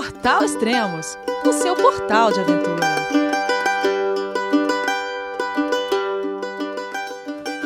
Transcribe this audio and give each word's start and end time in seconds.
Portal 0.00 0.42
Extremos, 0.42 1.18
o 1.44 1.52
seu 1.52 1.76
portal 1.76 2.32
de 2.32 2.40
aventura. 2.40 2.86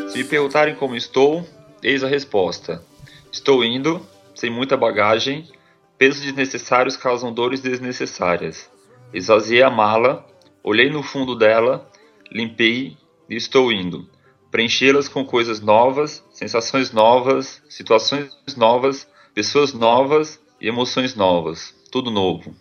Se 0.09 0.19
me 0.19 0.25
perguntarem 0.25 0.75
como 0.75 0.97
estou, 0.97 1.47
eis 1.81 2.03
a 2.03 2.09
resposta. 2.09 2.85
Estou 3.31 3.65
indo, 3.65 4.05
sem 4.35 4.51
muita 4.51 4.77
bagagem, 4.77 5.49
pesos 5.97 6.23
desnecessários 6.23 6.97
causam 6.97 7.33
dores 7.33 7.61
desnecessárias. 7.61 8.69
Esvaziei 9.13 9.63
a 9.63 9.71
mala, 9.71 10.27
olhei 10.61 10.91
no 10.91 11.05
fundo 11.05 11.37
dela, 11.37 11.89
limpei 12.33 12.97
e 13.31 13.37
estou 13.37 13.71
indo. 13.71 14.11
Preenchê-las 14.51 15.07
com 15.07 15.25
coisas 15.25 15.61
novas, 15.61 16.25
sensações 16.33 16.91
novas, 16.91 17.63
situações 17.69 18.37
novas, 18.57 19.07
pessoas 19.33 19.73
novas 19.73 20.43
e 20.61 20.67
emoções 20.67 21.15
novas. 21.15 21.84
Tudo 21.95 22.11
novo. 22.11 22.53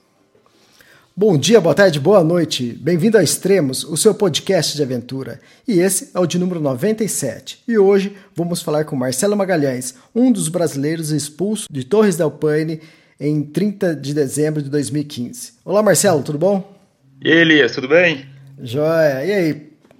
Bom 1.17 1.35
dia, 1.39 1.59
boa 1.59 1.73
tarde, 1.73 1.99
boa 1.99 2.23
noite. 2.23 2.77
Bem-vindo 2.79 3.17
a 3.17 3.23
Extremos, 3.23 3.83
o 3.83 3.97
seu 3.97 4.13
podcast 4.13 4.77
de 4.77 4.83
aventura. 4.83 5.41
E 5.67 5.79
esse 5.79 6.11
é 6.15 6.19
o 6.19 6.27
de 6.27 6.37
número 6.37 6.59
97. 6.59 7.63
E 7.67 7.75
hoje 7.75 8.15
vamos 8.35 8.61
falar 8.61 8.85
com 8.85 8.95
Marcelo 8.95 9.35
Magalhães, 9.35 9.97
um 10.13 10.31
dos 10.31 10.49
brasileiros 10.49 11.09
expulsos 11.09 11.67
de 11.67 11.83
Torres 11.83 12.15
del 12.15 12.29
Paine 12.29 12.79
em 13.19 13.41
30 13.41 13.95
de 13.95 14.13
dezembro 14.13 14.61
de 14.61 14.69
2015. 14.69 15.53
Olá, 15.65 15.81
Marcelo, 15.81 16.21
tudo 16.21 16.37
bom? 16.37 16.71
E 17.19 17.31
aí, 17.31 17.39
Elias, 17.39 17.71
tudo 17.71 17.87
bem? 17.87 18.27
Joia. 18.61 19.25
E 19.25 19.31
aí, 19.31 19.53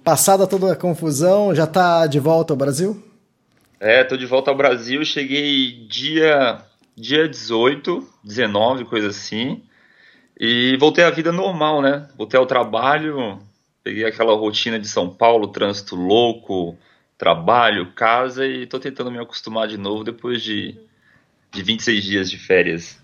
passada 0.04 0.46
toda 0.46 0.74
a 0.74 0.76
confusão, 0.76 1.52
já 1.52 1.66
tá 1.66 2.06
de 2.06 2.20
volta 2.20 2.52
ao 2.52 2.56
Brasil? 2.56 3.02
É, 3.80 4.04
tô 4.04 4.16
de 4.16 4.26
volta 4.26 4.52
ao 4.52 4.56
Brasil. 4.56 5.04
Cheguei 5.04 5.88
dia, 5.88 6.64
dia 6.96 7.28
18, 7.28 8.06
19, 8.22 8.84
coisa 8.84 9.08
assim. 9.08 9.62
E 10.38 10.76
voltei 10.78 11.04
à 11.04 11.10
vida 11.10 11.32
normal, 11.32 11.80
né? 11.80 12.08
Voltei 12.16 12.38
ao 12.38 12.46
trabalho, 12.46 13.38
peguei 13.82 14.04
aquela 14.04 14.34
rotina 14.34 14.78
de 14.78 14.88
São 14.88 15.08
Paulo, 15.08 15.48
trânsito 15.48 15.94
louco, 15.94 16.76
trabalho, 17.16 17.92
casa 17.92 18.46
e 18.46 18.66
tô 18.66 18.78
tentando 18.78 19.10
me 19.10 19.18
acostumar 19.18 19.68
de 19.68 19.78
novo 19.78 20.02
depois 20.02 20.42
de, 20.42 20.76
de 21.52 21.62
26 21.62 22.04
dias 22.04 22.30
de 22.30 22.38
férias. 22.38 22.98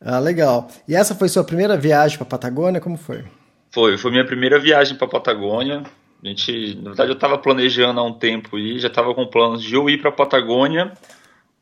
Ah, 0.00 0.18
legal. 0.18 0.68
E 0.86 0.94
essa 0.94 1.14
foi 1.14 1.28
sua 1.28 1.44
primeira 1.44 1.76
viagem 1.76 2.18
para 2.18 2.26
Patagônia? 2.26 2.80
Como 2.80 2.98
foi? 2.98 3.24
Foi, 3.70 3.96
foi 3.96 4.10
minha 4.10 4.26
primeira 4.26 4.58
viagem 4.58 4.96
para 4.96 5.08
Patagônia. 5.08 5.82
A 6.22 6.28
gente, 6.28 6.74
na 6.76 6.90
verdade, 6.90 7.10
eu 7.10 7.14
estava 7.14 7.38
planejando 7.38 8.00
há 8.00 8.02
um 8.02 8.12
tempo 8.12 8.58
e 8.58 8.78
já 8.78 8.88
estava 8.88 9.14
com 9.14 9.26
planos 9.26 9.62
de 9.62 9.76
ou 9.76 9.88
ir 9.88 10.00
para 10.00 10.12
Patagônia 10.12 10.92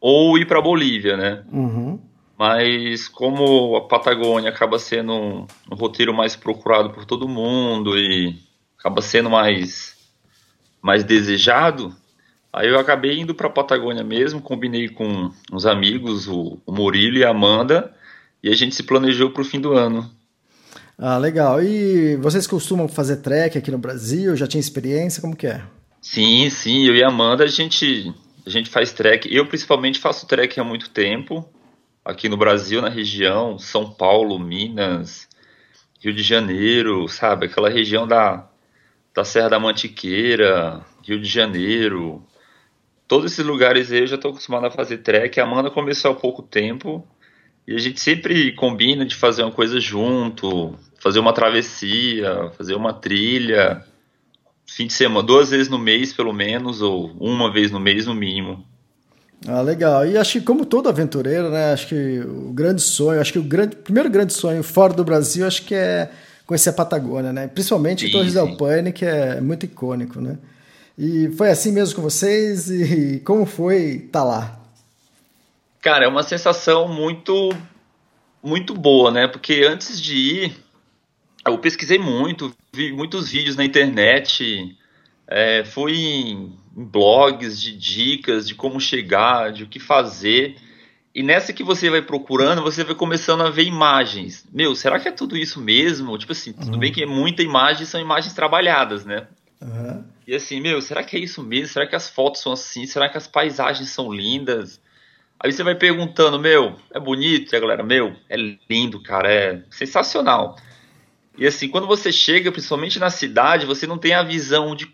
ou 0.06 0.36
ir 0.36 0.46
para 0.46 0.60
Bolívia, 0.60 1.16
né? 1.16 1.42
Uhum. 1.50 1.98
Mas 2.38 3.08
como 3.08 3.74
a 3.74 3.88
Patagônia 3.88 4.50
acaba 4.50 4.78
sendo 4.78 5.14
um, 5.14 5.46
um, 5.72 5.74
roteiro 5.74 6.12
mais 6.12 6.36
procurado 6.36 6.90
por 6.90 7.06
todo 7.06 7.26
mundo 7.26 7.98
e 7.98 8.38
acaba 8.78 9.00
sendo 9.00 9.30
mais 9.30 9.96
mais 10.82 11.04
desejado, 11.04 11.96
aí 12.52 12.68
eu 12.68 12.78
acabei 12.78 13.18
indo 13.18 13.34
para 13.34 13.46
a 13.46 13.50
Patagônia 13.50 14.04
mesmo, 14.04 14.42
combinei 14.42 14.90
com 14.90 15.30
uns 15.50 15.64
amigos, 15.64 16.28
o, 16.28 16.58
o 16.66 16.72
Murilo 16.72 17.16
e 17.16 17.24
a 17.24 17.30
Amanda, 17.30 17.90
e 18.42 18.50
a 18.50 18.54
gente 18.54 18.74
se 18.74 18.82
planejou 18.82 19.30
para 19.30 19.40
o 19.40 19.46
fim 19.46 19.58
do 19.58 19.72
ano. 19.72 20.10
Ah, 20.98 21.16
legal. 21.16 21.62
E 21.62 22.16
vocês 22.16 22.46
costumam 22.46 22.88
fazer 22.88 23.22
trek 23.22 23.56
aqui 23.56 23.70
no 23.70 23.78
Brasil? 23.78 24.36
Já 24.36 24.46
tinha 24.46 24.60
experiência? 24.60 25.22
Como 25.22 25.34
que 25.34 25.46
é? 25.46 25.62
Sim, 26.02 26.50
sim. 26.50 26.86
Eu 26.86 26.94
e 26.94 27.02
a 27.02 27.08
Amanda, 27.08 27.44
a 27.44 27.46
gente, 27.46 28.12
a 28.46 28.50
gente 28.50 28.70
faz 28.70 28.92
trek. 28.92 29.34
Eu, 29.34 29.46
principalmente, 29.46 29.98
faço 29.98 30.26
trek 30.26 30.58
há 30.58 30.64
muito 30.64 30.90
tempo 30.90 31.48
aqui 32.04 32.28
no 32.28 32.36
Brasil, 32.36 32.82
na 32.82 32.90
região, 32.90 33.58
São 33.58 33.90
Paulo, 33.90 34.38
Minas, 34.38 35.26
Rio 35.98 36.12
de 36.12 36.22
Janeiro, 36.22 37.08
sabe? 37.08 37.46
Aquela 37.46 37.70
região 37.70 38.06
da, 38.06 38.46
da 39.14 39.24
Serra 39.24 39.48
da 39.48 39.58
Mantiqueira, 39.58 40.84
Rio 41.02 41.18
de 41.18 41.28
Janeiro. 41.28 42.22
Todos 43.08 43.32
esses 43.32 43.44
lugares 43.44 43.90
aí 43.90 44.00
eu 44.00 44.06
já 44.06 44.16
estou 44.16 44.32
acostumado 44.32 44.66
a 44.66 44.70
fazer 44.70 44.98
trek. 44.98 45.40
A 45.40 45.44
Amanda 45.44 45.70
começou 45.70 46.10
há 46.10 46.14
pouco 46.14 46.42
tempo 46.42 47.06
e 47.66 47.74
a 47.74 47.78
gente 47.78 47.98
sempre 47.98 48.52
combina 48.52 49.06
de 49.06 49.14
fazer 49.14 49.42
uma 49.42 49.52
coisa 49.52 49.80
junto, 49.80 50.74
fazer 51.00 51.18
uma 51.18 51.32
travessia, 51.32 52.50
fazer 52.56 52.74
uma 52.74 52.92
trilha, 52.92 53.82
fim 54.66 54.86
de 54.86 54.92
semana, 54.92 55.26
duas 55.26 55.50
vezes 55.50 55.68
no 55.68 55.78
mês 55.78 56.12
pelo 56.12 56.32
menos, 56.32 56.82
ou 56.82 57.12
uma 57.18 57.52
vez 57.52 57.70
no 57.70 57.80
mês 57.80 58.06
no 58.06 58.14
mínimo. 58.14 58.64
Ah, 59.46 59.60
legal. 59.60 60.06
E 60.06 60.16
acho 60.16 60.38
que 60.38 60.40
como 60.40 60.64
todo 60.64 60.88
aventureiro, 60.88 61.50
né, 61.50 61.72
acho 61.72 61.88
que 61.88 62.20
o 62.20 62.52
grande 62.52 62.80
sonho, 62.80 63.20
acho 63.20 63.32
que 63.32 63.38
o 63.38 63.42
grande, 63.42 63.76
primeiro 63.76 64.08
grande 64.08 64.32
sonho 64.32 64.62
fora 64.62 64.94
do 64.94 65.04
Brasil, 65.04 65.46
acho 65.46 65.64
que 65.64 65.74
é 65.74 66.10
conhecer 66.46 66.70
a 66.70 66.74
Patagônia, 66.74 67.32
né? 67.32 67.46
Principalmente 67.46 68.06
sim, 68.06 68.12
Torres 68.12 68.32
sim. 68.32 68.38
del 68.38 68.56
Paine, 68.56 68.92
que 68.92 69.04
é 69.04 69.40
muito 69.40 69.64
icônico, 69.64 70.20
né? 70.20 70.38
E 70.96 71.28
foi 71.36 71.50
assim 71.50 71.72
mesmo 71.72 71.96
com 71.96 72.02
vocês 72.02 72.70
e 72.70 73.20
como 73.24 73.44
foi 73.44 74.04
estar 74.06 74.20
tá 74.20 74.24
lá? 74.24 74.60
Cara, 75.82 76.04
é 76.04 76.08
uma 76.08 76.22
sensação 76.22 76.88
muito 76.88 77.50
muito 78.42 78.74
boa, 78.74 79.10
né? 79.10 79.26
Porque 79.26 79.64
antes 79.68 80.00
de 80.00 80.14
ir, 80.14 80.56
eu 81.52 81.58
pesquisei 81.58 81.98
muito, 81.98 82.54
vi 82.72 82.92
muitos 82.92 83.30
vídeos 83.30 83.56
na 83.56 83.64
internet, 83.64 84.76
é, 85.26 85.64
fui 85.64 85.94
em 85.94 86.52
blogs 86.72 87.60
de 87.60 87.76
dicas 87.76 88.46
de 88.46 88.54
como 88.54 88.80
chegar, 88.80 89.52
de 89.52 89.64
o 89.64 89.68
que 89.68 89.78
fazer. 89.78 90.56
E 91.14 91.22
nessa 91.22 91.52
que 91.52 91.62
você 91.62 91.88
vai 91.88 92.02
procurando, 92.02 92.62
você 92.62 92.82
vai 92.82 92.94
começando 92.94 93.42
a 93.42 93.50
ver 93.50 93.64
imagens. 93.64 94.44
Meu, 94.52 94.74
será 94.74 94.98
que 94.98 95.06
é 95.06 95.12
tudo 95.12 95.36
isso 95.36 95.60
mesmo? 95.60 96.18
Tipo 96.18 96.32
assim, 96.32 96.52
tudo 96.52 96.72
uhum. 96.72 96.78
bem 96.78 96.92
que 96.92 97.02
é 97.02 97.06
muita 97.06 97.42
imagem 97.42 97.86
são 97.86 98.00
imagens 98.00 98.34
trabalhadas, 98.34 99.04
né? 99.04 99.28
Uhum. 99.60 100.04
E 100.26 100.34
assim, 100.34 100.60
meu, 100.60 100.82
será 100.82 101.04
que 101.04 101.16
é 101.16 101.20
isso 101.20 101.42
mesmo? 101.42 101.68
Será 101.68 101.86
que 101.86 101.94
as 101.94 102.08
fotos 102.08 102.40
são 102.40 102.52
assim? 102.52 102.86
Será 102.86 103.08
que 103.08 103.16
as 103.16 103.28
paisagens 103.28 103.90
são 103.90 104.12
lindas? 104.12 104.80
Aí 105.38 105.52
você 105.52 105.62
vai 105.62 105.74
perguntando, 105.74 106.38
meu, 106.38 106.76
é 106.92 106.98
bonito? 106.98 107.52
E 107.52 107.56
a 107.56 107.60
galera, 107.60 107.82
meu, 107.82 108.16
é 108.28 108.36
lindo, 108.68 109.00
cara, 109.02 109.32
é 109.32 109.62
sensacional. 109.70 110.56
E 111.36 111.46
assim, 111.46 111.68
quando 111.68 111.86
você 111.86 112.12
chega, 112.12 112.52
principalmente 112.52 112.98
na 112.98 113.10
cidade, 113.10 113.66
você 113.66 113.86
não 113.86 113.98
tem 113.98 114.14
a 114.14 114.22
visão 114.22 114.74
de 114.74 114.88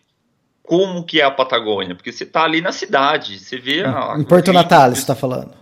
como 0.63 1.05
que 1.05 1.21
é 1.21 1.25
a 1.25 1.31
Patagônia, 1.31 1.95
porque 1.95 2.13
você 2.13 2.25
está 2.25 2.45
ali 2.45 2.61
na 2.61 2.73
cidade, 2.73 3.39
você 3.39 3.59
vê 3.59 3.85
a, 3.85 4.15
Em 4.19 4.25
Porto 4.25 4.53
Natal, 4.53 4.91
você 4.91 5.01
está 5.01 5.15
falando. 5.15 5.53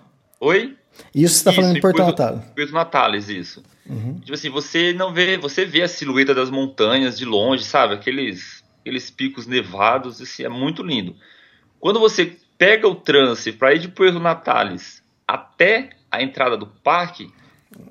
Oi? 0.40 0.76
Isso 1.14 1.34
você 1.34 1.40
está 1.40 1.52
falando 1.52 1.76
em 1.76 1.80
Porto, 1.80 2.02
Natal. 2.02 2.44
Porto 2.54 2.72
Natales, 2.72 3.28
isso. 3.28 3.62
Uhum. 3.88 4.20
Tipo 4.20 4.34
assim, 4.34 4.50
você 4.50 4.92
não 4.92 5.12
vê, 5.12 5.38
você 5.38 5.64
vê 5.64 5.82
a 5.82 5.88
silhueta 5.88 6.34
das 6.34 6.50
montanhas 6.50 7.16
de 7.16 7.24
longe, 7.24 7.64
sabe? 7.64 7.94
Aqueles, 7.94 8.62
aqueles 8.80 9.10
picos 9.10 9.46
nevados, 9.46 10.20
assim, 10.20 10.44
é 10.44 10.48
muito 10.48 10.82
lindo. 10.82 11.16
Quando 11.80 11.98
você 11.98 12.36
pega 12.58 12.86
o 12.86 12.94
trânsito 12.94 13.58
para 13.58 13.74
ir 13.74 13.78
de 13.78 13.88
Porto 13.88 14.18
Natales 14.18 15.02
até 15.26 15.90
a 16.10 16.22
entrada 16.22 16.56
do 16.56 16.66
parque, 16.66 17.32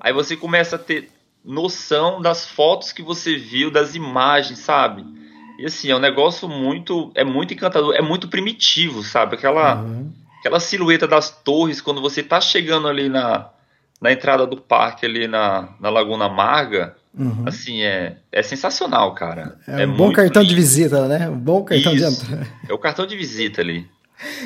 aí 0.00 0.12
você 0.12 0.36
começa 0.36 0.76
a 0.76 0.78
ter 0.78 1.10
noção 1.48 2.20
das 2.20 2.46
fotos 2.46 2.92
que 2.92 3.02
você 3.02 3.34
viu, 3.34 3.70
das 3.70 3.94
imagens, 3.94 4.58
sabe? 4.58 5.02
E 5.58 5.64
assim, 5.64 5.90
é 5.90 5.96
um 5.96 6.00
negócio 6.00 6.46
muito. 6.46 7.10
É 7.14 7.24
muito 7.24 7.54
encantador, 7.54 7.94
é 7.94 8.02
muito 8.02 8.28
primitivo, 8.28 9.02
sabe? 9.02 9.34
Aquela, 9.34 9.82
uhum. 9.82 10.12
aquela 10.38 10.60
silhueta 10.60 11.08
das 11.08 11.30
torres, 11.30 11.80
quando 11.80 12.02
você 12.02 12.22
tá 12.22 12.38
chegando 12.40 12.86
ali 12.86 13.08
na, 13.08 13.48
na 14.00 14.12
entrada 14.12 14.46
do 14.46 14.58
parque, 14.58 15.06
ali 15.06 15.26
na, 15.26 15.70
na 15.80 15.88
Laguna 15.88 16.26
Amarga. 16.26 16.94
Uhum. 17.18 17.44
Assim, 17.46 17.82
é, 17.82 18.18
é 18.30 18.42
sensacional, 18.42 19.14
cara. 19.14 19.58
É, 19.66 19.82
é 19.82 19.86
um 19.86 19.96
bom 19.96 20.12
cartão 20.12 20.42
lindo. 20.42 20.54
de 20.54 20.60
visita, 20.60 21.08
né? 21.08 21.28
Um 21.28 21.38
bom 21.38 21.64
cartão 21.64 21.92
Isso. 21.94 22.24
de 22.24 22.34
entrada. 22.34 22.48
É 22.68 22.72
o 22.72 22.78
cartão 22.78 23.06
de 23.06 23.16
visita 23.16 23.60
ali. 23.62 23.88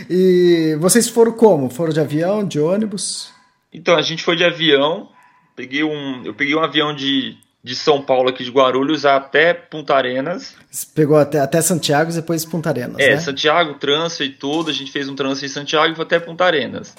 E 0.08 0.76
vocês 0.80 1.08
foram 1.08 1.32
como? 1.32 1.68
Foram 1.68 1.92
de 1.92 2.00
avião, 2.00 2.46
de 2.46 2.60
ônibus? 2.60 3.30
Então, 3.72 3.96
a 3.96 4.02
gente 4.02 4.22
foi 4.22 4.36
de 4.36 4.44
avião. 4.44 5.11
Peguei 5.54 5.84
um, 5.84 6.24
eu 6.24 6.34
peguei 6.34 6.54
um 6.54 6.62
avião 6.62 6.94
de 6.94 7.36
de 7.64 7.76
São 7.76 8.02
Paulo 8.02 8.28
aqui 8.28 8.42
de 8.42 8.50
Guarulhos 8.50 9.06
até 9.06 9.54
Punta 9.54 9.94
Arenas. 9.94 10.56
Você 10.68 10.86
pegou 10.92 11.16
até, 11.16 11.38
até 11.38 11.62
Santiago 11.62 12.10
e 12.10 12.14
depois 12.14 12.44
Punta 12.44 12.70
Arenas, 12.70 12.98
É, 12.98 13.10
né? 13.10 13.18
Santiago, 13.18 13.74
trânsito 13.74 14.24
e 14.24 14.30
tudo, 14.30 14.70
a 14.70 14.72
gente 14.72 14.90
fez 14.90 15.08
um 15.08 15.14
trânsito 15.14 15.46
em 15.46 15.48
Santiago 15.48 15.92
e 15.92 15.96
foi 15.96 16.04
até 16.04 16.18
Punta 16.18 16.44
Arenas. 16.44 16.96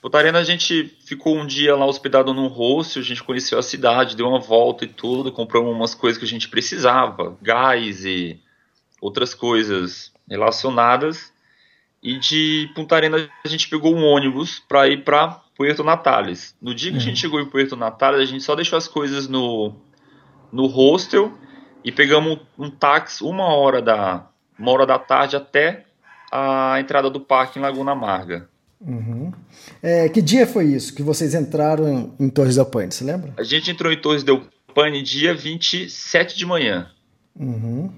Punta 0.00 0.18
Arenas 0.18 0.42
a 0.42 0.44
gente 0.44 0.96
ficou 1.04 1.36
um 1.36 1.44
dia 1.44 1.74
lá 1.74 1.84
hospedado 1.84 2.32
num 2.32 2.46
hostel, 2.46 3.02
a 3.02 3.04
gente 3.04 3.22
conheceu 3.22 3.58
a 3.58 3.62
cidade, 3.62 4.16
deu 4.16 4.28
uma 4.28 4.38
volta 4.38 4.84
e 4.84 4.88
tudo, 4.88 5.32
compramos 5.32 5.74
umas 5.74 5.94
coisas 5.94 6.18
que 6.18 6.24
a 6.24 6.28
gente 6.28 6.48
precisava, 6.48 7.36
gás 7.42 8.04
e 8.04 8.38
outras 9.00 9.34
coisas 9.34 10.12
relacionadas. 10.28 11.32
E 12.02 12.18
de 12.18 12.70
Punta 12.74 12.94
Arenas 12.94 13.28
a 13.44 13.48
gente 13.48 13.68
pegou 13.68 13.94
um 13.94 14.04
ônibus 14.04 14.62
para 14.68 14.88
ir 14.88 15.04
para 15.04 15.42
Puerto 15.60 15.84
Natales. 15.84 16.56
No 16.58 16.74
dia 16.74 16.90
que 16.90 16.96
uhum. 16.96 17.02
a 17.02 17.04
gente 17.04 17.20
chegou 17.20 17.38
em 17.38 17.44
Puerto 17.44 17.76
Natales, 17.76 18.22
a 18.22 18.24
gente 18.24 18.42
só 18.42 18.56
deixou 18.56 18.78
as 18.78 18.88
coisas 18.88 19.28
no, 19.28 19.74
no 20.50 20.64
hostel 20.64 21.34
e 21.84 21.92
pegamos 21.92 22.38
um, 22.58 22.64
um 22.64 22.70
táxi 22.70 23.22
uma 23.22 23.44
hora 23.54 23.82
da 23.82 24.26
uma 24.58 24.72
hora 24.72 24.86
da 24.86 24.98
tarde 24.98 25.36
até 25.36 25.84
a 26.32 26.80
entrada 26.80 27.10
do 27.10 27.20
parque 27.20 27.58
em 27.58 27.62
Laguna 27.62 27.92
Amarga. 27.92 28.48
Uhum. 28.80 29.34
É, 29.82 30.08
que 30.08 30.22
dia 30.22 30.46
foi 30.46 30.64
isso 30.64 30.94
que 30.94 31.02
vocês 31.02 31.34
entraram 31.34 32.14
em 32.18 32.30
Torres 32.30 32.54
del 32.54 32.64
Paine, 32.64 32.90
você 32.90 33.04
lembra? 33.04 33.34
A 33.36 33.42
gente 33.42 33.70
entrou 33.70 33.92
em 33.92 34.00
Torres 34.00 34.22
del 34.22 34.42
Paine 34.74 35.02
dia 35.02 35.34
27 35.34 36.38
de 36.38 36.46
manhã. 36.46 36.90
Uhum. 37.38 37.92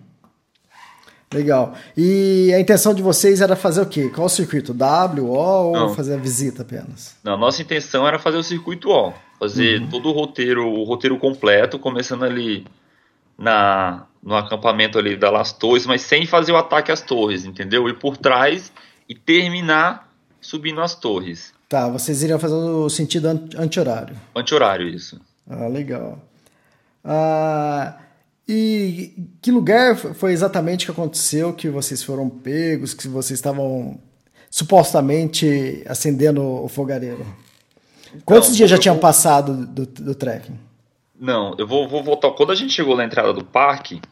Legal. 1.33 1.75
E 1.97 2.53
a 2.55 2.61
intenção 2.61 2.95
de 2.95 3.03
vocês 3.03 3.41
era 3.41 3.57
fazer 3.57 3.81
o 3.81 3.87
quê? 3.87 4.11
Qual 4.11 4.27
o 4.27 4.31
circuito? 4.31 4.75
W, 4.75 5.25
O 5.25 5.31
ou 5.31 5.73
Não. 5.73 5.95
fazer 5.95 6.15
a 6.15 6.19
visita 6.19 6.63
apenas? 6.63 7.17
Não, 7.25 7.37
nossa 7.37 7.63
intenção 7.63 8.07
era 8.07 8.19
fazer 8.19 8.37
o 8.37 8.43
circuito 8.43 8.91
O. 8.91 9.13
Fazer 9.39 9.81
uhum. 9.81 9.89
todo 9.89 10.09
o 10.09 10.13
roteiro, 10.13 10.69
o 10.69 10.85
roteiro 10.85 11.19
completo, 11.19 11.79
começando 11.79 12.25
ali 12.25 12.65
na, 13.37 14.05
no 14.23 14.37
acampamento 14.37 14.99
ali 14.99 15.17
da 15.17 15.31
Las 15.31 15.53
Torres, 15.53 15.85
mas 15.87 16.03
sem 16.03 16.27
fazer 16.27 16.53
o 16.53 16.57
ataque 16.57 16.93
às 16.93 17.01
torres, 17.01 17.45
entendeu? 17.45 17.89
Ir 17.89 17.99
por 17.99 18.17
trás 18.17 18.73
e 19.09 19.15
terminar 19.15 20.09
subindo 20.41 20.81
as 20.81 20.95
torres. 20.95 21.53
Tá, 21.69 21.89
vocês 21.89 22.23
iriam 22.23 22.39
fazer 22.39 22.55
o 22.55 22.89
sentido 22.89 23.27
anti-horário. 23.57 24.15
Anti-horário, 24.37 24.87
isso. 24.87 25.21
Ah, 25.49 25.67
legal. 25.67 26.19
Ah, 27.05 27.97
e 28.53 29.29
que 29.41 29.51
lugar 29.51 29.97
foi 29.97 30.33
exatamente 30.33 30.85
que 30.85 30.93
aconteceu 30.93 31.55
que 31.55 31.69
vocês 31.71 32.03
foram 32.03 32.29
pegos, 32.29 32.93
que 32.93 33.09
vocês 33.09 33.39
estavam 33.39 33.99
supostamente 34.51 35.83
acendendo 35.87 36.43
o 36.43 36.69
fogareiro? 36.69 37.25
Quantos 38.27 38.49
então, 38.49 38.57
dias 38.59 38.71
já 38.71 38.77
tinham 38.77 38.97
vou... 38.97 39.01
passado 39.01 39.67
do, 39.67 39.87
do 39.87 40.15
trekking? 40.15 40.59
Não, 41.19 41.55
eu 41.57 41.67
vou, 41.67 41.89
vou 41.89 42.03
voltar. 42.03 42.31
Quando 42.33 42.53
a 42.53 42.55
gente 42.55 42.75
chegou 42.75 42.95
na 42.95 43.05
entrada 43.05 43.33
do 43.33 43.43
parque, 43.43 44.03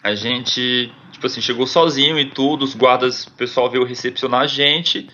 a 0.00 0.14
gente, 0.14 0.92
tipo 1.10 1.26
assim, 1.26 1.40
chegou 1.40 1.66
sozinho 1.66 2.18
e 2.20 2.30
tudo, 2.30 2.64
os 2.64 2.74
guardas, 2.74 3.24
o 3.24 3.32
pessoal 3.32 3.68
veio 3.68 3.84
recepcionar 3.84 4.42
a 4.42 4.46
gente 4.46 5.08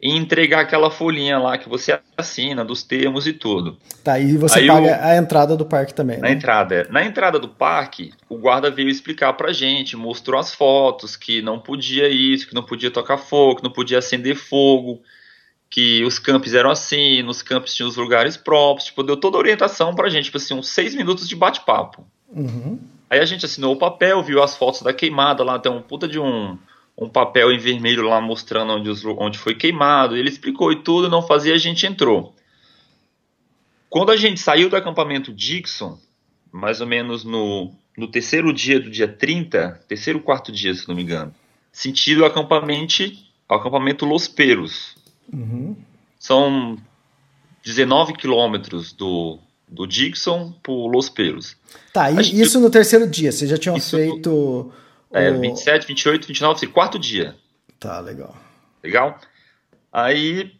e 0.00 0.16
entregar 0.16 0.60
aquela 0.60 0.90
folhinha 0.90 1.38
lá 1.38 1.58
que 1.58 1.68
você 1.68 1.98
assina, 2.16 2.64
dos 2.64 2.84
termos 2.84 3.26
e 3.26 3.32
tudo. 3.32 3.76
Tá, 4.04 4.18
e 4.18 4.36
você 4.36 4.60
Aí 4.60 4.66
paga 4.68 5.04
a 5.04 5.16
entrada 5.16 5.56
do 5.56 5.66
parque 5.66 5.92
também, 5.92 6.18
Na 6.18 6.28
né? 6.28 6.34
entrada, 6.34 6.74
é. 6.74 6.88
Na 6.88 7.04
entrada 7.04 7.38
do 7.38 7.48
parque, 7.48 8.12
o 8.28 8.38
guarda 8.38 8.70
veio 8.70 8.88
explicar 8.88 9.32
pra 9.32 9.52
gente, 9.52 9.96
mostrou 9.96 10.38
as 10.38 10.54
fotos, 10.54 11.16
que 11.16 11.42
não 11.42 11.58
podia 11.58 12.08
isso, 12.08 12.46
que 12.48 12.54
não 12.54 12.62
podia 12.62 12.90
tocar 12.90 13.18
fogo, 13.18 13.56
que 13.56 13.64
não 13.64 13.72
podia 13.72 13.98
acender 13.98 14.36
fogo, 14.36 15.02
que 15.68 16.04
os 16.04 16.18
campos 16.18 16.54
eram 16.54 16.70
assim, 16.70 17.22
nos 17.22 17.42
campos 17.42 17.74
tinha 17.74 17.86
os 17.86 17.96
lugares 17.96 18.36
próprios, 18.36 18.86
tipo, 18.86 19.02
deu 19.02 19.16
toda 19.16 19.36
a 19.36 19.40
orientação 19.40 19.94
pra 19.94 20.08
gente, 20.08 20.26
tipo 20.26 20.36
assim, 20.36 20.54
uns 20.54 20.68
seis 20.68 20.94
minutos 20.94 21.28
de 21.28 21.34
bate-papo. 21.34 22.06
Uhum. 22.30 22.78
Aí 23.10 23.18
a 23.18 23.24
gente 23.24 23.44
assinou 23.44 23.74
o 23.74 23.78
papel, 23.78 24.22
viu 24.22 24.42
as 24.42 24.56
fotos 24.56 24.82
da 24.82 24.92
queimada 24.92 25.42
lá, 25.42 25.58
tem 25.58 25.72
um 25.72 25.82
puta 25.82 26.06
de 26.06 26.20
um 26.20 26.56
um 26.98 27.08
papel 27.08 27.52
em 27.52 27.58
vermelho 27.58 28.02
lá 28.02 28.20
mostrando 28.20 28.72
onde, 28.72 28.90
os, 28.90 29.04
onde 29.04 29.38
foi 29.38 29.54
queimado. 29.54 30.16
Ele 30.16 30.28
explicou 30.28 30.72
e 30.72 30.82
tudo, 30.82 31.08
não 31.08 31.22
fazia, 31.22 31.54
a 31.54 31.58
gente 31.58 31.86
entrou. 31.86 32.34
Quando 33.88 34.10
a 34.10 34.16
gente 34.16 34.40
saiu 34.40 34.68
do 34.68 34.76
acampamento 34.76 35.32
Dixon, 35.32 35.96
mais 36.50 36.80
ou 36.80 36.86
menos 36.86 37.24
no, 37.24 37.72
no 37.96 38.08
terceiro 38.08 38.52
dia 38.52 38.80
do 38.80 38.90
dia 38.90 39.06
30, 39.06 39.80
terceiro 39.86 40.20
quarto 40.20 40.50
dia, 40.50 40.74
se 40.74 40.88
não 40.88 40.96
me 40.96 41.02
engano, 41.02 41.32
sentido 41.70 42.24
acampamento, 42.24 43.04
acampamento 43.48 44.04
Los 44.04 44.26
Peros. 44.26 44.96
Uhum. 45.32 45.76
São 46.18 46.76
19 47.62 48.14
quilômetros 48.14 48.92
do, 48.92 49.38
do 49.68 49.86
Dixon 49.86 50.52
para 50.62 50.74
Los 50.74 51.08
Peros. 51.08 51.56
Tá, 51.92 52.10
e 52.10 52.40
isso 52.40 52.58
no 52.58 52.68
terceiro 52.68 53.08
dia, 53.08 53.30
vocês 53.30 53.48
já 53.48 53.56
tinham 53.56 53.78
feito... 53.78 54.72
No 54.74 54.87
é, 55.12 55.30
o... 55.30 55.40
27, 55.40 55.86
28, 55.86 56.26
29, 56.26 56.66
quarto 56.68 56.98
dia. 56.98 57.36
Tá, 57.78 58.00
legal. 58.00 58.36
Legal? 58.82 59.18
Aí 59.92 60.52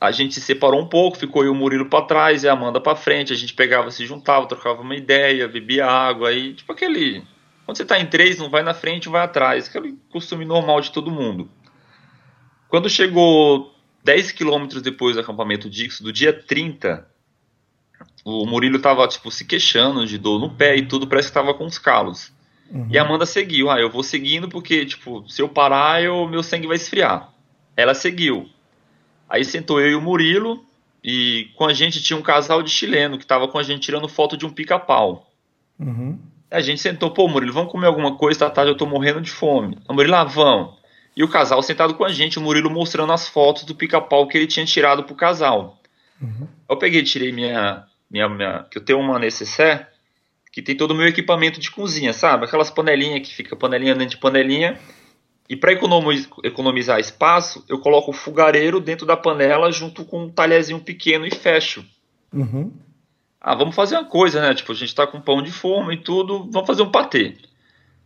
a 0.00 0.10
gente 0.10 0.34
se 0.34 0.40
separou 0.40 0.80
um 0.80 0.86
pouco, 0.86 1.16
ficou 1.16 1.44
eu 1.44 1.52
o 1.52 1.54
Murilo 1.54 1.88
para 1.88 2.04
trás 2.04 2.42
e 2.42 2.48
a 2.48 2.52
Amanda 2.52 2.80
para 2.80 2.96
frente. 2.96 3.32
A 3.32 3.36
gente 3.36 3.54
pegava, 3.54 3.90
se 3.90 4.04
juntava, 4.04 4.46
trocava 4.46 4.82
uma 4.82 4.96
ideia, 4.96 5.48
bebia 5.48 5.86
água 5.86 6.28
aí, 6.28 6.54
tipo 6.54 6.72
aquele. 6.72 7.24
Quando 7.64 7.78
você 7.78 7.84
tá 7.84 7.98
em 7.98 8.06
três, 8.06 8.38
não 8.38 8.50
vai 8.50 8.62
na 8.62 8.74
frente, 8.74 9.08
vai 9.08 9.22
atrás. 9.22 9.68
Aquele 9.68 9.96
costume 10.10 10.44
normal 10.44 10.80
de 10.80 10.90
todo 10.90 11.10
mundo. 11.10 11.48
Quando 12.68 12.90
chegou 12.90 13.74
10 14.02 14.32
quilômetros 14.32 14.82
depois 14.82 15.14
do 15.14 15.20
acampamento 15.20 15.70
Dix, 15.70 16.00
do 16.00 16.12
dia 16.12 16.32
30, 16.32 17.08
o 18.24 18.44
Murilo 18.44 18.78
tava, 18.78 19.08
tipo, 19.08 19.30
se 19.30 19.46
queixando 19.46 20.06
de 20.06 20.18
dor 20.18 20.38
no 20.38 20.54
pé 20.54 20.76
e 20.76 20.86
tudo, 20.86 21.06
parece 21.06 21.28
que 21.28 21.34
tava 21.34 21.54
com 21.54 21.64
os 21.64 21.78
calos. 21.78 22.30
Uhum. 22.70 22.88
E 22.90 22.98
a 22.98 23.02
Amanda 23.02 23.26
seguiu. 23.26 23.70
Ah, 23.70 23.80
eu 23.80 23.90
vou 23.90 24.02
seguindo 24.02 24.48
porque, 24.48 24.84
tipo, 24.84 25.28
se 25.28 25.40
eu 25.40 25.48
parar, 25.48 26.02
eu, 26.02 26.28
meu 26.28 26.42
sangue 26.42 26.66
vai 26.66 26.76
esfriar. 26.76 27.32
Ela 27.76 27.94
seguiu. 27.94 28.48
Aí 29.28 29.44
sentou 29.44 29.80
eu 29.80 29.90
e 29.90 29.94
o 29.94 30.00
Murilo, 30.00 30.64
e 31.02 31.50
com 31.56 31.66
a 31.66 31.72
gente 31.72 32.02
tinha 32.02 32.16
um 32.16 32.22
casal 32.22 32.62
de 32.62 32.70
chileno 32.70 33.18
que 33.18 33.26
tava 33.26 33.48
com 33.48 33.58
a 33.58 33.62
gente 33.62 33.82
tirando 33.82 34.08
foto 34.08 34.36
de 34.36 34.46
um 34.46 34.50
pica-pau. 34.50 35.30
Uhum. 35.78 36.18
A 36.50 36.60
gente 36.60 36.80
sentou, 36.80 37.10
pô, 37.10 37.26
Murilo, 37.26 37.52
vamos 37.52 37.72
comer 37.72 37.86
alguma 37.86 38.16
coisa, 38.16 38.40
tá 38.40 38.50
tarde, 38.50 38.70
eu 38.70 38.76
tô 38.76 38.86
morrendo 38.86 39.20
de 39.20 39.30
fome. 39.30 39.78
O 39.88 39.94
Murilo, 39.94 40.14
ah, 40.14 40.24
vamos. 40.24 40.74
E 41.16 41.22
o 41.22 41.28
casal 41.28 41.62
sentado 41.62 41.94
com 41.94 42.04
a 42.04 42.10
gente, 42.10 42.38
o 42.38 42.42
Murilo 42.42 42.70
mostrando 42.70 43.12
as 43.12 43.28
fotos 43.28 43.64
do 43.64 43.74
pica-pau 43.74 44.26
que 44.26 44.36
ele 44.36 44.46
tinha 44.46 44.64
tirado 44.64 45.04
pro 45.04 45.14
casal. 45.14 45.78
Uhum. 46.20 46.48
Eu 46.68 46.76
peguei, 46.76 47.02
tirei 47.02 47.32
minha, 47.32 47.84
minha, 48.10 48.28
minha, 48.28 48.66
que 48.70 48.78
eu 48.78 48.84
tenho 48.84 48.98
uma 48.98 49.18
necessaire, 49.18 49.86
que 50.54 50.62
tem 50.62 50.76
todo 50.76 50.92
o 50.92 50.94
meu 50.94 51.08
equipamento 51.08 51.58
de 51.58 51.68
cozinha, 51.68 52.12
sabe? 52.12 52.44
Aquelas 52.44 52.70
panelinhas 52.70 53.26
que 53.26 53.34
fica 53.34 53.56
panelinha 53.56 53.92
dentro 53.92 54.14
de 54.14 54.20
panelinha. 54.20 54.78
E 55.48 55.56
para 55.56 55.72
economizar 55.72 57.00
espaço, 57.00 57.64
eu 57.68 57.80
coloco 57.80 58.12
o 58.12 58.14
fogareiro 58.14 58.78
dentro 58.78 59.04
da 59.04 59.16
panela 59.16 59.72
junto 59.72 60.04
com 60.04 60.26
um 60.26 60.30
talherzinho 60.30 60.78
pequeno 60.78 61.26
e 61.26 61.34
fecho. 61.34 61.84
Uhum. 62.32 62.72
Ah, 63.40 63.56
vamos 63.56 63.74
fazer 63.74 63.96
uma 63.96 64.04
coisa, 64.04 64.40
né? 64.40 64.54
Tipo, 64.54 64.70
a 64.70 64.76
gente 64.76 64.94
tá 64.94 65.04
com 65.08 65.20
pão 65.20 65.42
de 65.42 65.50
forma 65.50 65.92
e 65.92 65.96
tudo, 65.96 66.48
vamos 66.52 66.68
fazer 66.68 66.82
um 66.82 66.90
patê. 66.90 67.34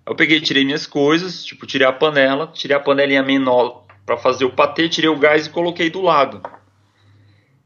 Eu 0.06 0.16
peguei, 0.16 0.40
tirei 0.40 0.64
minhas 0.64 0.86
coisas, 0.86 1.44
tipo, 1.44 1.66
tirei 1.66 1.86
a 1.86 1.92
panela, 1.92 2.46
tirei 2.46 2.74
a 2.74 2.80
panelinha 2.80 3.22
menor 3.22 3.84
para 4.06 4.16
fazer 4.16 4.46
o 4.46 4.52
patê, 4.52 4.88
tirei 4.88 5.10
o 5.10 5.18
gás 5.18 5.46
e 5.46 5.50
coloquei 5.50 5.90
do 5.90 6.00
lado. 6.00 6.40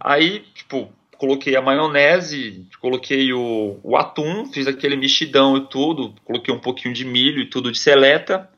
Aí, 0.00 0.40
tipo, 0.52 0.92
coloquei 1.22 1.54
a 1.54 1.62
maionese, 1.62 2.66
coloquei 2.80 3.32
o, 3.32 3.78
o, 3.80 3.96
atum, 3.96 4.44
fiz 4.46 4.66
aquele 4.66 4.96
mexidão 4.96 5.56
e 5.56 5.68
tudo, 5.68 6.12
coloquei 6.24 6.52
um 6.52 6.58
pouquinho 6.58 6.92
de 6.92 7.04
milho 7.04 7.40
e 7.40 7.46
tudo 7.46 7.70
de 7.70 7.78
seleta. 7.78 8.50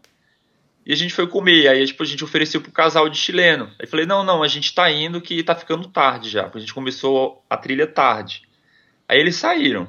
E 0.87 0.91
a 0.91 0.97
gente 0.97 1.13
foi 1.13 1.27
comer. 1.27 1.69
Aí 1.69 1.85
tipo, 1.85 2.03
a 2.03 2.07
gente 2.07 2.25
ofereceu 2.25 2.63
pro 2.63 2.73
casal 2.73 3.07
de 3.11 3.19
chileno. 3.19 3.71
Aí 3.79 3.87
falei, 3.87 4.07
não, 4.07 4.25
não, 4.25 4.43
a 4.43 4.49
gente 4.49 4.75
tá 4.75 4.91
indo 4.91 5.21
que 5.21 5.43
tá 5.43 5.55
ficando 5.55 5.89
tarde 5.89 6.31
já. 6.31 6.51
A 6.55 6.59
gente 6.59 6.73
começou 6.73 7.45
a 7.51 7.57
trilha 7.59 7.87
tarde. 7.87 8.41
Aí 9.07 9.21
eles 9.21 9.37
saíram. 9.37 9.87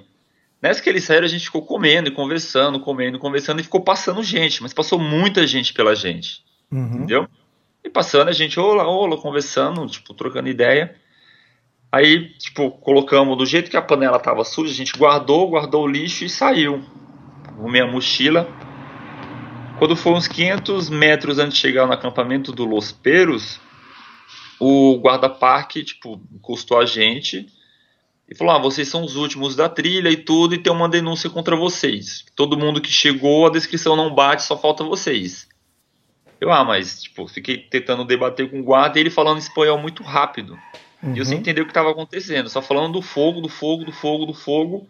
Nessa 0.62 0.81
que 0.81 0.89
eles 0.89 1.06
saíram, 1.06 1.24
a 1.24 1.30
gente 1.30 1.45
ficou 1.45 1.66
comendo 1.66 2.09
e 2.09 2.11
conversando, 2.11 2.78
comendo, 2.81 3.18
conversando, 3.18 3.61
e 3.61 3.64
ficou 3.64 3.85
passando 3.85 4.21
gente, 4.21 4.61
mas 4.61 4.73
passou 4.73 5.00
muita 5.00 5.47
gente 5.47 5.73
pela 5.73 5.95
gente. 5.95 6.44
Uhum. 6.69 6.88
Entendeu? 6.88 7.28
E 7.81 7.90
passando 7.90 8.28
a 8.28 8.33
gente, 8.33 8.59
olá, 8.59 8.85
olá, 8.85 9.16
conversando, 9.16 9.88
tipo, 9.88 10.14
trocando 10.14 10.50
ideia. 10.50 10.94
Aí, 11.95 12.28
tipo, 12.37 12.71
colocamos 12.71 13.37
do 13.37 13.45
jeito 13.45 13.71
que 13.71 13.78
a 13.78 13.81
panela 13.81 14.18
estava 14.18 14.44
suja, 14.44 14.69
a 14.69 14.75
gente 14.75 14.92
guardou, 14.97 15.47
guardou 15.47 15.85
o 15.85 15.87
lixo 15.87 16.25
e 16.25 16.30
saiu. 16.30 16.83
Arrumei 17.47 17.81
a 17.81 17.87
mochila. 17.87 18.49
Quando 19.80 19.95
foi 19.95 20.11
uns 20.11 20.28
500 20.28 20.90
metros 20.90 21.40
antes 21.40 21.54
de 21.54 21.61
chegar 21.61 21.87
no 21.87 21.94
acampamento 21.94 22.52
do 22.52 22.66
Los 22.66 22.92
Peros, 22.92 23.61
o 24.59 24.99
guarda-parque, 24.99 25.85
tipo, 25.85 26.21
encostou 26.33 26.81
a 26.81 26.85
gente 26.85 27.47
e 28.30 28.35
falou: 28.35 28.54
Ah, 28.54 28.59
vocês 28.59 28.90
são 28.90 29.02
os 29.02 29.16
últimos 29.16 29.56
da 29.56 29.69
trilha 29.69 30.09
e 30.09 30.18
tudo, 30.18 30.54
e 30.54 30.57
tem 30.57 30.73
uma 30.73 30.90
denúncia 30.90 31.30
contra 31.30 31.56
vocês. 31.56 32.25
Todo 32.35 32.57
mundo 32.57 32.81
que 32.81 32.92
chegou, 32.92 33.47
a 33.47 33.52
descrição 33.52 33.95
não 33.95 34.14
bate, 34.14 34.44
só 34.44 34.57
falta 34.57 34.83
vocês. 34.83 35.47
Eu, 36.42 36.52
ah, 36.52 36.66
mas, 36.66 37.04
tipo, 37.04 37.25
fiquei 37.25 37.57
tentando 37.57 38.04
debater 38.04 38.52
com 38.52 38.59
o 38.59 38.64
guarda 38.64 38.99
e 38.99 39.02
ele 39.02 39.09
falando 39.09 39.37
espanhol 39.37 39.78
muito 39.78 40.04
rápido. 40.04 40.59
Uhum. 41.06 41.16
E 41.16 41.19
eu 41.19 41.26
sem 41.26 41.38
entender 41.38 41.62
o 41.62 41.66
que 41.66 41.71
estava 41.71 41.92
acontecendo, 41.92 42.50
só 42.50 42.62
falando 42.62 42.94
do 42.94 43.02
fogo, 43.02 43.40
do 43.40 43.47
fogo, 43.47 43.85
do 43.85 43.92
fogo, 43.92 44.26
do 44.26 44.33
fogo. 44.33 44.88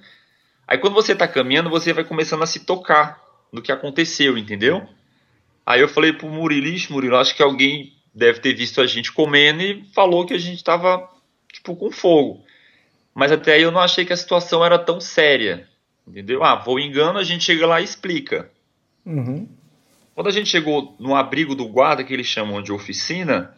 Aí 0.66 0.78
quando 0.78 0.94
você 0.94 1.12
está 1.12 1.28
caminhando, 1.28 1.70
você 1.70 1.92
vai 1.92 2.06
começando 2.06 2.42
a 2.42 2.48
se 2.48 2.62
tocar 2.62 3.22
no 3.52 3.62
que 3.62 3.72
aconteceu, 3.72 4.38
entendeu? 4.38 4.88
Aí 5.66 5.82
eu 5.82 5.90
falei 5.90 6.14
pro 6.14 6.30
Murilo, 6.30 6.68
ixi, 6.68 6.92
Murilo, 6.92 7.18
acho 7.18 7.36
que 7.36 7.44
alguém 7.44 7.94
deve 8.14 8.40
ter 8.40 8.54
visto 8.54 8.80
a 8.80 8.88
gente 8.88 9.12
comendo 9.12 9.62
e 9.62 9.84
falou 9.94 10.26
que 10.26 10.34
a 10.34 10.38
gente 10.38 10.58
estava 10.58 11.10
tipo 11.52 11.76
com 11.76 11.92
fogo. 11.92 12.44
Mas 13.14 13.32
até 13.32 13.54
aí 13.54 13.62
eu 13.62 13.72
não 13.72 13.82
achei 13.82 14.06
que 14.06 14.14
a 14.14 14.18
situação 14.18 14.64
era 14.64 14.80
tão 14.80 15.02
séria, 15.02 15.68
entendeu? 16.08 16.44
Ah, 16.44 16.56
vou 16.56 16.80
engano, 16.80 17.20
a 17.20 17.24
gente 17.24 17.44
chega 17.44 17.68
lá 17.68 17.82
e 17.82 17.84
explica. 17.84 18.50
Uhum. 19.06 19.48
Quando 20.14 20.28
a 20.28 20.32
gente 20.32 20.50
chegou 20.50 20.96
no 20.98 21.14
abrigo 21.14 21.56
do 21.56 21.68
guarda, 21.68 22.04
que 22.04 22.14
eles 22.14 22.28
chamam 22.28 22.62
de 22.62 22.72
oficina, 22.72 23.54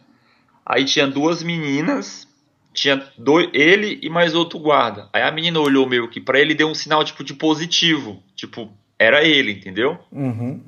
aí 0.66 0.84
tinha 0.84 1.06
duas 1.06 1.42
meninas 1.42 2.27
tinha 2.80 3.04
dois, 3.16 3.48
ele 3.52 3.98
e 4.02 4.08
mais 4.08 4.34
outro 4.34 4.58
guarda. 4.58 5.08
Aí 5.12 5.22
a 5.22 5.30
menina 5.30 5.58
olhou 5.60 5.86
meio 5.86 6.08
que 6.08 6.20
para 6.20 6.40
ele 6.40 6.52
e 6.52 6.56
deu 6.56 6.68
um 6.68 6.74
sinal 6.74 7.04
tipo 7.04 7.24
de 7.24 7.34
positivo, 7.34 8.22
tipo 8.34 8.72
era 8.98 9.24
ele, 9.24 9.52
entendeu? 9.52 9.98
Uhum. 10.10 10.60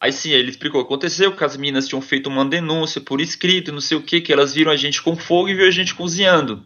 Aí 0.00 0.12
sim, 0.12 0.30
ele 0.30 0.50
explicou 0.50 0.80
o 0.80 0.84
que 0.84 0.88
aconteceu, 0.88 1.34
que 1.34 1.44
as 1.44 1.56
meninas 1.56 1.88
tinham 1.88 2.00
feito 2.00 2.28
uma 2.28 2.44
denúncia 2.44 3.00
por 3.00 3.20
escrito, 3.20 3.72
não 3.72 3.80
sei 3.80 3.96
o 3.96 4.02
que, 4.02 4.20
que 4.20 4.32
elas 4.32 4.54
viram 4.54 4.70
a 4.70 4.76
gente 4.76 5.02
com 5.02 5.16
fogo 5.16 5.48
e 5.48 5.54
viram 5.54 5.68
a 5.68 5.72
gente 5.72 5.94
cozinhando. 5.94 6.62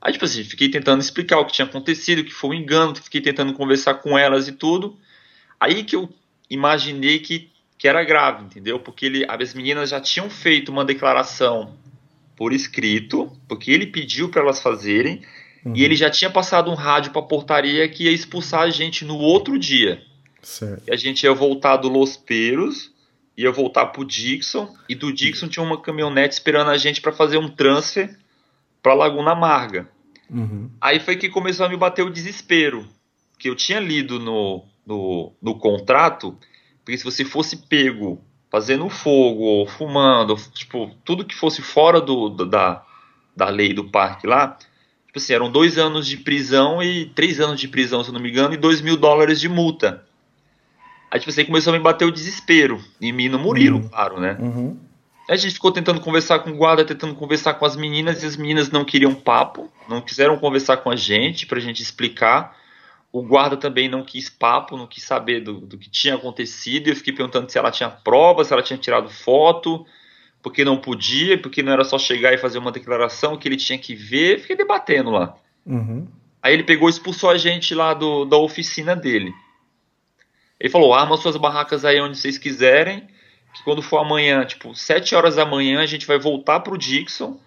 Aí, 0.00 0.12
tipo 0.12 0.24
assim, 0.26 0.44
fiquei 0.44 0.68
tentando 0.68 1.00
explicar 1.00 1.38
o 1.38 1.46
que 1.46 1.54
tinha 1.54 1.64
acontecido, 1.64 2.22
que 2.22 2.32
foi 2.32 2.50
um 2.50 2.60
engano, 2.60 2.94
fiquei 2.94 3.22
tentando 3.22 3.54
conversar 3.54 3.94
com 3.94 4.18
elas 4.18 4.46
e 4.46 4.52
tudo. 4.52 4.98
Aí 5.58 5.82
que 5.82 5.96
eu 5.96 6.12
imaginei 6.50 7.20
que, 7.20 7.50
que 7.78 7.88
era 7.88 8.04
grave, 8.04 8.44
entendeu? 8.44 8.78
Porque 8.78 9.06
ele, 9.06 9.24
as 9.26 9.54
meninas 9.54 9.88
já 9.88 10.00
tinham 10.00 10.28
feito 10.28 10.70
uma 10.70 10.84
declaração 10.84 11.74
por 12.36 12.52
escrito, 12.52 13.32
porque 13.48 13.70
ele 13.70 13.86
pediu 13.86 14.28
para 14.28 14.42
elas 14.42 14.60
fazerem, 14.60 15.22
uhum. 15.64 15.74
e 15.76 15.84
ele 15.84 15.94
já 15.94 16.10
tinha 16.10 16.30
passado 16.30 16.70
um 16.70 16.74
rádio 16.74 17.12
para 17.12 17.20
a 17.20 17.26
portaria 17.26 17.88
que 17.88 18.04
ia 18.04 18.10
expulsar 18.10 18.62
a 18.62 18.70
gente 18.70 19.04
no 19.04 19.16
outro 19.16 19.58
dia. 19.58 20.02
Certo. 20.42 20.82
E 20.86 20.92
a 20.92 20.96
gente 20.96 21.22
ia 21.24 21.32
voltar 21.32 21.76
do 21.76 21.88
Los 21.88 22.16
Peros, 22.16 22.92
ia 23.36 23.50
voltar 23.50 23.86
pro 23.86 24.04
Dixon, 24.04 24.72
e 24.88 24.94
do 24.94 25.12
Dixon 25.12 25.48
tinha 25.48 25.64
uma 25.64 25.80
caminhonete 25.80 26.34
esperando 26.34 26.70
a 26.70 26.76
gente 26.76 27.00
para 27.00 27.12
fazer 27.12 27.38
um 27.38 27.48
transfer 27.48 28.16
para 28.82 28.94
Laguna 28.94 29.32
Amarga. 29.32 29.88
Uhum. 30.28 30.70
Aí 30.80 31.00
foi 31.00 31.16
que 31.16 31.28
começou 31.28 31.66
a 31.66 31.68
me 31.68 31.76
bater 31.76 32.04
o 32.04 32.10
desespero, 32.10 32.86
que 33.38 33.48
eu 33.48 33.54
tinha 33.54 33.80
lido 33.80 34.18
no, 34.18 34.64
no, 34.86 35.32
no 35.40 35.58
contrato, 35.58 36.36
porque 36.84 36.98
se 36.98 37.04
você 37.04 37.24
fosse 37.24 37.56
pego 37.56 38.22
fazendo 38.54 38.88
fogo 38.88 39.66
fumando, 39.66 40.36
tipo, 40.52 40.88
tudo 41.04 41.24
que 41.24 41.34
fosse 41.34 41.60
fora 41.60 42.00
do, 42.00 42.28
da, 42.28 42.84
da 43.34 43.48
lei 43.48 43.74
do 43.74 43.82
parque 43.82 44.28
lá, 44.28 44.56
tipo 45.06 45.18
assim, 45.18 45.32
eram 45.32 45.50
dois 45.50 45.76
anos 45.76 46.06
de 46.06 46.18
prisão 46.18 46.80
e 46.80 47.06
três 47.06 47.40
anos 47.40 47.58
de 47.58 47.66
prisão, 47.66 48.04
se 48.04 48.10
eu 48.10 48.14
não 48.14 48.20
me 48.20 48.30
engano, 48.30 48.54
e 48.54 48.56
dois 48.56 48.80
mil 48.80 48.96
dólares 48.96 49.40
de 49.40 49.48
multa. 49.48 50.04
Aí, 51.10 51.18
tipo 51.18 51.30
assim, 51.30 51.44
começou 51.44 51.74
a 51.74 51.76
me 51.76 51.82
bater 51.82 52.04
o 52.04 52.12
desespero, 52.12 52.80
em 53.00 53.10
mim 53.10 53.28
no 53.28 53.40
Murilo, 53.40 53.78
uhum. 53.78 53.88
claro, 53.88 54.20
né? 54.20 54.36
Uhum. 54.38 54.78
A 55.28 55.34
gente 55.34 55.54
ficou 55.54 55.72
tentando 55.72 55.98
conversar 55.98 56.38
com 56.38 56.50
o 56.50 56.56
guarda, 56.56 56.84
tentando 56.84 57.16
conversar 57.16 57.54
com 57.54 57.66
as 57.66 57.74
meninas, 57.74 58.22
e 58.22 58.26
as 58.26 58.36
meninas 58.36 58.70
não 58.70 58.84
queriam 58.84 59.16
papo, 59.16 59.68
não 59.88 60.00
quiseram 60.00 60.38
conversar 60.38 60.76
com 60.76 60.90
a 60.92 60.94
gente 60.94 61.44
pra 61.44 61.58
gente 61.58 61.82
explicar. 61.82 62.56
O 63.14 63.22
guarda 63.22 63.56
também 63.56 63.88
não 63.88 64.02
quis 64.02 64.28
papo, 64.28 64.76
não 64.76 64.88
quis 64.88 65.04
saber 65.04 65.38
do, 65.38 65.60
do 65.60 65.78
que 65.78 65.88
tinha 65.88 66.16
acontecido. 66.16 66.88
Eu 66.88 66.96
fiquei 66.96 67.12
perguntando 67.12 67.48
se 67.48 67.56
ela 67.56 67.70
tinha 67.70 67.88
prova, 67.88 68.42
se 68.42 68.52
ela 68.52 68.60
tinha 68.60 68.76
tirado 68.76 69.08
foto, 69.08 69.86
porque 70.42 70.64
não 70.64 70.80
podia, 70.80 71.40
porque 71.40 71.62
não 71.62 71.70
era 71.70 71.84
só 71.84 71.96
chegar 71.96 72.34
e 72.34 72.38
fazer 72.38 72.58
uma 72.58 72.72
declaração 72.72 73.36
que 73.36 73.46
ele 73.46 73.56
tinha 73.56 73.78
que 73.78 73.94
ver. 73.94 74.40
Fiquei 74.40 74.56
debatendo 74.56 75.10
lá. 75.10 75.36
Uhum. 75.64 76.08
Aí 76.42 76.54
ele 76.54 76.64
pegou 76.64 76.88
e 76.88 76.90
expulsou 76.90 77.30
a 77.30 77.38
gente 77.38 77.72
lá 77.72 77.94
do, 77.94 78.24
da 78.24 78.36
oficina 78.36 78.96
dele. 78.96 79.32
Ele 80.58 80.68
falou: 80.68 80.92
arma 80.92 81.16
suas 81.16 81.36
barracas 81.36 81.84
aí 81.84 82.00
onde 82.00 82.18
vocês 82.18 82.36
quiserem 82.36 83.06
que 83.54 83.62
quando 83.62 83.80
for 83.80 83.98
amanhã, 83.98 84.44
tipo, 84.44 84.74
7 84.74 85.14
horas 85.14 85.36
da 85.36 85.46
manhã, 85.46 85.80
a 85.80 85.86
gente 85.86 86.04
vai 86.04 86.18
voltar 86.18 86.58
pro 86.58 86.76
Dixon. 86.76 87.38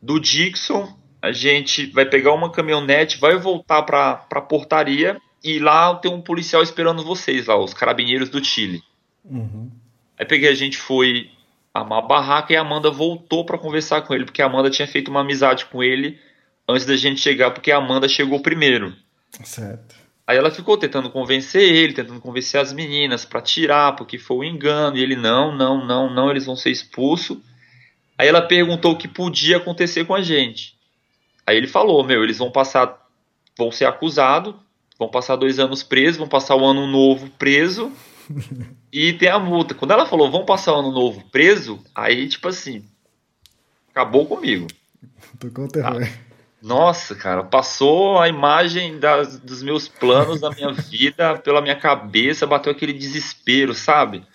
Do 0.00 0.18
Dixon, 0.18 0.96
a 1.20 1.32
gente 1.32 1.86
vai 1.86 2.06
pegar 2.06 2.32
uma 2.32 2.50
caminhonete, 2.50 3.18
vai 3.18 3.36
voltar 3.36 3.82
pra, 3.82 4.16
pra 4.16 4.40
portaria 4.40 5.16
e 5.42 5.58
lá 5.58 5.94
tem 5.94 6.12
um 6.12 6.20
policial 6.20 6.62
esperando 6.62 7.02
vocês 7.02 7.46
lá, 7.46 7.56
os 7.56 7.74
carabineiros 7.74 8.28
do 8.28 8.44
Chile. 8.44 8.82
Uhum. 9.24 9.70
Aí 10.18 10.24
peguei, 10.24 10.48
a 10.48 10.54
gente 10.54 10.78
foi 10.78 11.30
armar 11.72 11.98
a 11.98 12.06
barraca 12.06 12.52
e 12.52 12.56
a 12.56 12.60
Amanda 12.60 12.90
voltou 12.90 13.44
para 13.44 13.58
conversar 13.58 14.02
com 14.02 14.14
ele, 14.14 14.24
porque 14.24 14.42
a 14.42 14.46
Amanda 14.46 14.70
tinha 14.70 14.88
feito 14.88 15.10
uma 15.10 15.20
amizade 15.20 15.66
com 15.66 15.82
ele 15.82 16.18
antes 16.68 16.86
da 16.86 16.96
gente 16.96 17.20
chegar, 17.20 17.50
porque 17.50 17.70
a 17.70 17.76
Amanda 17.76 18.08
chegou 18.08 18.40
primeiro. 18.40 18.94
Certo. 19.44 19.94
Aí 20.26 20.36
ela 20.36 20.50
ficou 20.50 20.76
tentando 20.76 21.08
convencer 21.08 21.62
ele, 21.62 21.92
tentando 21.92 22.20
convencer 22.20 22.60
as 22.60 22.72
meninas 22.72 23.24
para 23.24 23.40
tirar, 23.40 23.94
porque 23.94 24.18
foi 24.18 24.38
um 24.38 24.44
engano. 24.44 24.96
E 24.96 25.02
ele, 25.02 25.14
não, 25.14 25.54
não, 25.54 25.86
não, 25.86 26.12
não, 26.12 26.30
eles 26.30 26.44
vão 26.44 26.56
ser 26.56 26.70
expulsos. 26.70 27.38
Aí 28.18 28.26
ela 28.26 28.42
perguntou 28.42 28.92
o 28.92 28.96
que 28.96 29.06
podia 29.06 29.58
acontecer 29.58 30.04
com 30.04 30.14
a 30.14 30.22
gente. 30.22 30.75
Aí 31.46 31.56
ele 31.56 31.68
falou, 31.68 32.02
meu, 32.02 32.24
eles 32.24 32.38
vão 32.38 32.50
passar, 32.50 33.06
vão 33.56 33.70
ser 33.70 33.84
acusados, 33.84 34.54
vão 34.98 35.08
passar 35.08 35.36
dois 35.36 35.58
anos 35.58 35.82
presos, 35.82 36.18
vão 36.18 36.28
passar 36.28 36.56
o 36.56 36.64
ano 36.64 36.86
novo 36.86 37.30
preso 37.38 37.92
e 38.92 39.12
tem 39.12 39.28
a 39.28 39.38
multa. 39.38 39.74
Quando 39.74 39.92
ela 39.92 40.06
falou, 40.06 40.30
vão 40.30 40.44
passar 40.44 40.74
o 40.74 40.80
ano 40.80 40.90
novo 40.90 41.22
preso, 41.30 41.80
aí 41.94 42.28
tipo 42.28 42.48
assim, 42.48 42.84
acabou 43.90 44.26
comigo. 44.26 44.66
Tô 45.38 45.48
com 45.50 45.68
terror. 45.68 46.02
Ah, 46.02 46.26
nossa, 46.60 47.14
cara, 47.14 47.44
passou 47.44 48.18
a 48.18 48.28
imagem 48.28 48.98
das, 48.98 49.38
dos 49.38 49.62
meus 49.62 49.86
planos 49.86 50.40
da 50.40 50.50
minha 50.50 50.72
vida 50.90 51.38
pela 51.38 51.60
minha 51.60 51.76
cabeça, 51.76 52.46
bateu 52.46 52.72
aquele 52.72 52.92
desespero, 52.92 53.72
sabe? 53.72 54.26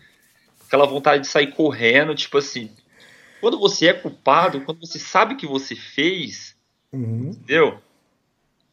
Aquela 0.65 0.85
vontade 0.85 1.23
de 1.23 1.27
sair 1.27 1.47
correndo, 1.47 2.15
tipo 2.15 2.37
assim. 2.37 2.71
Quando 3.41 3.59
você 3.59 3.87
é 3.87 3.93
culpado, 3.93 4.61
quando 4.61 4.79
você 4.79 4.97
sabe 4.97 5.35
que 5.35 5.45
você 5.45 5.75
fez, 5.75 6.55
uhum. 6.93 7.31
entendeu? 7.31 7.79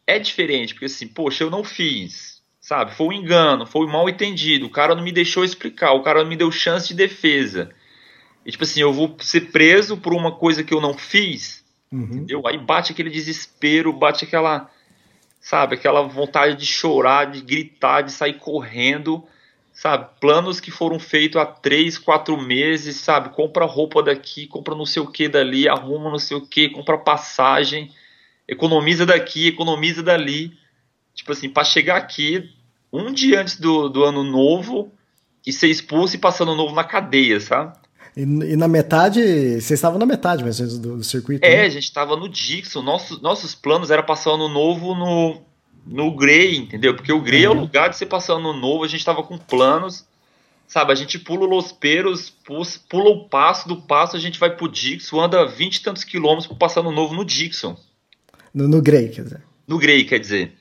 É 0.06 0.18
diferente, 0.18 0.74
porque 0.74 0.86
assim, 0.86 1.06
poxa, 1.06 1.44
eu 1.44 1.50
não 1.50 1.62
fiz, 1.62 2.42
sabe? 2.60 2.94
Foi 2.94 3.06
um 3.08 3.12
engano, 3.12 3.66
foi 3.66 3.86
um 3.86 3.90
mal 3.90 4.08
entendido, 4.08 4.66
o 4.66 4.70
cara 4.70 4.94
não 4.94 5.02
me 5.02 5.12
deixou 5.12 5.44
explicar, 5.44 5.92
o 5.92 6.02
cara 6.02 6.22
não 6.22 6.28
me 6.30 6.36
deu 6.36 6.50
chance 6.50 6.88
de 6.88 6.94
defesa. 6.94 7.70
E 8.44 8.50
tipo 8.50 8.64
assim, 8.64 8.80
eu 8.80 8.92
vou 8.92 9.16
ser 9.20 9.52
preso 9.52 9.96
por 9.96 10.14
uma 10.14 10.32
coisa 10.32 10.64
que 10.64 10.72
eu 10.72 10.80
não 10.80 10.94
fiz, 10.94 11.58
Uhum. 11.92 12.02
Entendeu? 12.02 12.46
Aí 12.46 12.58
bate 12.58 12.92
aquele 12.92 13.10
desespero, 13.10 13.92
bate 13.92 14.24
aquela, 14.24 14.70
sabe, 15.40 15.74
aquela 15.74 16.02
vontade 16.02 16.54
de 16.56 16.66
chorar, 16.66 17.30
de 17.30 17.40
gritar, 17.40 18.02
de 18.02 18.12
sair 18.12 18.34
correndo, 18.34 19.24
sabe? 19.72 20.08
Planos 20.20 20.60
que 20.60 20.70
foram 20.70 20.98
feitos 20.98 21.40
há 21.40 21.46
três, 21.46 21.98
quatro 21.98 22.36
meses, 22.40 22.96
sabe? 22.96 23.30
Compra 23.30 23.64
roupa 23.64 24.02
daqui, 24.02 24.46
compra 24.46 24.74
não 24.74 24.86
sei 24.86 25.02
o 25.02 25.10
que 25.10 25.28
dali, 25.28 25.68
arruma 25.68 26.10
não 26.10 26.18
sei 26.18 26.36
o 26.36 26.46
que, 26.46 26.68
compra 26.68 26.98
passagem, 26.98 27.90
economiza 28.48 29.04
daqui, 29.04 29.46
economiza 29.46 30.02
dali. 30.02 30.52
Tipo 31.14 31.32
assim, 31.32 31.48
para 31.48 31.64
chegar 31.64 31.96
aqui 31.96 32.50
um 32.92 33.12
dia 33.12 33.40
antes 33.40 33.60
do, 33.60 33.88
do 33.88 34.04
ano 34.04 34.24
novo 34.24 34.90
e 35.46 35.52
ser 35.52 35.68
expulso 35.68 36.16
e 36.16 36.18
passando 36.18 36.54
novo 36.54 36.74
na 36.74 36.84
cadeia, 36.84 37.38
sabe? 37.38 37.76
E, 38.16 38.22
e, 38.22 38.56
na 38.56 38.66
metade, 38.66 39.20
vocês 39.20 39.72
estavam 39.72 39.98
na 39.98 40.06
metade 40.06 40.42
mesmo 40.42 40.66
do, 40.78 40.96
do 40.96 41.04
circuito? 41.04 41.44
É, 41.44 41.58
né? 41.58 41.62
a 41.62 41.68
gente 41.68 41.84
estava 41.84 42.16
no 42.16 42.28
Dixon. 42.28 42.82
Nossos, 42.82 43.20
nossos 43.20 43.54
planos 43.54 43.90
era 43.90 44.02
passar 44.02 44.32
ano 44.32 44.48
novo 44.48 44.94
no, 44.94 45.42
no 45.86 46.10
Grey, 46.16 46.56
entendeu? 46.56 46.94
Porque 46.94 47.12
o 47.12 47.20
Grey 47.20 47.46
uhum. 47.46 47.52
é 47.52 47.54
o 47.54 47.56
uhum. 47.56 47.60
lugar 47.62 47.90
de 47.90 47.96
você 47.96 48.06
passar 48.06 48.34
ano 48.34 48.52
novo. 48.52 48.84
A 48.84 48.88
gente 48.88 49.00
estava 49.00 49.22
com 49.22 49.38
planos, 49.38 50.06
sabe? 50.66 50.92
A 50.92 50.94
gente 50.94 51.18
pula 51.18 51.46
Los 51.46 51.70
Peros, 51.70 52.30
pula 52.88 53.10
o 53.10 53.28
passo, 53.28 53.68
do 53.68 53.76
passo 53.82 54.16
a 54.16 54.20
gente 54.20 54.38
vai 54.38 54.56
pro 54.56 54.68
Dixon, 54.68 55.20
anda 55.20 55.46
20 55.46 55.76
e 55.76 55.82
tantos 55.82 56.04
quilômetros 56.04 56.46
para 56.46 56.56
passar 56.56 56.80
ano 56.80 56.90
novo 56.90 57.14
no 57.14 57.24
Dixon. 57.24 57.76
No, 58.52 58.68
no 58.68 58.82
Grey, 58.82 59.08
quer 59.08 59.22
dizer. 59.22 59.42
No 59.66 59.78
Grey, 59.78 60.04
quer 60.04 60.18
dizer. 60.18 60.52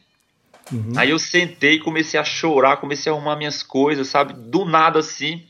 Uhum. 0.72 0.94
Aí 0.96 1.10
eu 1.10 1.20
sentei, 1.20 1.80
comecei 1.80 2.20
a 2.20 2.24
chorar, 2.24 2.78
comecei 2.78 3.12
a 3.12 3.16
arrumar 3.16 3.36
minhas 3.36 3.64
coisas, 3.64 4.08
sabe? 4.08 4.34
Do 4.34 4.66
nada 4.66 5.00
assim 5.00 5.44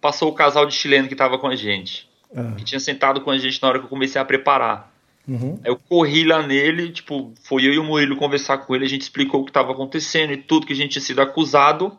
passou 0.00 0.30
o 0.30 0.34
casal 0.34 0.66
de 0.66 0.74
chileno 0.74 1.08
que 1.08 1.14
estava 1.14 1.38
com 1.38 1.46
a 1.46 1.56
gente. 1.56 2.08
Uhum. 2.30 2.56
Que 2.56 2.64
tinha 2.64 2.80
sentado 2.80 3.20
com 3.20 3.30
a 3.30 3.38
gente 3.38 3.60
na 3.62 3.68
hora 3.68 3.78
que 3.78 3.84
eu 3.86 3.90
comecei 3.90 4.20
a 4.20 4.24
preparar. 4.24 4.92
Uhum. 5.26 5.60
Aí 5.62 5.70
eu 5.70 5.76
corri 5.76 6.24
lá 6.24 6.46
nele, 6.46 6.90
tipo, 6.90 7.32
foi 7.42 7.66
eu 7.66 7.72
e 7.72 7.78
o 7.78 7.84
Murilo 7.84 8.16
conversar 8.16 8.58
com 8.58 8.74
ele, 8.74 8.84
a 8.84 8.88
gente 8.88 9.02
explicou 9.02 9.40
o 9.40 9.44
que 9.44 9.50
estava 9.50 9.72
acontecendo 9.72 10.32
e 10.32 10.38
tudo 10.38 10.66
que 10.66 10.72
a 10.72 10.76
gente 10.76 10.92
tinha 10.92 11.02
sido 11.02 11.20
acusado. 11.20 11.96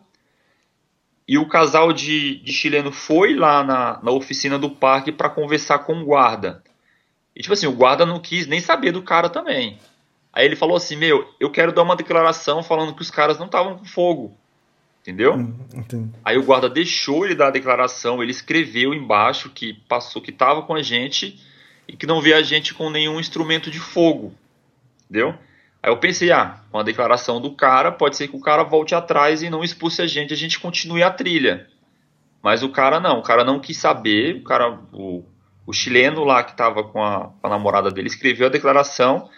E 1.28 1.38
o 1.38 1.48
casal 1.48 1.94
de, 1.94 2.40
de 2.40 2.52
chileno 2.52 2.92
foi 2.92 3.36
lá 3.36 3.64
na, 3.64 4.00
na 4.02 4.12
oficina 4.12 4.58
do 4.58 4.72
parque 4.72 5.12
para 5.12 5.30
conversar 5.30 5.80
com 5.80 6.02
o 6.02 6.06
guarda. 6.06 6.64
E 7.36 7.42
tipo 7.42 7.54
assim, 7.54 7.68
o 7.68 7.72
guarda 7.72 8.06
não 8.06 8.20
quis 8.20 8.48
nem 8.48 8.60
saber 8.60 8.92
do 8.92 9.02
cara 9.02 9.30
também. 9.30 9.78
Aí 10.32 10.46
ele 10.46 10.56
falou 10.56 10.78
assim: 10.78 10.96
Meu, 10.96 11.28
eu 11.40 11.50
quero 11.50 11.72
dar 11.72 11.84
uma 11.84 11.96
declaração 11.96 12.64
falando 12.64 12.94
que 12.94 13.02
os 13.02 13.12
caras 13.12 13.40
não 13.40 13.46
estavam 13.46 13.78
com 13.78 13.86
fogo. 13.86 14.38
Entendeu? 15.02 15.34
Hum, 15.34 16.12
Aí 16.24 16.38
o 16.38 16.44
guarda 16.44 16.70
deixou 16.70 17.26
ele 17.26 17.34
dar 17.34 17.48
a 17.48 17.52
declaração, 17.52 18.22
ele 18.22 18.32
escreveu 18.32 18.94
embaixo 18.94 19.50
que 19.50 19.74
passou 19.88 20.22
que 20.22 20.30
estava 20.30 20.62
com 20.62 20.76
a 20.76 20.84
gente 20.84 21.40
e 21.88 21.96
que 21.96 22.06
não 22.06 22.22
vê 22.22 22.34
a 22.34 22.42
gente 22.42 22.74
com 22.74 22.90
nenhum 22.90 23.20
instrumento 23.20 23.72
de 23.72 23.80
fogo. 23.80 24.34
Entendeu? 25.06 25.34
Aí 25.82 25.90
eu 25.90 25.98
pensei, 25.98 26.32
ah, 26.32 26.60
com 26.70 26.78
a 26.78 26.84
declaração 26.84 27.40
do 27.40 27.52
cara, 27.52 27.92
pode 27.92 28.18
ser 28.18 28.28
que 28.28 28.36
o 28.36 28.42
cara 28.42 28.64
volte 28.64 28.94
atrás 28.94 29.42
e 29.42 29.50
não 29.50 29.64
expulse 29.64 30.02
a 30.02 30.06
gente, 30.06 30.34
a 30.34 30.38
gente 30.38 30.60
continue 30.60 31.02
a 31.02 31.10
trilha. 31.10 31.68
Mas 32.44 32.62
o 32.62 32.70
cara 32.70 33.00
não, 33.00 33.20
o 33.20 33.24
cara 33.24 33.44
não 33.44 33.60
quis 33.60 33.78
saber, 33.78 34.36
o 34.36 34.44
cara, 34.44 34.78
o, 34.94 35.24
o 35.70 35.74
chileno 35.74 36.24
lá 36.24 36.44
que 36.44 36.50
estava 36.50 36.84
com 36.84 37.00
a, 37.00 37.32
a 37.44 37.48
namorada 37.48 37.92
dele 37.92 38.08
escreveu 38.08 38.48
a 38.48 38.50
declaração 38.50 39.30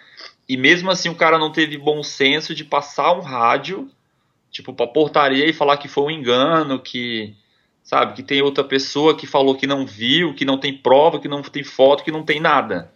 e 0.48 0.56
mesmo 0.56 0.90
assim 0.90 1.10
o 1.10 1.16
cara 1.16 1.38
não 1.38 1.52
teve 1.52 1.78
bom 1.78 2.02
senso 2.02 2.56
de 2.56 2.64
passar 2.64 3.12
um 3.12 3.20
rádio 3.20 3.92
tipo, 4.50 4.74
pra 4.74 4.88
portaria 4.88 5.46
e 5.46 5.52
falar 5.52 5.76
que 5.76 5.90
foi 5.90 6.06
um 6.06 6.10
engano, 6.10 6.80
que, 6.80 7.36
sabe, 7.84 8.14
que 8.14 8.24
tem 8.24 8.42
outra 8.42 8.64
pessoa 8.64 9.16
que 9.16 9.28
falou 9.28 9.56
que 9.56 9.68
não 9.68 9.86
viu, 9.86 10.34
que 10.34 10.46
não 10.46 10.58
tem 10.58 10.78
prova, 10.78 11.20
que 11.20 11.28
não 11.28 11.42
tem 11.42 11.66
foto, 11.66 12.02
que 12.02 12.12
não 12.12 12.24
tem 12.24 12.40
nada. 12.40 12.94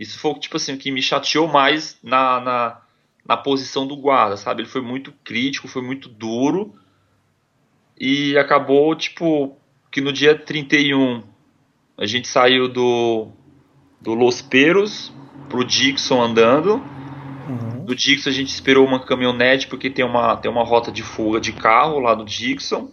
Isso 0.00 0.18
foi, 0.18 0.32
tipo 0.34 0.56
assim, 0.56 0.72
o 0.72 0.78
que 0.78 0.90
me 0.90 1.02
chateou 1.02 1.46
mais 1.46 1.98
na, 2.02 2.40
na, 2.40 2.82
na 3.26 3.36
posição 3.36 3.86
do 3.86 3.96
guarda, 3.96 4.38
sabe? 4.38 4.62
Ele 4.62 4.68
foi 4.70 4.80
muito 4.80 5.12
crítico, 5.22 5.68
foi 5.68 5.82
muito 5.82 6.08
duro. 6.08 6.74
e 7.98 8.38
acabou, 8.38 8.94
tipo, 8.94 9.56
que 9.90 10.00
no 10.00 10.12
dia 10.12 10.34
31 10.34 11.33
a 11.96 12.06
gente 12.06 12.28
saiu 12.28 12.68
do, 12.68 13.28
do 14.00 14.14
Los 14.14 14.42
Peros 14.42 15.12
pro 15.48 15.64
Dixon 15.64 16.22
andando. 16.22 16.74
Uhum. 17.48 17.84
Do 17.84 17.94
Dixon 17.94 18.30
a 18.30 18.32
gente 18.32 18.48
esperou 18.48 18.86
uma 18.86 19.04
caminhonete 19.04 19.66
porque 19.68 19.88
tem 19.88 20.04
uma, 20.04 20.36
tem 20.36 20.50
uma 20.50 20.64
rota 20.64 20.90
de 20.90 21.02
fuga 21.02 21.40
de 21.40 21.52
carro 21.52 22.00
lá 22.00 22.14
do 22.14 22.24
Dixon. 22.24 22.90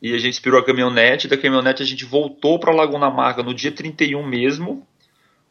E 0.00 0.14
a 0.14 0.18
gente 0.18 0.32
esperou 0.32 0.58
a 0.58 0.64
caminhonete. 0.64 1.28
Da 1.28 1.36
caminhonete 1.36 1.82
a 1.82 1.86
gente 1.86 2.04
voltou 2.04 2.58
para 2.58 2.72
Laguna 2.72 3.10
Marca 3.10 3.42
no 3.42 3.54
dia 3.54 3.70
31 3.70 4.26
mesmo. 4.26 4.86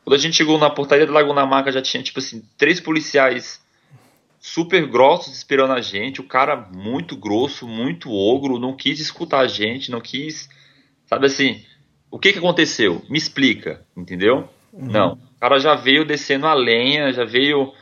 Quando 0.03 0.15
a 0.15 0.20
gente 0.20 0.36
chegou 0.36 0.58
na 0.58 0.70
portaria 0.70 1.05
da 1.05 1.13
Laguna 1.13 1.46
Marca 1.46 1.72
já 1.72 1.81
tinha 1.81 2.01
tipo 2.01 2.20
assim 2.20 2.43
três 2.58 2.79
policiais 2.79 3.62
super 4.39 4.88
grossos 4.88 5.38
esperando 5.38 5.74
a 5.74 5.81
gente. 5.81 6.20
O 6.20 6.27
cara 6.27 6.55
muito 6.55 7.15
grosso, 7.15 7.67
muito 7.67 8.12
ogro, 8.12 8.58
não 8.58 8.75
quis 8.75 9.00
escutar 9.00 9.41
a 9.41 9.48
gente, 9.48 9.91
não 9.91 10.01
quis, 10.01 10.50
sabe 11.05 11.27
assim, 11.27 11.63
o 12.12 12.20
que 12.20 12.34
que 12.34 12.39
aconteceu? 12.39 13.01
Me 13.10 13.18
explica, 13.18 13.84
entendeu? 13.96 14.50
Uhum. 14.74 14.91
Não. 14.91 15.13
O 15.13 15.39
cara 15.39 15.58
já 15.58 15.74
veio 15.74 16.06
descendo 16.06 16.46
a 16.46 16.53
lenha, 16.53 17.13
já 17.13 17.24
veio. 17.24 17.74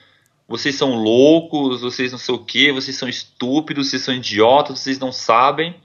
Vocês 0.48 0.76
são 0.76 0.94
loucos, 0.96 1.82
vocês 1.82 2.12
não 2.12 2.20
sei 2.20 2.36
o 2.36 2.46
que, 2.46 2.72
vocês 2.72 2.96
são 2.96 3.10
estúpidos, 3.10 3.90
vocês 3.90 4.02
são 4.02 4.14
idiotas, 4.14 4.80
vocês 4.80 5.00
não 5.00 5.12
sabem. 5.12 5.76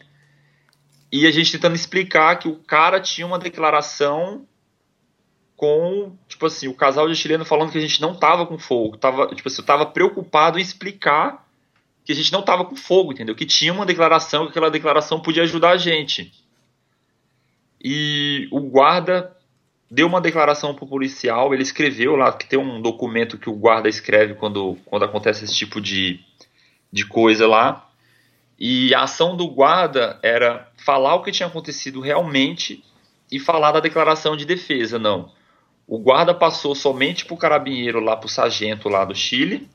E 1.10 1.26
a 1.26 1.30
gente 1.30 1.52
tentando 1.52 1.74
explicar 1.74 2.38
que 2.38 2.48
o 2.48 2.56
cara 2.56 3.00
tinha 3.00 3.26
uma 3.26 3.38
declaração 3.38 4.46
com, 5.56 6.16
tipo 6.28 6.46
assim, 6.46 6.68
o 6.68 6.74
casal 6.74 7.08
de 7.08 7.14
chileno 7.14 7.44
falando 7.44 7.70
que 7.70 7.78
a 7.78 7.80
gente 7.80 8.00
não 8.00 8.14
tava 8.14 8.46
com 8.46 8.58
fogo. 8.58 8.96
Tava, 8.96 9.28
tipo 9.34 9.48
assim, 9.48 9.62
eu 9.62 9.66
tava 9.66 9.86
preocupado 9.86 10.58
em 10.58 10.62
explicar 10.62 11.46
que 12.04 12.12
a 12.12 12.14
gente 12.14 12.32
não 12.32 12.42
tava 12.42 12.64
com 12.64 12.76
fogo, 12.76 13.12
entendeu? 13.12 13.34
Que 13.34 13.46
tinha 13.46 13.72
uma 13.72 13.86
declaração, 13.86 14.44
que 14.44 14.50
aquela 14.50 14.70
declaração 14.70 15.20
podia 15.20 15.42
ajudar 15.44 15.70
a 15.70 15.76
gente. 15.76 16.32
E 17.84 18.48
o 18.50 18.60
guarda 18.60 19.36
deu 19.90 20.06
uma 20.06 20.20
declaração 20.20 20.74
pro 20.74 20.86
policial, 20.86 21.52
ele 21.52 21.62
escreveu 21.62 22.16
lá, 22.16 22.32
que 22.32 22.46
tem 22.46 22.58
um 22.58 22.80
documento 22.80 23.36
que 23.36 23.50
o 23.50 23.54
guarda 23.54 23.90
escreve 23.90 24.34
quando, 24.34 24.78
quando 24.86 25.04
acontece 25.04 25.44
esse 25.44 25.54
tipo 25.54 25.82
de, 25.82 26.18
de 26.90 27.04
coisa 27.04 27.46
lá. 27.46 27.86
E 28.58 28.94
a 28.94 29.02
ação 29.02 29.36
do 29.36 29.46
guarda 29.48 30.18
era 30.22 30.66
falar 30.76 31.14
o 31.16 31.22
que 31.22 31.30
tinha 31.30 31.46
acontecido 31.46 32.00
realmente 32.00 32.82
e 33.30 33.38
falar 33.38 33.72
da 33.72 33.80
declaração 33.80 34.34
de 34.34 34.46
defesa, 34.46 34.98
não. 34.98 35.30
O 35.86 35.98
guarda 35.98 36.32
passou 36.32 36.74
somente 36.74 37.26
pro 37.26 37.36
carabinheiro 37.36 38.00
lá, 38.00 38.16
pro 38.16 38.28
sargento 38.28 38.88
lá 38.88 39.04
do 39.04 39.14
Chile, 39.14 39.68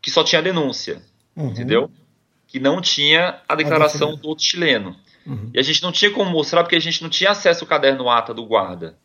que 0.00 0.10
só 0.10 0.22
tinha 0.22 0.40
denúncia, 0.40 1.02
uhum. 1.34 1.48
entendeu? 1.48 1.90
Que 2.46 2.60
não 2.60 2.80
tinha 2.80 3.40
a 3.48 3.56
declaração 3.56 4.14
do 4.14 4.28
outro 4.28 4.44
chileno. 4.44 4.96
Uhum. 5.26 5.50
E 5.52 5.58
a 5.58 5.62
gente 5.62 5.82
não 5.82 5.92
tinha 5.92 6.10
como 6.10 6.30
mostrar 6.30 6.62
porque 6.62 6.76
a 6.76 6.80
gente 6.80 7.02
não 7.02 7.10
tinha 7.10 7.30
acesso 7.30 7.64
ao 7.64 7.68
caderno 7.68 8.08
ata 8.08 8.32
do 8.32 8.44
guarda, 8.44 8.96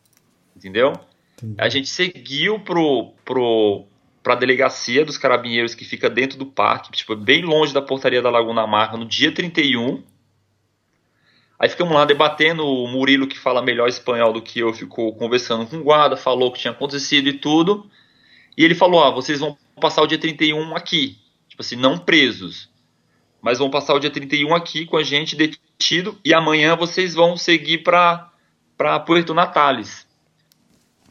entendeu? 0.56 0.92
Entendi. 1.36 1.54
A 1.58 1.68
gente 1.68 1.88
seguiu 1.88 2.58
pro, 2.60 3.12
pro, 3.24 3.84
pra 4.22 4.34
delegacia 4.34 5.04
dos 5.04 5.18
carabinheiros 5.18 5.74
que 5.74 5.84
fica 5.84 6.08
dentro 6.08 6.38
do 6.38 6.46
parque, 6.46 6.90
tipo, 6.92 7.14
bem 7.14 7.42
longe 7.42 7.74
da 7.74 7.82
portaria 7.82 8.22
da 8.22 8.30
Laguna 8.30 8.66
Marca, 8.66 8.96
no 8.96 9.04
dia 9.04 9.32
31, 9.32 10.02
Aí 11.58 11.68
ficamos 11.70 11.94
lá 11.94 12.04
debatendo, 12.04 12.64
o 12.66 12.86
Murilo, 12.86 13.26
que 13.26 13.38
fala 13.38 13.62
melhor 13.62 13.88
espanhol 13.88 14.32
do 14.32 14.42
que 14.42 14.60
eu, 14.60 14.74
ficou 14.74 15.14
conversando 15.14 15.66
com 15.66 15.76
o 15.76 15.82
guarda, 15.82 16.16
falou 16.16 16.48
o 16.48 16.52
que 16.52 16.60
tinha 16.60 16.72
acontecido 16.72 17.28
e 17.28 17.32
tudo. 17.32 17.90
E 18.56 18.64
ele 18.64 18.74
falou: 18.74 19.02
ah, 19.02 19.10
vocês 19.10 19.40
vão 19.40 19.56
passar 19.80 20.02
o 20.02 20.06
dia 20.06 20.18
31 20.18 20.76
aqui. 20.76 21.18
Tipo 21.48 21.62
assim, 21.62 21.76
não 21.76 21.96
presos. 21.96 22.68
Mas 23.40 23.58
vão 23.58 23.70
passar 23.70 23.94
o 23.94 23.98
dia 23.98 24.10
31 24.10 24.54
aqui 24.54 24.84
com 24.84 24.96
a 24.96 25.02
gente 25.02 25.34
detido. 25.78 26.18
E 26.24 26.34
amanhã 26.34 26.74
vocês 26.76 27.14
vão 27.14 27.36
seguir 27.36 27.78
para 27.78 28.30
pra 28.76 29.00
Puerto 29.00 29.32
Natales. 29.32 30.06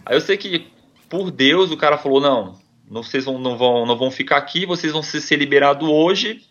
Aí 0.06 0.16
eu 0.16 0.22
sei 0.22 0.38
que, 0.38 0.68
por 1.10 1.32
Deus, 1.32 1.72
o 1.72 1.78
cara 1.78 1.98
falou: 1.98 2.22
não, 2.22 2.60
vocês 2.88 3.26
vão, 3.26 3.40
não, 3.40 3.58
vão, 3.58 3.86
não 3.86 3.98
vão 3.98 4.12
ficar 4.12 4.38
aqui, 4.38 4.66
vocês 4.66 4.94
vão 4.94 5.02
ser 5.02 5.36
liberados 5.36 5.88
hoje. 5.88 6.44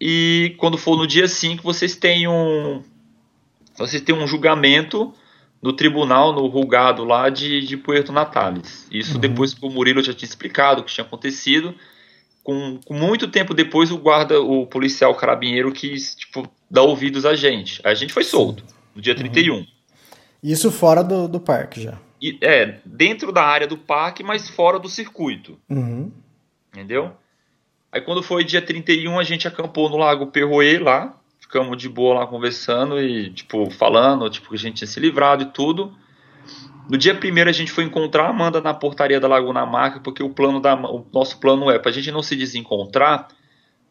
E 0.00 0.54
quando 0.58 0.76
for 0.76 0.96
no 0.96 1.06
dia 1.06 1.28
5, 1.28 1.62
vocês 1.62 1.96
têm 1.96 2.26
um, 2.26 2.82
vocês 3.76 4.02
têm 4.02 4.14
um 4.14 4.26
julgamento 4.26 5.14
no 5.62 5.72
tribunal, 5.72 6.32
no 6.32 6.50
julgado 6.50 7.04
lá 7.04 7.30
de, 7.30 7.62
de 7.62 7.76
Puerto 7.76 8.12
Natales. 8.12 8.86
Isso 8.90 9.14
uhum. 9.14 9.20
depois 9.20 9.54
que 9.54 9.64
o 9.64 9.70
Murilo 9.70 10.02
já 10.02 10.12
tinha 10.12 10.28
explicado 10.28 10.80
o 10.80 10.84
que 10.84 10.92
tinha 10.92 11.06
acontecido. 11.06 11.74
Com, 12.44 12.78
com, 12.84 12.94
muito 12.94 13.26
tempo 13.26 13.54
depois, 13.54 13.90
o 13.90 13.98
guarda, 13.98 14.40
o 14.40 14.66
policial 14.66 15.14
carabinheiro 15.14 15.72
quis, 15.72 16.14
tipo, 16.14 16.46
dar 16.70 16.82
ouvidos 16.82 17.24
a 17.24 17.34
gente. 17.34 17.80
A 17.82 17.94
gente 17.94 18.12
foi 18.12 18.22
solto, 18.22 18.62
no 18.94 19.00
dia 19.00 19.14
31. 19.14 19.56
Uhum. 19.56 19.66
Isso 20.42 20.70
fora 20.70 21.02
do, 21.02 21.26
do 21.26 21.40
parque 21.40 21.80
já. 21.80 21.98
E, 22.20 22.38
é, 22.42 22.80
dentro 22.84 23.32
da 23.32 23.42
área 23.42 23.66
do 23.66 23.78
parque, 23.78 24.22
mas 24.22 24.48
fora 24.48 24.78
do 24.78 24.90
circuito. 24.90 25.58
Uhum. 25.70 26.12
Entendeu? 26.70 27.12
Aí 27.90 28.00
quando 28.00 28.22
foi 28.22 28.44
dia 28.44 28.60
31, 28.60 29.18
a 29.18 29.24
gente 29.24 29.48
acampou 29.48 29.88
no 29.88 29.96
Lago 29.96 30.26
Perroê 30.26 30.78
lá, 30.78 31.16
ficamos 31.40 31.78
de 31.78 31.88
boa 31.88 32.20
lá 32.20 32.26
conversando 32.26 33.00
e, 33.00 33.30
tipo, 33.30 33.70
falando, 33.70 34.28
tipo, 34.28 34.50
que 34.50 34.56
a 34.56 34.58
gente 34.58 34.76
tinha 34.76 34.88
se 34.88 35.00
livrado 35.00 35.44
e 35.44 35.46
tudo. 35.46 35.96
No 36.88 36.98
dia 36.98 37.14
primeiro 37.14 37.48
a 37.48 37.52
gente 37.52 37.72
foi 37.72 37.84
encontrar 37.84 38.26
a 38.26 38.30
Amanda 38.30 38.60
na 38.60 38.74
portaria 38.74 39.18
da 39.18 39.28
Laguna 39.28 39.64
Marca, 39.64 40.00
porque 40.00 40.22
o 40.22 40.30
plano 40.30 40.60
da 40.60 40.74
o 40.74 41.06
nosso 41.12 41.38
plano 41.38 41.70
é, 41.70 41.78
pra 41.78 41.92
gente 41.92 42.10
não 42.10 42.22
se 42.22 42.36
desencontrar, 42.36 43.28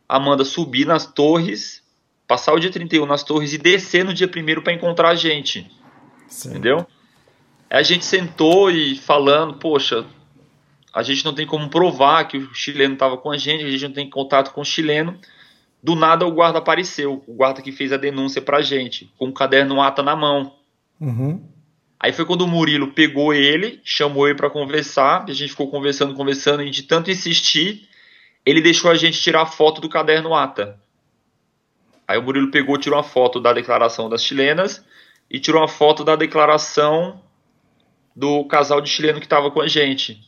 Amanda 0.08 0.46
subir 0.46 0.86
nas 0.86 1.06
torres, 1.06 1.82
passar 2.28 2.54
o 2.54 2.60
dia 2.60 2.72
31 2.72 3.06
nas 3.06 3.24
torres 3.24 3.54
e 3.54 3.58
descer 3.58 4.06
no 4.06 4.14
dia 4.14 4.28
primeiro 4.28 4.62
para 4.62 4.74
encontrar 4.74 5.10
a 5.10 5.16
gente. 5.16 5.70
Sim. 6.28 6.50
Entendeu? 6.50 6.86
Aí 7.70 7.80
a 7.80 7.84
gente 7.84 8.06
sentou 8.06 8.70
e 8.70 8.96
falando, 8.96 9.56
poxa, 9.56 10.06
a 10.94 11.02
gente 11.02 11.26
não 11.26 11.34
tem 11.34 11.48
como 11.48 11.70
provar 11.70 12.28
que 12.28 12.38
o 12.38 12.54
chileno 12.54 12.94
estava 12.94 13.18
com 13.18 13.32
a 13.32 13.38
gente, 13.38 13.64
a 13.64 13.70
gente 13.70 13.88
não 13.88 13.94
tem 13.94 14.08
contato 14.08 14.54
com 14.54 14.62
o 14.62 14.66
chileno. 14.66 15.18
Do 15.82 15.96
nada 15.96 16.26
o 16.26 16.32
guarda 16.32 16.60
apareceu, 16.60 17.24
o 17.28 17.34
guarda 17.34 17.62
que 17.62 17.72
fez 17.72 17.92
a 17.92 17.98
denúncia 17.98 18.42
pra 18.42 18.62
gente, 18.62 19.12
com 19.18 19.28
o 19.28 19.34
caderno 19.34 19.82
ata 19.82 20.04
na 20.04 20.16
mão. 20.16 20.54
Uhum. 21.02 21.44
Aí 22.04 22.12
foi 22.12 22.26
quando 22.26 22.42
o 22.42 22.48
Murilo 22.48 22.92
pegou 22.92 23.34
ele, 23.34 23.80
chamou 23.82 24.28
ele 24.28 24.36
para 24.36 24.50
conversar, 24.50 25.24
a 25.26 25.32
gente 25.32 25.52
ficou 25.52 25.72
conversando, 25.72 26.14
conversando, 26.14 26.62
e 26.62 26.70
de 26.70 26.84
tanto 26.84 27.10
insistir, 27.10 27.88
ele 28.46 28.60
deixou 28.60 28.92
a 28.92 28.96
gente 28.96 29.22
tirar 29.22 29.44
a 29.44 29.46
foto 29.46 29.80
do 29.80 29.88
caderno 29.88 30.36
ata. 30.36 30.78
Aí 32.06 32.18
o 32.18 32.22
Murilo 32.22 32.52
pegou, 32.52 32.78
tirou 32.78 32.98
uma 32.98 33.06
foto 33.06 33.40
da 33.40 33.54
declaração 33.54 34.10
das 34.10 34.22
chilenas 34.22 34.84
e 35.32 35.40
tirou 35.40 35.62
uma 35.62 35.68
foto 35.70 36.04
da 36.04 36.18
declaração 36.18 37.22
do 38.14 38.44
casal 38.44 38.82
de 38.82 38.90
chileno 38.90 39.22
que 39.22 39.26
estava 39.26 39.50
com 39.50 39.62
a 39.62 39.68
gente. 39.70 40.20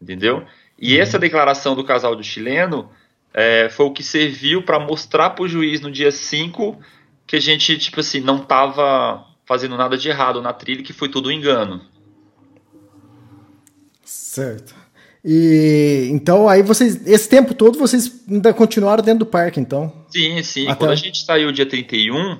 Entendeu? 0.00 0.46
E 0.78 0.94
uhum. 0.94 1.02
essa 1.02 1.18
declaração 1.18 1.74
do 1.74 1.82
casal 1.82 2.14
de 2.14 2.22
chileno 2.22 2.88
é, 3.34 3.68
foi 3.68 3.86
o 3.86 3.92
que 3.92 4.04
serviu 4.04 4.62
para 4.62 4.78
mostrar 4.78 5.30
para 5.30 5.42
o 5.42 5.48
juiz 5.48 5.80
no 5.80 5.90
dia 5.90 6.12
5 6.12 6.80
que 7.26 7.34
a 7.34 7.40
gente, 7.40 7.76
tipo 7.78 7.98
assim, 7.98 8.20
não 8.20 8.36
estava 8.36 9.26
fazendo 9.46 9.76
nada 9.76 9.96
de 9.96 10.08
errado 10.08 10.42
na 10.42 10.52
trilha, 10.52 10.82
que 10.82 10.92
foi 10.92 11.08
tudo 11.08 11.28
um 11.28 11.32
engano. 11.32 11.80
Certo. 14.04 14.74
E 15.24 16.08
então 16.12 16.48
aí 16.48 16.62
vocês, 16.62 17.06
esse 17.06 17.28
tempo 17.28 17.54
todo 17.54 17.78
vocês 17.78 18.24
ainda 18.30 18.52
continuaram 18.52 19.02
dentro 19.02 19.20
do 19.20 19.26
parque, 19.26 19.58
então? 19.58 19.92
Sim, 20.10 20.42
sim. 20.42 20.68
Até... 20.68 20.78
Quando 20.78 20.90
a 20.92 20.96
gente 20.96 21.24
saiu 21.24 21.50
dia 21.50 21.66
31, 21.66 22.38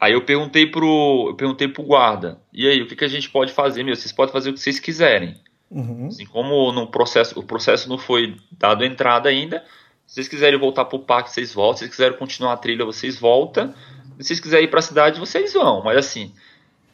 aí 0.00 0.12
eu 0.12 0.22
perguntei 0.22 0.66
pro, 0.66 1.26
eu 1.28 1.34
perguntei 1.34 1.68
pro 1.68 1.84
guarda, 1.84 2.40
e 2.52 2.66
aí, 2.66 2.82
o 2.82 2.86
que, 2.86 2.96
que 2.96 3.04
a 3.04 3.08
gente 3.08 3.30
pode 3.30 3.52
fazer, 3.52 3.84
meu? 3.84 3.94
Vocês 3.94 4.12
podem 4.12 4.32
fazer 4.32 4.50
o 4.50 4.54
que 4.54 4.60
vocês 4.60 4.80
quiserem. 4.80 5.36
Uhum. 5.70 6.06
Assim 6.06 6.26
como 6.26 6.72
no 6.72 6.86
processo, 6.86 7.38
o 7.38 7.42
processo 7.42 7.88
não 7.88 7.98
foi 7.98 8.36
dado 8.58 8.84
entrada 8.84 9.28
ainda, 9.28 9.62
se 10.06 10.14
vocês 10.14 10.28
quiserem 10.28 10.58
voltar 10.58 10.84
pro 10.84 11.00
parque, 11.00 11.32
vocês 11.32 11.52
voltam. 11.52 11.78
Se 11.78 11.80
vocês 11.80 11.90
quiserem 11.90 12.16
continuar 12.16 12.52
a 12.52 12.56
trilha, 12.56 12.84
vocês 12.84 13.18
voltam. 13.18 13.74
Se 14.18 14.24
vocês 14.24 14.40
quiserem 14.40 14.66
ir 14.66 14.68
para 14.68 14.78
a 14.78 14.82
cidade, 14.82 15.20
vocês 15.20 15.52
vão. 15.52 15.82
Mas 15.82 15.98
assim, 15.98 16.32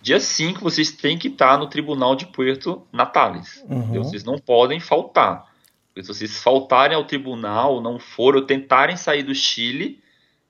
dia 0.00 0.18
5 0.18 0.60
vocês 0.60 0.90
têm 0.90 1.16
que 1.16 1.28
estar 1.28 1.58
no 1.58 1.66
tribunal 1.68 2.16
de 2.16 2.26
Puerto 2.26 2.82
Natales. 2.92 3.64
Uhum. 3.68 4.02
Vocês 4.02 4.24
não 4.24 4.38
podem 4.38 4.80
faltar. 4.80 5.50
Porque 5.88 6.02
se 6.02 6.08
vocês 6.08 6.42
faltarem 6.42 6.96
ao 6.96 7.04
tribunal, 7.04 7.80
não 7.80 7.98
forem, 7.98 8.40
ou 8.40 8.46
tentarem 8.46 8.96
sair 8.96 9.22
do 9.22 9.34
Chile, 9.34 10.02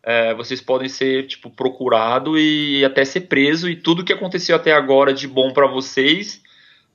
é, 0.02 0.34
vocês 0.34 0.60
podem 0.60 0.88
ser 0.88 1.26
tipo 1.26 1.50
procurado 1.50 2.38
e 2.38 2.84
até 2.84 3.04
ser 3.04 3.22
preso. 3.22 3.68
E 3.68 3.76
tudo 3.76 4.04
que 4.04 4.12
aconteceu 4.12 4.56
até 4.56 4.72
agora 4.72 5.12
de 5.12 5.28
bom 5.28 5.52
para 5.52 5.66
vocês 5.66 6.42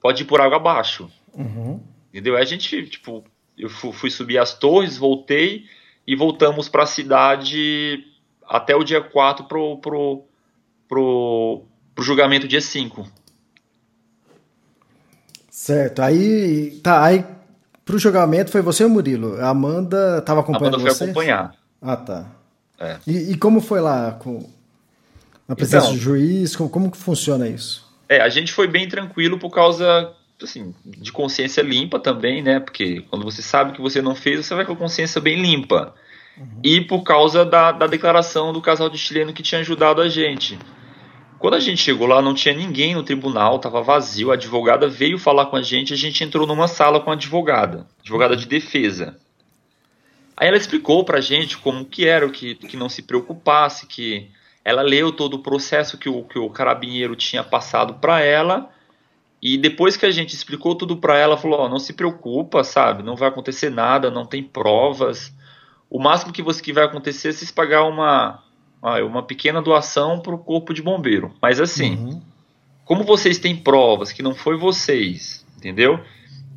pode 0.02 0.24
ir 0.24 0.26
por 0.26 0.42
água 0.42 0.58
abaixo. 0.58 1.10
Uhum. 1.34 1.82
Entendeu? 2.12 2.36
A 2.36 2.44
gente, 2.44 2.88
tipo, 2.88 3.24
eu 3.58 3.70
fui 3.70 4.10
subir 4.10 4.38
as 4.38 4.58
torres, 4.58 4.98
voltei 4.98 5.66
e 6.06 6.16
voltamos 6.16 6.70
para 6.70 6.84
a 6.84 6.88
cidade 6.88 8.07
até 8.48 8.76
o 8.76 8.84
dia 8.84 9.02
4 9.02 9.46
pro, 9.46 9.78
pro, 9.78 10.24
pro, 10.88 11.64
pro 11.94 12.04
julgamento 12.04 12.48
dia 12.48 12.62
5. 12.62 13.08
Certo. 15.50 16.02
Aí, 16.02 16.80
tá, 16.84 17.04
aí 17.04 17.26
pro 17.84 17.98
julgamento 17.98 18.52
foi 18.52 18.62
você 18.62 18.84
ou 18.84 18.90
Murilo? 18.90 19.40
A 19.42 19.50
Amanda 19.50 20.20
estava 20.20 20.42
acompanhando 20.42 20.76
Amanda 20.76 20.90
foi 20.90 20.96
você? 20.96 21.04
acompanhar. 21.06 21.56
Ah, 21.82 21.98
tá. 21.98 22.32
É. 22.80 22.98
E, 23.08 23.32
e, 23.32 23.38
como 23.38 23.60
foi 23.60 23.82
lá 23.82 24.12
com 24.14 24.48
na 25.48 25.56
presença 25.56 25.88
então, 25.88 25.96
do 25.96 26.00
juiz? 26.00 26.56
Como, 26.56 26.70
como 26.70 26.92
que 26.92 26.98
funciona 26.98 27.48
isso? 27.48 27.88
É, 28.08 28.22
a 28.22 28.30
gente 28.30 28.54
foi 28.54 28.68
bem 28.68 28.88
tranquilo 28.88 29.40
por 29.40 29.50
causa 29.50 30.14
assim, 30.44 30.76
de 30.86 31.12
consciência 31.12 31.62
limpa 31.62 32.00
também, 32.00 32.44
né? 32.44 32.60
Porque 32.60 33.02
quando 33.10 33.24
você 33.24 33.42
sabe 33.42 33.72
que 33.72 33.82
você 33.82 34.02
não 34.02 34.14
fez, 34.14 34.46
você 34.46 34.54
vai 34.54 34.66
com 34.66 34.74
a 34.74 34.78
consciência 34.78 35.20
bem 35.20 35.42
limpa. 35.42 35.96
Uhum. 36.38 36.60
E 36.64 36.82
por 36.82 37.04
causa 37.04 37.44
da, 37.44 37.72
da 37.72 37.88
declaração 37.88 38.54
do 38.54 38.62
casal 38.62 38.90
de 38.90 38.98
chileno 38.98 39.34
que 39.34 39.44
tinha 39.44 39.62
ajudado 39.62 40.02
a 40.02 40.10
gente. 40.10 40.58
Quando 41.40 41.56
a 41.56 41.60
gente 41.60 41.82
chegou 41.82 42.08
lá, 42.08 42.22
não 42.22 42.34
tinha 42.34 42.54
ninguém 42.54 42.96
no 42.96 43.04
tribunal, 43.04 43.58
estava 43.58 43.82
vazio. 43.82 44.32
A 44.32 44.36
advogada 44.36 44.88
veio 44.88 45.20
falar 45.20 45.48
com 45.48 45.56
a 45.56 45.62
gente, 45.62 45.94
a 45.94 45.98
gente 45.98 46.24
entrou 46.24 46.48
numa 46.48 46.68
sala 46.68 47.00
com 47.00 47.12
a 47.12 47.14
advogada, 47.14 47.86
advogada 48.00 48.36
de 48.36 48.48
defesa. 48.48 49.18
Aí 50.36 50.48
ela 50.48 50.58
explicou 50.58 51.04
pra 51.04 51.22
gente 51.22 51.58
como 51.58 51.86
que 51.86 52.08
era, 52.08 52.28
que, 52.30 52.56
que 52.56 52.78
não 52.78 52.90
se 52.90 53.02
preocupasse, 53.02 53.88
que 53.88 54.30
ela 54.64 54.82
leu 54.82 55.12
todo 55.12 55.36
o 55.36 55.40
processo 55.40 55.98
que 55.98 56.10
o, 56.10 56.24
que 56.24 56.38
o 56.38 56.50
carabinheiro 56.50 57.16
tinha 57.16 57.44
passado 57.44 57.96
para 57.96 58.22
ela. 58.22 58.70
E 59.42 59.58
depois 59.58 59.96
que 59.96 60.06
a 60.06 60.12
gente 60.12 60.34
explicou 60.34 60.76
tudo 60.76 60.98
para 60.98 61.18
ela, 61.18 61.38
falou: 61.38 61.62
oh, 61.62 61.70
não 61.70 61.80
se 61.80 61.94
preocupa, 61.94 62.64
sabe? 62.64 63.04
Não 63.04 63.16
vai 63.16 63.30
acontecer 63.30 63.70
nada, 63.70 64.12
não 64.12 64.26
tem 64.26 64.44
provas. 64.44 65.34
O 65.90 66.00
máximo 66.00 66.34
que, 66.34 66.42
você, 66.42 66.62
que 66.62 66.74
vai 66.74 66.84
acontecer 66.84 67.30
é 67.30 67.32
se 67.32 67.52
pagar 67.54 67.84
uma, 67.84 68.44
uma 68.82 69.24
pequena 69.24 69.62
doação 69.62 70.20
para 70.20 70.36
o 70.36 70.38
corpo 70.38 70.74
de 70.74 70.82
bombeiro. 70.82 71.34
Mas 71.42 71.60
assim, 71.60 71.96
uhum. 71.96 72.22
como 72.86 73.04
vocês 73.04 73.40
têm 73.40 73.56
provas 73.56 74.12
que 74.12 74.22
não 74.22 74.36
foi 74.36 74.58
vocês, 74.58 75.46
entendeu? 75.58 76.04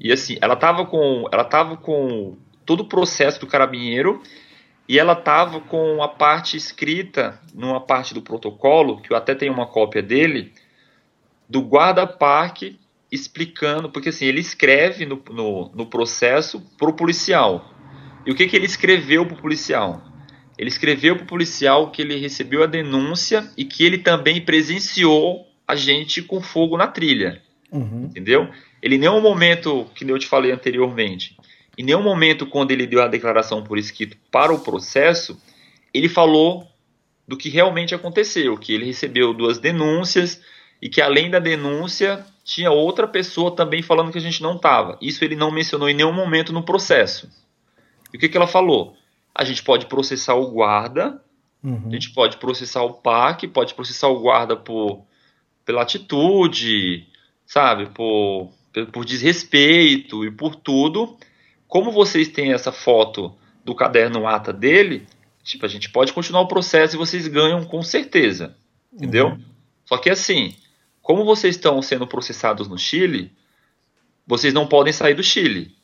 E 0.00 0.12
assim, 0.12 0.36
ela 0.40 0.56
tava 0.56 0.86
com, 0.86 1.26
ela 1.30 1.44
tava 1.44 1.76
com 1.76 2.36
todo 2.64 2.80
o 2.80 2.88
processo 2.88 3.40
do 3.40 3.46
carabinheiro 3.46 4.22
e 4.88 4.98
ela 4.98 5.14
tava 5.14 5.60
com 5.60 6.02
a 6.02 6.08
parte 6.08 6.56
escrita 6.56 7.40
numa 7.54 7.80
parte 7.80 8.12
do 8.12 8.22
protocolo, 8.22 9.00
que 9.00 9.12
eu 9.12 9.16
até 9.16 9.34
tenho 9.34 9.52
uma 9.52 9.66
cópia 9.66 10.02
dele, 10.02 10.52
do 11.48 11.60
guarda-parque 11.60 12.78
explicando, 13.10 13.90
porque 13.90 14.08
assim, 14.08 14.24
ele 14.24 14.40
escreve 14.40 15.04
no, 15.04 15.22
no, 15.30 15.70
no 15.74 15.86
processo 15.86 16.60
pro 16.78 16.92
policial. 16.92 17.70
E 18.26 18.30
o 18.30 18.34
que, 18.34 18.46
que 18.46 18.56
ele 18.56 18.66
escreveu 18.66 19.26
pro 19.26 19.36
policial? 19.36 20.02
Ele 20.58 20.68
escreveu 20.68 21.16
para 21.16 21.24
o 21.24 21.28
policial 21.28 21.90
que 21.90 22.02
ele 22.02 22.16
recebeu 22.16 22.62
a 22.62 22.66
denúncia 22.66 23.50
e 23.56 23.64
que 23.64 23.84
ele 23.84 23.98
também 23.98 24.40
presenciou 24.40 25.46
a 25.66 25.74
gente 25.74 26.20
com 26.20 26.40
fogo 26.40 26.76
na 26.76 26.86
trilha. 26.86 27.40
Uhum. 27.72 28.04
Entendeu? 28.04 28.48
Ele, 28.82 28.96
em 28.96 28.98
nenhum 28.98 29.20
momento, 29.20 29.86
que 29.94 30.04
eu 30.04 30.18
te 30.18 30.26
falei 30.26 30.52
anteriormente, 30.52 31.36
em 31.78 31.84
nenhum 31.84 32.02
momento, 32.02 32.46
quando 32.46 32.72
ele 32.72 32.86
deu 32.86 33.02
a 33.02 33.08
declaração 33.08 33.62
por 33.62 33.78
escrito 33.78 34.16
para 34.30 34.52
o 34.52 34.60
processo, 34.60 35.40
ele 35.94 36.08
falou 36.08 36.68
do 37.26 37.36
que 37.36 37.48
realmente 37.48 37.94
aconteceu, 37.94 38.58
que 38.58 38.74
ele 38.74 38.84
recebeu 38.84 39.32
duas 39.32 39.58
denúncias 39.58 40.42
e 40.82 40.88
que 40.88 41.00
além 41.00 41.30
da 41.30 41.38
denúncia 41.38 42.24
tinha 42.44 42.70
outra 42.70 43.06
pessoa 43.06 43.54
também 43.54 43.80
falando 43.80 44.10
que 44.10 44.18
a 44.18 44.20
gente 44.20 44.42
não 44.42 44.56
estava. 44.56 44.98
Isso 45.00 45.24
ele 45.24 45.36
não 45.36 45.50
mencionou 45.50 45.88
em 45.88 45.94
nenhum 45.94 46.12
momento 46.12 46.52
no 46.52 46.62
processo. 46.62 47.30
E 48.12 48.16
o 48.16 48.20
que, 48.20 48.28
que 48.28 48.36
ela 48.36 48.46
falou? 48.46 48.96
a 49.34 49.44
gente 49.44 49.62
pode 49.62 49.86
processar 49.86 50.34
o 50.34 50.50
guarda, 50.50 51.22
uhum. 51.62 51.86
a 51.86 51.90
gente 51.90 52.10
pode 52.10 52.36
processar 52.36 52.82
o 52.82 52.94
PAC, 52.94 53.48
pode 53.48 53.74
processar 53.74 54.08
o 54.08 54.20
guarda 54.20 54.56
por, 54.56 55.04
pela 55.64 55.82
atitude, 55.82 57.06
sabe, 57.46 57.86
por, 57.86 58.52
por 58.92 59.04
desrespeito 59.04 60.24
e 60.24 60.30
por 60.30 60.54
tudo. 60.54 61.16
Como 61.66 61.92
vocês 61.92 62.28
têm 62.28 62.52
essa 62.52 62.72
foto 62.72 63.34
do 63.64 63.74
caderno 63.74 64.26
ata 64.26 64.52
dele, 64.52 65.06
tipo, 65.44 65.64
a 65.64 65.68
gente 65.68 65.90
pode 65.90 66.12
continuar 66.12 66.42
o 66.42 66.48
processo 66.48 66.96
e 66.96 66.98
vocês 66.98 67.26
ganham 67.28 67.64
com 67.64 67.82
certeza, 67.82 68.56
entendeu? 68.92 69.28
Uhum. 69.28 69.44
Só 69.84 69.96
que 69.96 70.10
assim, 70.10 70.54
como 71.00 71.24
vocês 71.24 71.56
estão 71.56 71.80
sendo 71.80 72.06
processados 72.06 72.68
no 72.68 72.76
Chile, 72.76 73.32
vocês 74.26 74.52
não 74.52 74.66
podem 74.66 74.92
sair 74.92 75.14
do 75.14 75.22
Chile. 75.22 75.74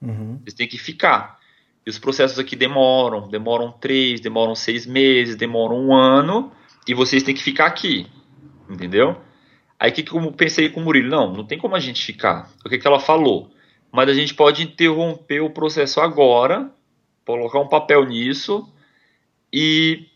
Uhum. 0.00 0.38
Vocês 0.38 0.54
têm 0.54 0.68
que 0.68 0.78
ficar. 0.78 1.41
E 1.84 1.90
os 1.90 1.98
processos 1.98 2.38
aqui 2.38 2.54
demoram, 2.54 3.28
demoram 3.28 3.72
três, 3.72 4.20
demoram 4.20 4.54
seis 4.54 4.86
meses, 4.86 5.36
demoram 5.36 5.76
um 5.76 5.94
ano, 5.94 6.52
e 6.86 6.94
vocês 6.94 7.22
têm 7.22 7.34
que 7.34 7.42
ficar 7.42 7.66
aqui, 7.66 8.06
entendeu? 8.70 9.16
Aí 9.78 9.90
que, 9.90 10.02
que 10.02 10.16
eu 10.16 10.32
pensei 10.32 10.68
com 10.68 10.80
o 10.80 10.84
Murilo? 10.84 11.10
Não, 11.10 11.32
não 11.32 11.44
tem 11.44 11.58
como 11.58 11.74
a 11.74 11.80
gente 11.80 12.04
ficar. 12.04 12.48
O 12.64 12.68
que, 12.68 12.78
que 12.78 12.86
ela 12.86 13.00
falou? 13.00 13.50
Mas 13.90 14.08
a 14.08 14.14
gente 14.14 14.32
pode 14.32 14.62
interromper 14.62 15.40
o 15.40 15.50
processo 15.50 16.00
agora, 16.00 16.70
colocar 17.26 17.58
um 17.58 17.68
papel 17.68 18.04
nisso 18.04 18.72
e 19.52 20.06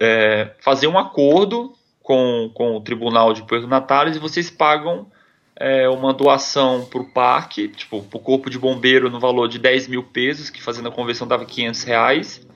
é, 0.00 0.54
fazer 0.60 0.86
um 0.86 0.98
acordo 0.98 1.74
com, 2.02 2.50
com 2.54 2.76
o 2.76 2.80
Tribunal 2.80 3.32
de 3.32 3.42
Puerto 3.46 3.66
Natales 3.66 4.16
e 4.16 4.20
vocês 4.20 4.50
pagam 4.50 5.10
é, 5.56 5.88
uma 5.88 6.12
doação 6.12 6.84
para 6.84 7.00
o 7.00 7.04
parque, 7.04 7.68
tipo, 7.68 8.02
para 8.02 8.16
o 8.16 8.20
corpo 8.20 8.50
de 8.50 8.58
bombeiro 8.58 9.08
no 9.08 9.20
valor 9.20 9.48
de 9.48 9.58
10 9.58 9.88
mil 9.88 10.02
pesos, 10.02 10.50
que 10.50 10.62
fazendo 10.62 10.88
a 10.88 10.92
conversão 10.92 11.26
dava 11.26 11.44
500 11.44 11.82
reais, 11.84 12.46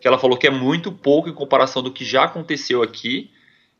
que 0.00 0.06
ela 0.06 0.18
falou 0.18 0.36
que 0.36 0.46
é 0.46 0.50
muito 0.50 0.92
pouco 0.92 1.28
em 1.28 1.34
comparação 1.34 1.82
do 1.82 1.90
que 1.90 2.04
já 2.04 2.24
aconteceu 2.24 2.82
aqui. 2.82 3.30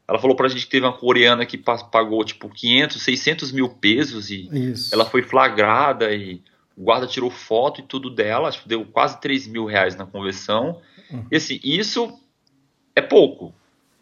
Ela 0.06 0.18
falou 0.18 0.36
para 0.36 0.46
a 0.46 0.48
gente 0.48 0.64
que 0.64 0.70
teve 0.70 0.84
uma 0.84 0.92
coreana 0.92 1.46
que 1.46 1.56
pagou 1.56 2.24
tipo 2.24 2.48
500, 2.48 3.00
600 3.00 3.52
mil 3.52 3.68
pesos 3.68 4.30
e 4.30 4.48
Isso. 4.52 4.92
ela 4.92 5.04
foi 5.04 5.22
flagrada 5.22 6.12
e 6.12 6.42
o 6.76 6.82
guarda 6.82 7.06
tirou 7.06 7.30
foto 7.30 7.80
e 7.80 7.84
tudo 7.84 8.10
dela, 8.10 8.48
acho 8.48 8.62
que 8.62 8.68
deu 8.68 8.84
quase 8.84 9.20
3 9.20 9.46
mil 9.46 9.64
reais 9.64 9.96
na 9.96 10.04
conversão. 10.04 10.80
Uhum. 11.10 11.24
E 11.30 11.36
assim, 11.36 11.60
isso 11.62 12.18
é 12.94 13.00
pouco, 13.00 13.54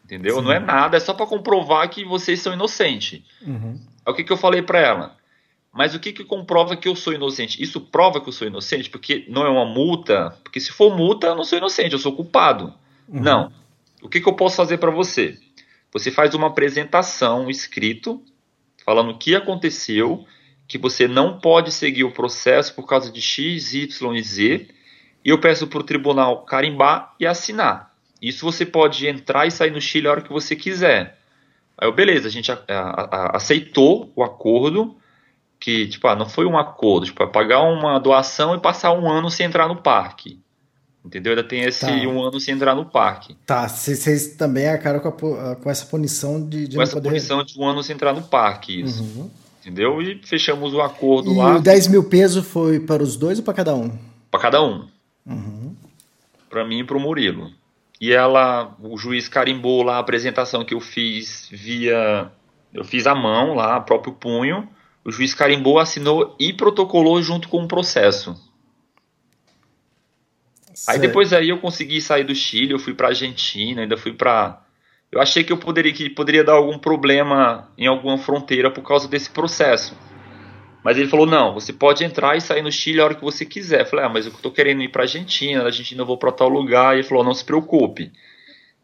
entendeu? 0.05 0.37
Sim. 0.37 0.43
Não 0.43 0.53
é 0.53 0.59
nada, 0.59 0.97
é 0.97 1.01
só 1.01 1.13
para 1.13 1.27
comprovar 1.27 1.89
que 1.89 2.05
vocês 2.05 2.41
são 2.41 2.53
inocentes. 2.53 3.23
Uhum. 3.47 3.79
É 4.05 4.11
o 4.11 4.15
que, 4.15 4.25
que 4.25 4.33
eu 4.33 4.37
falei 4.37 4.63
para 4.63 4.81
ela. 4.81 5.17
Mas 5.73 5.95
o 5.95 6.01
que, 6.01 6.13
que 6.13 6.25
comprova 6.25 6.77
que 6.77 6.87
eu 6.87 6.95
sou 6.95 7.15
inocente? 7.15 7.63
Isso 7.63 7.81
prova 7.81 8.21
que 8.21 8.29
eu 8.29 8.33
sou 8.33 8.47
inocente? 8.47 8.91
Porque 8.91 9.25
não 9.29 9.47
é 9.47 9.49
uma 9.49 9.65
multa? 9.65 10.37
Porque 10.43 10.61
se 10.61 10.71
for 10.71 10.95
multa, 10.95 11.29
eu 11.29 11.35
não 11.35 11.45
sou 11.45 11.57
inocente, 11.57 11.95
eu 11.95 11.99
sou 11.99 12.15
culpado. 12.15 12.75
Uhum. 13.09 13.23
Não. 13.23 13.53
O 14.03 14.09
que, 14.09 14.21
que 14.21 14.29
eu 14.29 14.35
posso 14.35 14.57
fazer 14.57 14.79
para 14.79 14.91
você? 14.91 15.39
Você 15.93 16.11
faz 16.11 16.35
uma 16.35 16.49
apresentação 16.49 17.49
escrito, 17.49 18.23
falando 18.85 19.13
o 19.13 19.19
que 19.19 19.35
aconteceu, 19.35 20.27
que 20.69 20.77
você 20.77 21.09
não 21.09 21.39
pode 21.39 21.71
seguir 21.71 22.05
o 22.05 22.13
processo 22.13 22.75
por 22.75 22.87
causa 22.87 23.11
de 23.11 23.21
X, 23.21 23.73
Y 23.75 24.15
e 24.15 24.23
Z, 24.23 24.69
e 25.25 25.29
eu 25.31 25.39
peço 25.39 25.67
para 25.67 25.81
o 25.81 25.85
tribunal 25.85 26.45
carimbar 26.45 27.15
e 27.19 27.27
assinar. 27.27 27.95
Isso 28.21 28.45
você 28.45 28.65
pode 28.67 29.07
entrar 29.07 29.47
e 29.47 29.51
sair 29.51 29.71
no 29.71 29.81
Chile 29.81 30.07
a 30.07 30.13
hora 30.13 30.23
que 30.23 30.33
você 30.33 30.55
quiser. 30.55 31.19
Aí 31.79 31.89
eu, 31.89 31.93
beleza, 31.93 32.29
a 32.29 32.31
gente 32.31 32.51
a, 32.51 32.59
a, 32.69 33.17
a, 33.17 33.37
aceitou 33.37 34.13
o 34.15 34.23
acordo, 34.23 34.95
que, 35.59 35.87
tipo, 35.87 36.07
ah, 36.09 36.17
não 36.17 36.29
foi 36.29 36.45
um 36.45 36.59
acordo, 36.59 37.07
tipo, 37.07 37.23
é 37.23 37.27
pagar 37.27 37.63
uma 37.63 37.99
doação 37.99 38.55
e 38.55 38.61
passar 38.61 38.93
um 38.93 39.11
ano 39.11 39.31
sem 39.31 39.47
entrar 39.47 39.69
no 39.69 39.77
parque. 39.77 40.41
Entendeu? 41.05 41.33
Ainda 41.33 41.43
tem 41.43 41.63
esse 41.63 41.81
tá. 41.81 41.93
um 41.93 42.23
ano 42.23 42.39
sem 42.39 42.55
entrar 42.55 42.77
no 42.77 42.85
parque. 42.85 43.37
Tá, 43.45 43.69
vocês 43.69 44.37
também 44.37 44.69
arcaram 44.69 45.01
com, 45.01 45.35
a, 45.35 45.57
com 45.57 45.69
essa 45.69 45.85
punição 45.87 46.49
de, 46.49 46.69
de 46.69 46.77
Com 46.77 46.83
essa 46.83 46.93
poder... 46.93 47.09
punição 47.09 47.43
de 47.43 47.59
um 47.59 47.65
ano 47.65 47.83
sem 47.83 47.95
entrar 47.95 48.13
no 48.13 48.23
parque, 48.23 48.83
isso. 48.83 49.03
Uhum. 49.03 49.31
Entendeu? 49.61 50.01
E 50.01 50.21
fechamos 50.25 50.75
o 50.75 50.81
acordo 50.81 51.33
e 51.33 51.37
lá. 51.37 51.59
E 51.59 51.61
10 51.61 51.89
mil 51.89 52.05
pesos 52.05 52.47
foi 52.47 52.79
para 52.79 53.03
os 53.03 53.17
dois 53.17 53.39
ou 53.39 53.45
para 53.45 53.55
cada 53.55 53.75
um? 53.75 53.97
Para 54.31 54.41
cada 54.41 54.63
um. 54.63 54.87
Uhum. 55.27 55.75
Para 56.49 56.65
mim 56.65 56.81
e 56.81 56.85
para 56.85 56.97
o 56.97 57.01
Murilo 57.01 57.51
e 58.03 58.13
ela, 58.13 58.75
o 58.81 58.99
juiz 58.99 59.29
carimbou 59.29 59.85
lá 59.85 59.95
a 59.95 60.01
apresentação 60.01 60.65
que 60.65 60.75
eu 60.75 60.81
fiz 60.81 61.49
via, 61.53 62.33
eu 62.75 62.83
fiz 62.83 63.07
à 63.07 63.15
mão 63.15 63.55
lá, 63.55 63.81
próprio 63.81 64.13
punho, 64.13 64.69
o 65.05 65.13
juiz 65.13 65.33
carimbou, 65.33 65.79
assinou 65.79 66.35
e 66.37 66.53
protocolou 66.53 67.23
junto 67.23 67.49
com 67.49 67.63
o 67.63 67.69
processo. 67.69 68.35
Certo. 70.75 70.91
Aí 70.91 70.99
depois 70.99 71.33
aí 71.33 71.51
eu 71.51 71.61
consegui 71.61 72.01
sair 72.01 72.25
do 72.25 72.35
Chile, 72.35 72.73
eu 72.73 72.79
fui 72.81 72.93
para 72.93 73.07
Argentina, 73.07 73.83
ainda 73.83 73.97
fui 73.97 74.13
para 74.13 74.61
eu 75.13 75.21
achei 75.21 75.45
que 75.45 75.53
eu 75.53 75.57
poderia 75.59 75.93
que 75.93 76.11
poderia 76.11 76.43
dar 76.43 76.55
algum 76.55 76.81
problema 76.81 77.71
em 77.79 77.87
alguma 77.87 78.19
fronteira 78.19 78.69
por 78.69 78.83
causa 78.83 79.07
desse 79.07 79.31
processo. 79.31 79.97
Mas 80.83 80.99
ele 80.99 81.09
falou: 81.09 81.27
não, 81.27 81.55
você 81.55 81.73
pode 81.73 82.05
entrar 82.05 82.37
e 82.37 82.41
sair 82.41 82.63
no 82.63 82.73
Chile 82.73 83.01
a 83.01 83.05
hora 83.05 83.15
que 83.15 83.23
você 83.23 83.45
quiser. 83.45 83.83
Eu 83.83 83.87
falei: 83.87 84.05
ah, 84.05 84.09
mas 84.09 84.27
eu 84.27 84.33
tô 84.33 84.51
querendo 84.51 84.83
ir 84.83 84.89
pra 84.89 85.03
Argentina, 85.03 85.61
da 85.61 85.67
Argentina 85.67 86.03
eu 86.03 86.07
vou 86.07 86.19
para 86.19 86.33
tal 86.33 86.49
lugar. 86.49 86.95
E 86.95 87.01
ele 87.01 87.09
falou: 87.09 87.25
não 87.25 87.35
se 87.35 87.45
preocupe. 87.45 88.11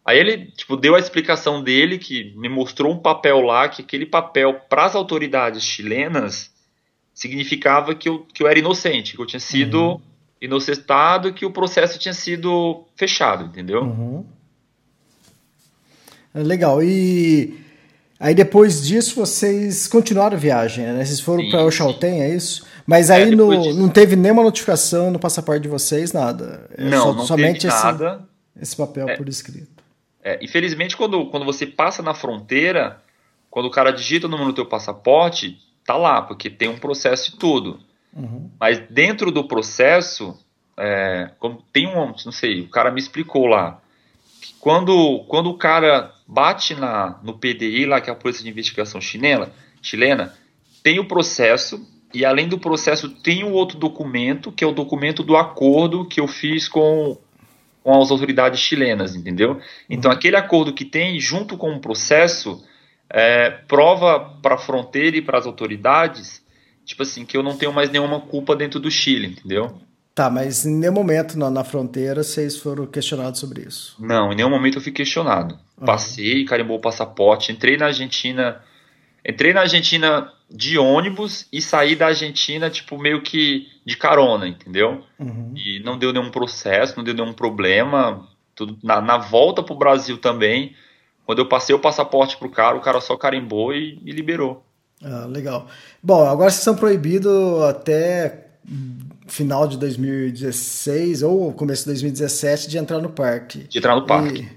Aí 0.05 0.19
ele 0.19 0.47
tipo, 0.57 0.77
deu 0.77 0.95
a 0.95 0.99
explicação 0.99 1.63
dele, 1.63 1.99
que 1.99 2.33
me 2.37 2.49
mostrou 2.49 2.93
um 2.93 2.99
papel 2.99 3.41
lá, 3.41 3.69
que 3.69 3.83
aquele 3.83 4.07
papel 4.07 4.55
para 4.69 4.87
as 4.87 4.95
autoridades 4.95 5.63
chilenas 5.63 6.51
significava 7.13 7.95
que 7.95 8.09
eu, 8.09 8.21
que 8.33 8.43
eu 8.43 8.47
era 8.47 8.59
inocente, 8.59 9.15
que 9.15 9.21
eu 9.21 9.27
tinha 9.27 9.41
sido 9.41 9.81
uhum. 9.81 10.01
inocentado, 10.41 11.33
que 11.35 11.45
o 11.45 11.51
processo 11.51 11.99
tinha 11.99 12.15
sido 12.15 12.85
fechado, 12.97 13.47
entendeu? 13.47 13.83
Uhum. 13.83 14.25
Legal. 16.33 16.83
E 16.83 17.59
Aí 18.21 18.35
depois 18.35 18.85
disso 18.85 19.15
vocês 19.15 19.87
continuaram 19.87 20.37
a 20.37 20.41
viagem, 20.41 20.85
né? 20.85 21.05
Vocês 21.05 21.21
foram 21.21 21.49
para 21.51 21.65
o 21.65 21.71
Chaltén, 21.71 22.21
é 22.21 22.35
isso? 22.35 22.67
Mas 22.85 23.11
aí 23.11 23.23
é, 23.33 23.37
no, 23.37 23.75
não 23.75 23.89
teve 23.89 24.17
nenhuma 24.17 24.43
notificação 24.43 25.11
no 25.11 25.19
passaporte 25.19 25.63
de 25.63 25.69
vocês, 25.69 26.13
nada. 26.13 26.69
É 26.77 26.85
não, 26.85 27.03
só, 27.03 27.13
não 27.13 27.27
somente 27.27 27.61
teve 27.61 27.75
nada. 27.75 28.27
esse 28.61 28.75
papel 28.75 29.09
é, 29.09 29.17
por 29.17 29.29
escrito. 29.29 29.85
É, 30.23 30.43
infelizmente, 30.43 30.97
quando, 30.97 31.27
quando 31.27 31.45
você 31.45 31.65
passa 31.65 32.03
na 32.03 32.13
fronteira, 32.13 33.01
quando 33.51 33.67
o 33.67 33.71
cara 33.71 33.93
digita 33.93 34.27
o 34.27 34.31
número 34.31 34.51
do 34.51 34.55
teu 34.55 34.67
passaporte, 34.67 35.59
tá 35.85 35.97
lá, 35.97 36.21
porque 36.21 36.51
tem 36.51 36.69
um 36.69 36.79
processo 36.79 37.35
e 37.35 37.39
tudo. 37.39 37.79
Uhum. 38.13 38.51
Mas 38.59 38.83
dentro 38.91 39.31
do 39.31 39.45
processo, 39.45 40.37
é, 40.77 41.31
tem 41.73 41.87
um, 41.87 42.07
não 42.25 42.33
sei, 42.33 42.63
o 42.63 42.69
cara 42.69 42.91
me 42.91 42.99
explicou 42.99 43.47
lá, 43.47 43.81
quando, 44.61 45.25
quando 45.29 45.51
o 45.51 45.57
cara 45.57 46.13
bate 46.27 46.75
na, 46.75 47.19
no 47.23 47.39
PDI, 47.39 47.87
lá 47.87 48.01
que 48.01 48.11
é 48.11 48.13
a 48.13 48.17
Polícia 48.17 48.43
de 48.43 48.51
Investigação 48.51 49.01
chilena, 49.01 49.51
chilena, 49.81 50.35
tem 50.83 50.99
o 50.99 51.07
processo, 51.07 51.87
e 52.13 52.25
além 52.25 52.49
do 52.49 52.59
processo 52.59 53.09
tem 53.09 53.45
um 53.45 53.53
outro 53.53 53.79
documento, 53.79 54.53
que 54.53 54.65
é 54.65 54.67
o 54.67 54.73
documento 54.73 55.23
do 55.23 55.37
acordo 55.37 56.07
que 56.07 56.21
eu 56.21 56.27
fiz 56.27 56.69
com, 56.69 57.17
com 57.83 58.01
as 58.01 58.11
autoridades 58.11 58.61
chilenas, 58.61 59.15
entendeu? 59.15 59.61
Então, 59.89 60.11
uhum. 60.11 60.17
aquele 60.17 60.37
acordo 60.37 60.73
que 60.73 60.85
tem, 60.85 61.19
junto 61.21 61.57
com 61.57 61.73
o 61.73 61.81
processo, 61.81 62.63
é, 63.11 63.51
prova 63.51 64.37
para 64.43 64.57
a 64.57 64.59
fronteira 64.59 65.17
e 65.17 65.23
para 65.23 65.39
as 65.39 65.47
autoridades, 65.47 66.45
tipo 66.85 67.03
assim, 67.03 67.25
que 67.25 67.37
eu 67.37 67.43
não 67.43 67.57
tenho 67.57 67.73
mais 67.73 67.91
nenhuma 67.91 68.21
culpa 68.21 68.57
dentro 68.57 68.81
do 68.81 68.91
Chile, 68.91 69.29
entendeu? 69.29 69.79
Tá, 70.19 70.29
mas 70.29 70.67
em 70.67 70.75
nenhum 70.75 70.95
momento 70.95 71.39
na, 71.39 71.49
na 71.49 71.63
fronteira 71.63 72.25
vocês 72.25 72.57
foram 72.57 72.85
questionados 72.87 73.39
sobre 73.39 73.63
isso? 73.63 73.95
Não, 74.01 74.33
em 74.33 74.35
nenhum 74.35 74.51
momento 74.51 74.79
eu 74.79 74.83
fui 74.83 74.91
questionado. 74.91 75.57
Uhum. 75.79 75.87
Passei, 75.87 76.45
carimbou 76.45 76.77
o 76.77 76.81
passaporte, 76.81 77.53
entrei 77.53 77.77
na 77.77 77.87
Argentina, 77.87 78.61
entrei 79.25 79.53
na 79.53 79.61
Argentina 79.61 80.33
de 80.51 80.77
ônibus 80.77 81.47
e 81.53 81.63
saí 81.63 81.95
da 81.95 82.07
Argentina, 82.07 82.69
tipo, 82.69 82.99
meio 82.99 83.23
que 83.23 83.69
de 83.87 83.97
carona, 83.97 84.49
entendeu? 84.49 85.05
Uhum. 85.21 85.55
E 85.55 85.81
não 85.85 85.97
deu 85.97 86.13
nenhum 86.13 86.33
processo, 86.33 86.97
não 86.97 87.05
deu 87.05 87.15
nenhum 87.15 87.33
problema. 87.33 88.27
Tudo, 88.57 88.77
na, 88.83 89.01
na 89.01 89.19
volta 89.19 89.63
pro 89.63 89.77
Brasil 89.77 90.19
também, 90.19 90.75
quando 91.25 91.39
eu 91.39 91.47
passei 91.47 91.77
o 91.77 91.79
passaporte 91.79 92.37
pro 92.37 92.51
cara, 92.51 92.77
o 92.77 92.81
cara 92.81 93.01
só 93.01 93.17
carimbou 93.17 93.73
e, 93.73 94.03
e 94.05 94.11
liberou. 94.11 94.65
Ah, 95.01 95.27
legal. 95.29 95.69
Bom, 96.03 96.27
agora 96.27 96.51
vocês 96.51 96.65
são 96.65 96.75
proibidos 96.75 97.63
até 97.63 98.47
final 99.29 99.69
de 99.69 99.79
2016 99.79 101.23
ou 101.23 101.53
começo 101.53 101.83
de 101.83 101.91
2017 101.91 102.69
de 102.69 102.79
entrar 102.79 102.99
no 102.99 103.11
parque. 103.11 103.61
De 103.61 103.79
entrar 103.79 103.95
no 103.95 104.07
parque. 104.07 104.49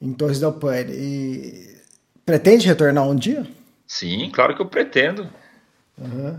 E, 0.00 0.06
em 0.06 0.12
Torres 0.12 0.40
del 0.40 0.52
Paine. 0.52 0.92
E 0.92 1.76
pretende 2.24 2.66
retornar 2.66 3.08
um 3.08 3.14
dia? 3.14 3.46
Sim, 3.86 4.30
claro 4.32 4.54
que 4.54 4.60
eu 4.60 4.66
pretendo. 4.66 5.28
Uhum. 5.98 6.38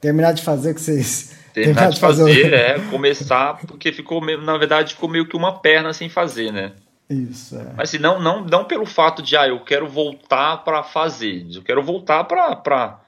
Terminar 0.00 0.32
de 0.32 0.42
fazer 0.42 0.70
o 0.70 0.74
que 0.74 0.80
vocês. 0.80 1.36
Terminar, 1.52 1.74
Terminar 1.74 1.90
de 1.90 2.00
fazer, 2.00 2.22
fazer 2.22 2.54
é 2.54 2.78
começar, 2.90 3.58
porque 3.66 3.92
ficou, 3.92 4.20
na 4.38 4.56
verdade, 4.56 4.94
ficou 4.94 5.08
meio 5.08 5.26
que 5.26 5.36
uma 5.36 5.58
perna 5.60 5.92
sem 5.92 6.08
fazer, 6.08 6.52
né? 6.52 6.72
Isso, 7.10 7.56
é. 7.56 7.72
Mas 7.76 7.88
assim, 7.88 7.98
não, 7.98 8.20
não, 8.20 8.44
não 8.44 8.64
pelo 8.64 8.84
fato 8.84 9.22
de, 9.22 9.36
ah, 9.36 9.48
eu 9.48 9.60
quero 9.60 9.88
voltar 9.88 10.58
para 10.58 10.82
fazer. 10.82 11.46
Eu 11.52 11.62
quero 11.62 11.82
voltar 11.82 12.24
para 12.24 13.00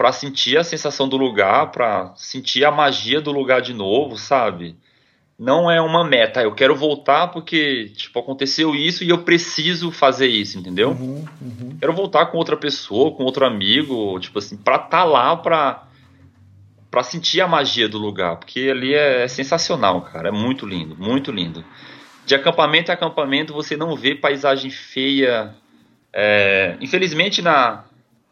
para 0.00 0.12
sentir 0.12 0.56
a 0.56 0.64
sensação 0.64 1.06
do 1.06 1.18
lugar, 1.18 1.70
para 1.72 2.14
sentir 2.16 2.64
a 2.64 2.70
magia 2.70 3.20
do 3.20 3.30
lugar 3.30 3.60
de 3.60 3.74
novo, 3.74 4.16
sabe? 4.16 4.74
Não 5.38 5.70
é 5.70 5.78
uma 5.78 6.02
meta, 6.02 6.40
eu 6.40 6.54
quero 6.54 6.74
voltar 6.74 7.28
porque, 7.28 7.92
tipo, 7.94 8.18
aconteceu 8.18 8.74
isso 8.74 9.04
e 9.04 9.10
eu 9.10 9.18
preciso 9.18 9.92
fazer 9.92 10.28
isso, 10.28 10.58
entendeu? 10.58 10.92
Uhum, 10.92 11.26
uhum. 11.42 11.76
Quero 11.78 11.92
voltar 11.92 12.24
com 12.26 12.38
outra 12.38 12.56
pessoa, 12.56 13.14
com 13.14 13.24
outro 13.24 13.44
amigo, 13.44 14.18
tipo 14.20 14.38
assim, 14.38 14.56
pra 14.56 14.76
estar 14.76 14.88
tá 14.88 15.04
lá 15.04 15.36
pra, 15.36 15.86
pra 16.90 17.02
sentir 17.02 17.42
a 17.42 17.46
magia 17.46 17.86
do 17.86 17.98
lugar, 17.98 18.36
porque 18.38 18.70
ali 18.70 18.94
é, 18.94 19.24
é 19.24 19.28
sensacional, 19.28 20.00
cara, 20.00 20.30
é 20.30 20.32
muito 20.32 20.64
lindo, 20.64 20.96
muito 20.98 21.30
lindo. 21.30 21.62
De 22.24 22.34
acampamento 22.34 22.90
a 22.90 22.94
acampamento 22.94 23.52
você 23.52 23.76
não 23.76 23.94
vê 23.94 24.14
paisagem 24.14 24.70
feia. 24.70 25.54
É, 26.10 26.78
infelizmente 26.80 27.42
na, 27.42 27.84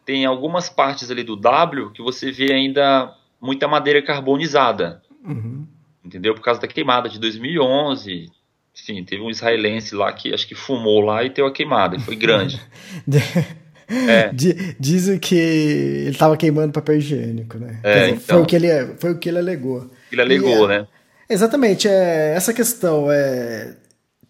tem 0.09 0.25
algumas 0.25 0.67
partes 0.69 1.11
ali 1.11 1.23
do 1.23 1.35
W 1.35 1.91
que 1.91 2.01
você 2.01 2.31
vê 2.31 2.51
ainda 2.51 3.13
muita 3.39 3.67
madeira 3.67 4.01
carbonizada. 4.01 5.03
Uhum. 5.23 5.67
Entendeu? 6.03 6.33
Por 6.33 6.41
causa 6.41 6.59
da 6.59 6.67
queimada 6.67 7.07
de 7.07 7.19
2011. 7.19 8.25
Enfim, 8.73 9.03
teve 9.03 9.21
um 9.21 9.29
israelense 9.29 9.93
lá 9.93 10.11
que 10.11 10.33
acho 10.33 10.47
que 10.47 10.55
fumou 10.55 10.99
lá 11.01 11.23
e 11.23 11.29
teve 11.29 11.47
a 11.47 11.51
queimada, 11.51 11.95
e 11.95 11.99
foi 11.99 12.15
grande. 12.15 12.59
é. 13.87 14.31
Dizem 14.79 15.19
que 15.19 15.35
ele 15.35 16.09
estava 16.09 16.35
queimando 16.35 16.73
papel 16.73 16.95
higiênico, 16.97 17.59
né? 17.59 17.79
É, 17.83 17.99
dizer, 17.99 18.15
então, 18.15 18.37
foi, 18.37 18.41
o 18.41 18.45
que 18.47 18.55
ele, 18.55 18.95
foi 18.97 19.11
o 19.11 19.19
que 19.19 19.29
ele 19.29 19.37
alegou. 19.37 19.91
Ele 20.11 20.21
alegou, 20.21 20.65
e, 20.65 20.69
né? 20.69 20.87
Exatamente, 21.29 21.87
é, 21.87 22.33
essa 22.35 22.51
questão 22.51 23.11
é 23.11 23.75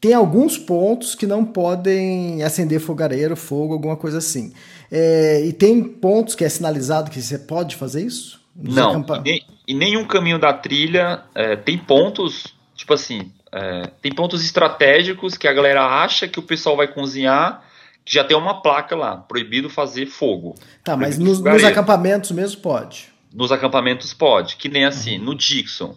tem 0.02 0.14
alguns 0.14 0.58
pontos 0.58 1.14
que 1.14 1.28
não 1.28 1.44
podem 1.44 2.42
acender 2.42 2.80
fogareiro, 2.80 3.36
fogo, 3.36 3.74
alguma 3.74 3.98
coisa 3.98 4.20
assim. 4.20 4.54
É, 4.92 5.46
e 5.46 5.54
tem 5.54 5.84
pontos 5.84 6.36
que 6.36 6.46
é 6.46 6.50
sinalizado 6.50 7.12
que 7.12 7.22
você 7.22 7.38
pode 7.38 7.76
fazer 7.76 8.06
isso? 8.06 8.40
Não, 8.56 9.06
e, 9.26 9.46
nem, 9.68 9.78
nenhum 9.78 10.06
caminho 10.06 10.40
da 10.40 10.54
trilha 10.54 11.24
é, 11.36 11.56
tem 11.56 11.78
pontos, 11.78 12.48
tipo 12.76 12.94
assim, 12.94 13.32
é, 13.52 13.90
tem 14.02 14.14
pontos 14.14 14.44
estratégicos 14.44 15.38
que 15.38 15.48
a 15.48 15.54
galera 15.54 15.86
acha 15.86 16.28
que 16.28 16.40
o 16.40 16.44
pessoal 16.44 16.76
vai 16.76 16.88
cozinhar, 16.88 17.64
que 18.04 18.14
já 18.14 18.24
tem 18.24 18.36
uma 18.36 18.62
placa 18.62 18.96
lá, 18.96 19.18
proibido 19.18 19.70
fazer 19.70 20.08
fogo. 20.08 20.56
Tá, 20.84 20.98
mas 20.98 21.18
nos, 21.18 21.42
nos, 21.42 21.64
acampamentos 21.64 22.32
mesmo 22.32 22.62
pode? 22.62 23.10
Nos 23.34 23.52
acampamentos 23.52 24.14
pode, 24.14 24.56
que 24.56 24.68
nem 24.68 24.86
assim, 24.86 25.18
uhum. 25.20 25.26
no 25.26 25.36
Dixon. 25.36 25.96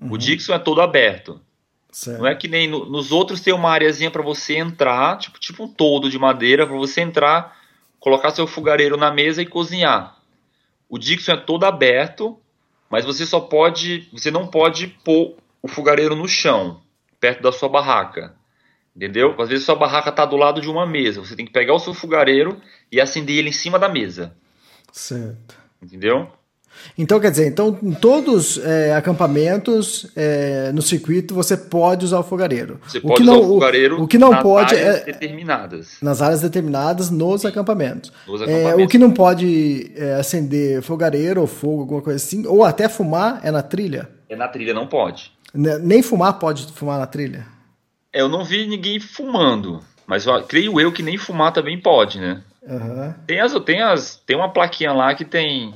Uhum. 0.00 0.12
O 0.12 0.18
Dixon 0.18 0.52
é 0.52 0.58
todo 0.58 0.80
aberto. 0.80 1.40
Certo. 1.96 2.18
Não 2.18 2.26
é 2.26 2.34
que 2.34 2.46
nem 2.46 2.68
no, 2.68 2.84
nos 2.84 3.10
outros 3.10 3.40
tem 3.40 3.54
uma 3.54 3.70
areazinha 3.70 4.10
para 4.10 4.20
você 4.20 4.54
entrar, 4.58 5.16
tipo, 5.16 5.40
tipo 5.40 5.64
um 5.64 5.66
toldo 5.66 6.10
de 6.10 6.18
madeira, 6.18 6.66
para 6.66 6.76
você 6.76 7.00
entrar 7.00 7.56
colocar 7.98 8.32
seu 8.32 8.46
fogareiro 8.46 8.98
na 8.98 9.10
mesa 9.10 9.40
e 9.40 9.46
cozinhar. 9.46 10.14
O 10.90 10.98
Dixon 10.98 11.32
é 11.32 11.36
todo 11.38 11.64
aberto, 11.64 12.38
mas 12.90 13.06
você 13.06 13.24
só 13.24 13.40
pode, 13.40 14.10
você 14.12 14.30
não 14.30 14.46
pode 14.46 14.88
pôr 14.88 15.38
o 15.62 15.68
fogareiro 15.68 16.14
no 16.14 16.28
chão, 16.28 16.82
perto 17.18 17.42
da 17.42 17.50
sua 17.50 17.70
barraca. 17.70 18.36
Entendeu? 18.94 19.34
Às 19.40 19.48
vezes 19.48 19.64
sua 19.64 19.74
barraca 19.74 20.10
está 20.10 20.26
do 20.26 20.36
lado 20.36 20.60
de 20.60 20.68
uma 20.68 20.84
mesa, 20.84 21.22
você 21.22 21.34
tem 21.34 21.46
que 21.46 21.52
pegar 21.52 21.72
o 21.72 21.78
seu 21.78 21.94
fogareiro 21.94 22.60
e 22.92 23.00
acender 23.00 23.38
ele 23.38 23.48
em 23.48 23.52
cima 23.52 23.78
da 23.78 23.88
mesa. 23.88 24.36
Certo. 24.92 25.56
Entendeu? 25.80 26.30
Então, 26.96 27.20
quer 27.20 27.30
dizer, 27.30 27.46
então 27.46 27.78
em 27.82 27.92
todos 27.92 28.58
é, 28.58 28.94
acampamentos 28.94 30.10
é, 30.16 30.70
no 30.72 30.82
circuito 30.82 31.34
você 31.34 31.56
pode 31.56 32.04
usar 32.04 32.18
o 32.18 32.22
fogareiro. 32.22 32.80
Você 32.86 32.98
o 32.98 33.02
pode 33.02 33.22
usar 33.22 33.32
não, 33.32 33.40
o 33.40 33.48
fogareiro 33.48 34.00
o, 34.00 34.04
o 34.04 34.08
que 34.08 34.18
não 34.18 34.30
nas 34.30 34.42
pode 34.42 34.74
áreas 34.74 34.96
é, 34.96 35.04
determinadas. 35.04 35.96
Nas 36.02 36.22
áreas 36.22 36.40
determinadas 36.40 37.10
nos 37.10 37.42
Sim, 37.42 37.48
acampamentos. 37.48 38.12
Nos 38.26 38.42
acampamentos. 38.42 38.80
É, 38.80 38.84
o 38.84 38.88
que 38.88 38.98
não 38.98 39.10
pode 39.10 39.92
é, 39.96 40.14
acender 40.14 40.82
fogareiro 40.82 41.40
ou 41.40 41.46
fogo, 41.46 41.82
alguma 41.82 42.02
coisa 42.02 42.16
assim, 42.16 42.46
ou 42.46 42.64
até 42.64 42.88
fumar, 42.88 43.40
é 43.42 43.50
na 43.50 43.62
trilha? 43.62 44.08
É 44.28 44.36
na 44.36 44.48
trilha, 44.48 44.74
não 44.74 44.86
pode. 44.86 45.32
Nem 45.54 46.02
fumar 46.02 46.38
pode 46.38 46.66
fumar 46.72 46.98
na 46.98 47.06
trilha? 47.06 47.46
É, 48.12 48.20
eu 48.20 48.28
não 48.28 48.44
vi 48.44 48.66
ninguém 48.66 48.98
fumando, 48.98 49.80
mas 50.06 50.26
eu, 50.26 50.42
creio 50.42 50.80
eu 50.80 50.92
que 50.92 51.02
nem 51.02 51.16
fumar 51.16 51.52
também 51.52 51.80
pode, 51.80 52.18
né? 52.18 52.42
Uhum. 52.62 53.14
Tem, 53.26 53.40
as, 53.40 53.52
tem, 53.60 53.82
as, 53.82 54.16
tem 54.16 54.36
uma 54.36 54.52
plaquinha 54.52 54.92
lá 54.92 55.14
que 55.14 55.24
tem 55.24 55.74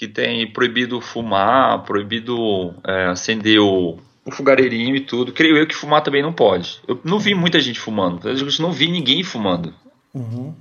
que 0.00 0.08
tem 0.08 0.50
proibido 0.50 0.98
fumar, 0.98 1.82
proibido 1.82 2.74
é, 2.86 3.08
acender 3.08 3.60
o, 3.60 3.98
o 4.24 4.30
fogareirinho 4.30 4.96
e 4.96 5.00
tudo. 5.00 5.30
Creio 5.30 5.58
eu 5.58 5.66
que 5.66 5.74
fumar 5.74 6.02
também 6.02 6.22
não 6.22 6.32
pode. 6.32 6.80
Eu 6.88 6.98
não 7.04 7.18
vi 7.18 7.34
muita 7.34 7.60
gente 7.60 7.78
fumando. 7.78 8.26
Eu 8.26 8.34
não 8.60 8.72
vi 8.72 8.90
ninguém 8.90 9.22
fumando. 9.22 9.74
Uhum. 10.14 10.54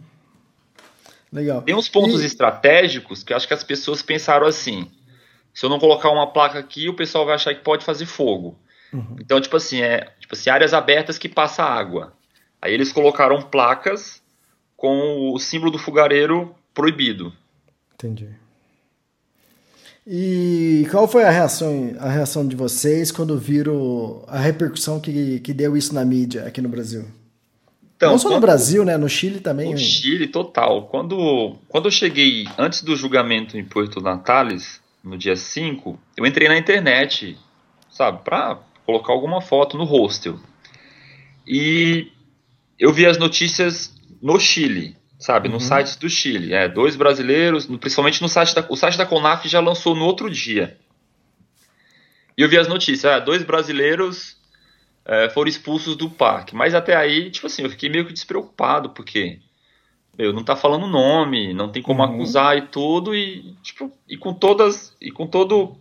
Legal. 1.31 1.61
Tem 1.61 1.73
uns 1.73 1.87
pontos 1.87 2.21
e... 2.21 2.25
estratégicos 2.25 3.23
que 3.23 3.33
acho 3.33 3.47
que 3.47 3.53
as 3.53 3.63
pessoas 3.63 4.01
pensaram 4.01 4.45
assim: 4.45 4.91
se 5.53 5.65
eu 5.65 5.69
não 5.69 5.79
colocar 5.79 6.09
uma 6.09 6.27
placa 6.27 6.59
aqui, 6.59 6.89
o 6.89 6.93
pessoal 6.93 7.25
vai 7.25 7.35
achar 7.35 7.55
que 7.55 7.63
pode 7.63 7.85
fazer 7.85 8.07
fogo. 8.07 8.59
Uhum. 8.91 9.15
Então, 9.21 9.39
tipo 9.39 9.55
assim, 9.55 9.81
é 9.81 10.11
tipo 10.19 10.35
assim, 10.35 10.49
áreas 10.49 10.73
abertas 10.73 11.17
que 11.17 11.29
passa 11.29 11.63
água. 11.63 12.11
Aí 12.61 12.73
eles 12.73 12.91
colocaram 12.91 13.41
placas 13.41 14.21
com 14.75 15.31
o 15.33 15.39
símbolo 15.39 15.71
do 15.71 15.77
fogareiro 15.77 16.53
proibido. 16.73 17.31
Entendi. 17.93 18.27
E 20.05 20.87
qual 20.89 21.07
foi 21.07 21.23
a 21.23 21.29
reação, 21.29 21.95
a 21.99 22.09
reação 22.09 22.47
de 22.47 22.55
vocês 22.55 23.11
quando 23.11 23.37
viram 23.37 24.23
a 24.27 24.39
repercussão 24.39 24.99
que, 24.99 25.39
que 25.39 25.53
deu 25.53 25.77
isso 25.77 25.93
na 25.93 26.03
mídia 26.03 26.45
aqui 26.45 26.61
no 26.61 26.69
Brasil? 26.69 27.05
Então, 27.95 28.11
Não 28.11 28.17
só 28.17 28.29
no 28.29 28.39
Brasil, 28.39 28.85
né? 28.85 28.95
No 28.95 29.09
Chile 29.09 29.41
também. 29.41 29.73
No 29.73 29.77
Chile, 29.77 30.27
total. 30.27 30.87
Quando, 30.87 31.57
quando 31.67 31.85
eu 31.85 31.91
cheguei 31.91 32.47
antes 32.57 32.81
do 32.81 32.95
julgamento 32.95 33.57
em 33.57 33.63
Porto 33.63 33.99
Natales, 33.99 34.81
no 35.03 35.17
dia 35.17 35.35
5, 35.35 35.99
eu 36.15 36.25
entrei 36.25 36.47
na 36.47 36.57
internet, 36.57 37.37
sabe, 37.91 38.23
pra 38.23 38.57
colocar 38.85 39.11
alguma 39.11 39.41
foto 39.41 39.77
no 39.77 39.83
hostel. 39.83 40.39
E 41.45 42.07
eu 42.79 42.93
vi 42.93 43.05
as 43.05 43.17
notícias 43.17 43.93
no 44.21 44.39
Chile 44.39 44.95
sabe, 45.19 45.49
uhum. 45.49 45.55
no 45.55 45.59
site 45.59 45.99
do 45.99 46.09
Chile. 46.09 46.53
É, 46.53 46.67
dois 46.67 46.95
brasileiros, 46.95 47.65
principalmente 47.65 48.21
no 48.21 48.29
site 48.29 48.55
da. 48.55 48.65
O 48.69 48.75
site 48.75 48.97
da 48.97 49.05
Conaf 49.05 49.47
já 49.47 49.59
lançou 49.59 49.93
no 49.93 50.05
outro 50.05 50.29
dia. 50.29 50.77
E 52.37 52.41
eu 52.41 52.47
vi 52.47 52.57
as 52.57 52.69
notícias, 52.69 53.03
é, 53.03 53.19
dois 53.19 53.43
brasileiros 53.43 54.37
é, 55.05 55.29
foram 55.29 55.49
expulsos 55.49 55.97
do 55.97 56.09
parque. 56.09 56.55
Mas 56.55 56.73
até 56.73 56.95
aí, 56.95 57.29
tipo 57.29 57.47
assim, 57.47 57.63
eu 57.63 57.69
fiquei 57.69 57.89
meio 57.89 58.05
que 58.05 58.13
despreocupado, 58.13 58.91
porque 58.91 59.39
meu, 60.17 60.33
não 60.33 60.43
tá 60.43 60.55
falando 60.55 60.87
nome, 60.87 61.53
não 61.53 61.69
tem 61.69 61.81
como 61.81 62.03
uhum. 62.03 62.13
acusar 62.13 62.57
e 62.57 62.63
tudo, 62.63 63.15
e 63.15 63.55
tipo, 63.61 63.91
e 64.07 64.17
com 64.17 64.33
todas, 64.33 64.95
e 65.01 65.11
com 65.11 65.25
todo, 65.27 65.77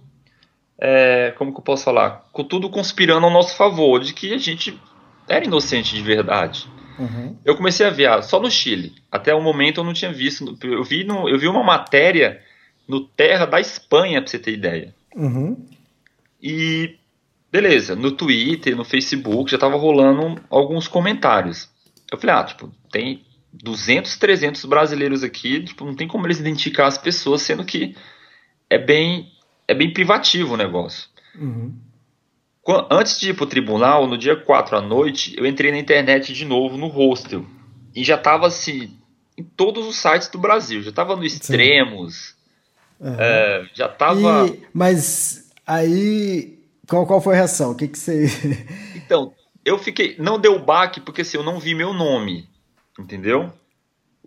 é, 0.79 1.33
como 1.37 1.53
que 1.53 1.59
eu 1.59 1.65
posso 1.65 1.85
falar, 1.85 2.29
com 2.33 2.45
tudo 2.45 2.71
conspirando 2.71 3.27
ao 3.27 3.33
nosso 3.33 3.57
favor, 3.57 4.01
de 4.01 4.13
que 4.13 4.33
a 4.33 4.39
gente 4.39 4.81
era 5.29 5.45
inocente 5.45 5.95
de 5.95 6.03
verdade. 6.03 6.69
Uhum. 6.99 7.37
Eu 7.45 7.57
comecei 7.57 7.87
a 7.87 7.91
ver 7.91 8.07
ah, 8.07 8.23
só 8.23 8.41
no 8.41 8.51
Chile. 8.51 8.95
Até 9.11 9.35
o 9.35 9.43
momento 9.43 9.81
eu 9.81 9.85
não 9.85 9.93
tinha 9.93 10.13
visto. 10.13 10.59
Eu 10.63 10.83
vi, 10.83 11.05
no, 11.05 11.29
eu 11.29 11.39
vi 11.39 11.47
uma 11.47 11.63
matéria 11.63 12.43
no 12.87 13.05
Terra 13.05 13.47
da 13.47 13.61
Espanha, 13.61 14.21
pra 14.21 14.31
você 14.31 14.39
ter 14.39 14.53
ideia. 14.53 14.95
Uhum. 15.15 15.67
E 16.43 16.97
beleza, 17.51 17.95
no 17.95 18.13
Twitter, 18.13 18.77
no 18.77 18.85
Facebook 18.85 19.51
já 19.51 19.59
tava 19.59 19.77
rolando 19.77 20.41
alguns 20.51 20.89
comentários. 20.89 21.69
Eu 22.11 22.19
falei, 22.19 22.37
ah, 22.37 22.45
tipo, 22.45 22.73
tem 22.91 23.23
200, 23.53 24.17
300 24.17 24.65
brasileiros 24.65 25.23
aqui, 25.23 25.63
tipo, 25.63 25.85
não 25.85 25.95
tem 25.95 26.09
como 26.09 26.27
eles 26.27 26.41
identificar 26.41 26.87
as 26.87 26.99
pessoas, 26.99 27.43
sendo 27.43 27.65
que 27.65 27.95
é 28.71 28.79
bem, 28.79 29.33
é 29.67 29.75
bem 29.75 29.93
privativo 29.93 30.55
o 30.55 30.57
negócio. 30.57 31.09
Uhum. 31.35 31.75
Antes 32.91 33.19
de 33.19 33.31
ir 33.31 33.35
pro 33.35 33.47
tribunal, 33.47 34.07
no 34.07 34.19
dia 34.19 34.37
4 34.37 34.77
à 34.77 34.81
noite, 34.81 35.35
eu 35.39 35.47
entrei 35.47 35.73
na 35.73 35.79
internet 35.79 36.35
de 36.35 36.45
novo 36.45 36.77
no 36.77 36.89
hostel. 36.89 37.47
E 37.95 38.05
já 38.05 38.19
tava 38.19 38.47
assim, 38.47 38.99
em 39.39 39.43
todos 39.43 39.87
os 39.87 39.97
sites 39.97 40.29
do 40.29 40.39
Brasil. 40.39 40.83
Já 40.83 40.93
tava 40.93 41.17
no 41.17 41.25
Extremos. 41.25 42.37
Uhum. 43.01 43.17
É, 43.19 43.69
já 43.73 43.89
tava. 43.89 44.49
E, 44.49 44.63
mas 44.75 45.51
aí. 45.67 46.59
Qual, 46.87 47.07
qual 47.07 47.21
foi 47.21 47.35
a 47.35 47.39
reação? 47.39 47.71
O 47.71 47.75
que, 47.75 47.89
que 47.89 47.99
você. 47.99 48.27
então, 48.97 49.33
eu 49.65 49.79
fiquei. 49.79 50.17
Não 50.19 50.39
deu 50.39 50.59
baque, 50.59 51.01
porque 51.01 51.23
assim, 51.23 51.39
eu 51.39 51.43
não 51.43 51.59
vi 51.59 51.75
meu 51.75 51.95
nome. 51.95 52.49
Entendeu? 52.99 53.53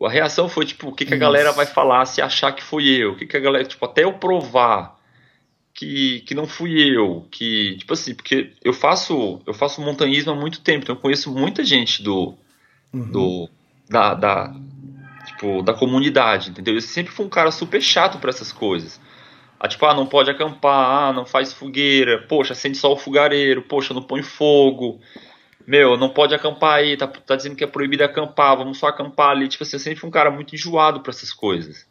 A 0.01 0.09
reação 0.09 0.49
foi 0.49 0.65
tipo, 0.65 0.87
o 0.87 0.95
que, 0.95 1.05
que 1.05 1.13
a 1.13 1.17
galera 1.17 1.51
vai 1.51 1.67
falar 1.67 2.05
se 2.05 2.21
achar 2.21 2.53
que 2.53 2.63
fui 2.63 2.89
eu? 2.89 3.11
O 3.11 3.15
que, 3.15 3.27
que 3.27 3.37
a 3.37 3.39
galera, 3.39 3.63
tipo, 3.65 3.85
até 3.85 4.03
eu 4.03 4.13
provar 4.13 4.99
que, 5.81 6.19
que 6.21 6.35
não 6.35 6.45
fui 6.45 6.79
eu, 6.95 7.25
que, 7.31 7.75
tipo 7.77 7.93
assim, 7.93 8.13
porque 8.13 8.53
eu 8.63 8.71
faço 8.71 9.41
eu 9.47 9.53
faço 9.53 9.81
montanhismo 9.81 10.31
há 10.31 10.35
muito 10.35 10.61
tempo, 10.61 10.83
então 10.83 10.93
eu 10.93 11.01
conheço 11.01 11.33
muita 11.33 11.65
gente 11.65 12.03
do, 12.03 12.35
uhum. 12.93 13.11
do 13.11 13.49
da, 13.89 14.13
da, 14.13 14.55
tipo, 15.25 15.63
da 15.63 15.73
comunidade, 15.73 16.51
entendeu? 16.51 16.75
Eu 16.75 16.81
sempre 16.81 17.11
fui 17.11 17.25
um 17.25 17.29
cara 17.29 17.49
super 17.49 17.81
chato 17.81 18.19
para 18.19 18.29
essas 18.29 18.51
coisas. 18.51 19.01
Ah, 19.59 19.67
tipo, 19.67 19.83
ah, 19.87 19.95
não 19.95 20.05
pode 20.05 20.29
acampar, 20.29 21.09
ah, 21.09 21.13
não 21.13 21.25
faz 21.25 21.51
fogueira, 21.51 22.27
poxa, 22.27 22.53
acende 22.53 22.77
só 22.77 22.93
o 22.93 22.97
fogareiro, 22.97 23.63
poxa, 23.63 23.91
não 23.91 24.03
põe 24.03 24.21
fogo, 24.21 24.99
meu, 25.65 25.97
não 25.97 26.09
pode 26.09 26.35
acampar 26.35 26.75
aí, 26.75 26.95
tá, 26.95 27.07
tá 27.07 27.35
dizendo 27.35 27.55
que 27.55 27.63
é 27.63 27.67
proibido 27.67 28.03
acampar, 28.03 28.55
vamos 28.55 28.77
só 28.77 28.85
acampar 28.85 29.31
ali. 29.31 29.47
Tipo 29.47 29.63
assim, 29.63 29.77
eu 29.77 29.79
sempre 29.79 29.99
fui 29.99 30.09
um 30.09 30.13
cara 30.13 30.29
muito 30.29 30.53
enjoado 30.53 30.99
para 30.99 31.09
essas 31.09 31.33
coisas. 31.33 31.87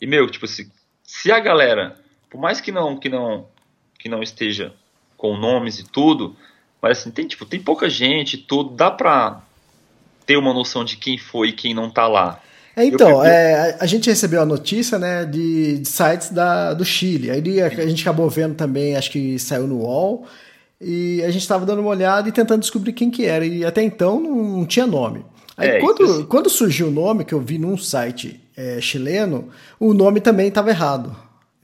E, 0.00 0.06
meu, 0.06 0.26
tipo 0.30 0.46
assim, 0.46 0.70
se 1.02 1.30
a 1.30 1.38
galera, 1.38 2.01
por 2.32 2.40
mais 2.40 2.62
que 2.62 2.72
não, 2.72 2.96
que 2.96 3.10
não, 3.10 3.44
que 3.98 4.08
não 4.08 4.22
esteja 4.22 4.72
com 5.18 5.36
nomes 5.36 5.78
e 5.78 5.84
tudo, 5.84 6.34
mas 6.80 6.98
assim, 6.98 7.10
tem, 7.10 7.28
tipo, 7.28 7.44
tem 7.44 7.60
pouca 7.60 7.90
gente 7.90 8.38
tudo, 8.38 8.70
dá 8.70 8.90
pra 8.90 9.42
ter 10.24 10.38
uma 10.38 10.54
noção 10.54 10.82
de 10.82 10.96
quem 10.96 11.18
foi 11.18 11.48
e 11.48 11.52
quem 11.52 11.74
não 11.74 11.90
tá 11.90 12.08
lá. 12.08 12.40
É, 12.74 12.86
então, 12.86 13.22
é, 13.22 13.76
a 13.78 13.84
gente 13.84 14.08
recebeu 14.08 14.40
a 14.40 14.46
notícia 14.46 14.98
né, 14.98 15.26
de, 15.26 15.80
de 15.80 15.86
sites 15.86 16.30
da, 16.30 16.72
do 16.72 16.86
Chile. 16.86 17.30
Aí 17.30 17.60
a, 17.60 17.66
a 17.66 17.86
gente 17.86 18.00
acabou 18.00 18.30
vendo 18.30 18.54
também, 18.54 18.96
acho 18.96 19.10
que 19.10 19.38
saiu 19.38 19.66
no 19.66 19.82
UOL, 19.82 20.26
e 20.80 21.22
a 21.22 21.30
gente 21.30 21.42
estava 21.42 21.66
dando 21.66 21.80
uma 21.80 21.90
olhada 21.90 22.30
e 22.30 22.32
tentando 22.32 22.60
descobrir 22.60 22.94
quem 22.94 23.10
que 23.10 23.26
era. 23.26 23.44
E 23.44 23.62
até 23.62 23.82
então 23.82 24.18
não, 24.18 24.34
não 24.58 24.64
tinha 24.64 24.86
nome. 24.86 25.22
Aí 25.54 25.68
é, 25.68 25.80
quando, 25.80 26.26
quando 26.28 26.48
surgiu 26.48 26.88
o 26.88 26.90
nome, 26.90 27.26
que 27.26 27.34
eu 27.34 27.40
vi 27.40 27.58
num 27.58 27.76
site 27.76 28.40
é, 28.56 28.80
chileno, 28.80 29.50
o 29.78 29.92
nome 29.92 30.18
também 30.18 30.48
estava 30.48 30.70
errado. 30.70 31.14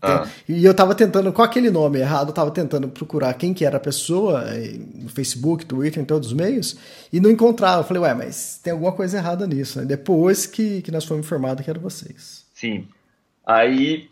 Ah. 0.00 0.26
E 0.48 0.64
eu 0.64 0.70
estava 0.70 0.94
tentando, 0.94 1.32
com 1.32 1.42
aquele 1.42 1.70
nome 1.70 1.98
errado, 1.98 2.28
eu 2.28 2.30
estava 2.30 2.50
tentando 2.50 2.88
procurar 2.88 3.34
quem 3.34 3.52
que 3.52 3.64
era 3.64 3.78
a 3.78 3.80
pessoa 3.80 4.44
é, 4.44 4.78
no 4.94 5.08
Facebook, 5.08 5.66
Twitter, 5.66 6.02
em 6.02 6.06
todos 6.06 6.28
os 6.28 6.34
meios, 6.34 6.76
e 7.12 7.18
não 7.18 7.30
encontrava. 7.30 7.80
Eu 7.80 7.84
falei, 7.84 8.02
ué, 8.02 8.14
mas 8.14 8.60
tem 8.62 8.72
alguma 8.72 8.92
coisa 8.92 9.18
errada 9.18 9.46
nisso. 9.46 9.80
Né? 9.80 9.86
Depois 9.86 10.46
que, 10.46 10.82
que 10.82 10.92
nós 10.92 11.04
fomos 11.04 11.26
informados 11.26 11.64
que 11.64 11.70
eram 11.70 11.80
vocês. 11.80 12.46
Sim. 12.54 12.86
Aí 13.44 14.08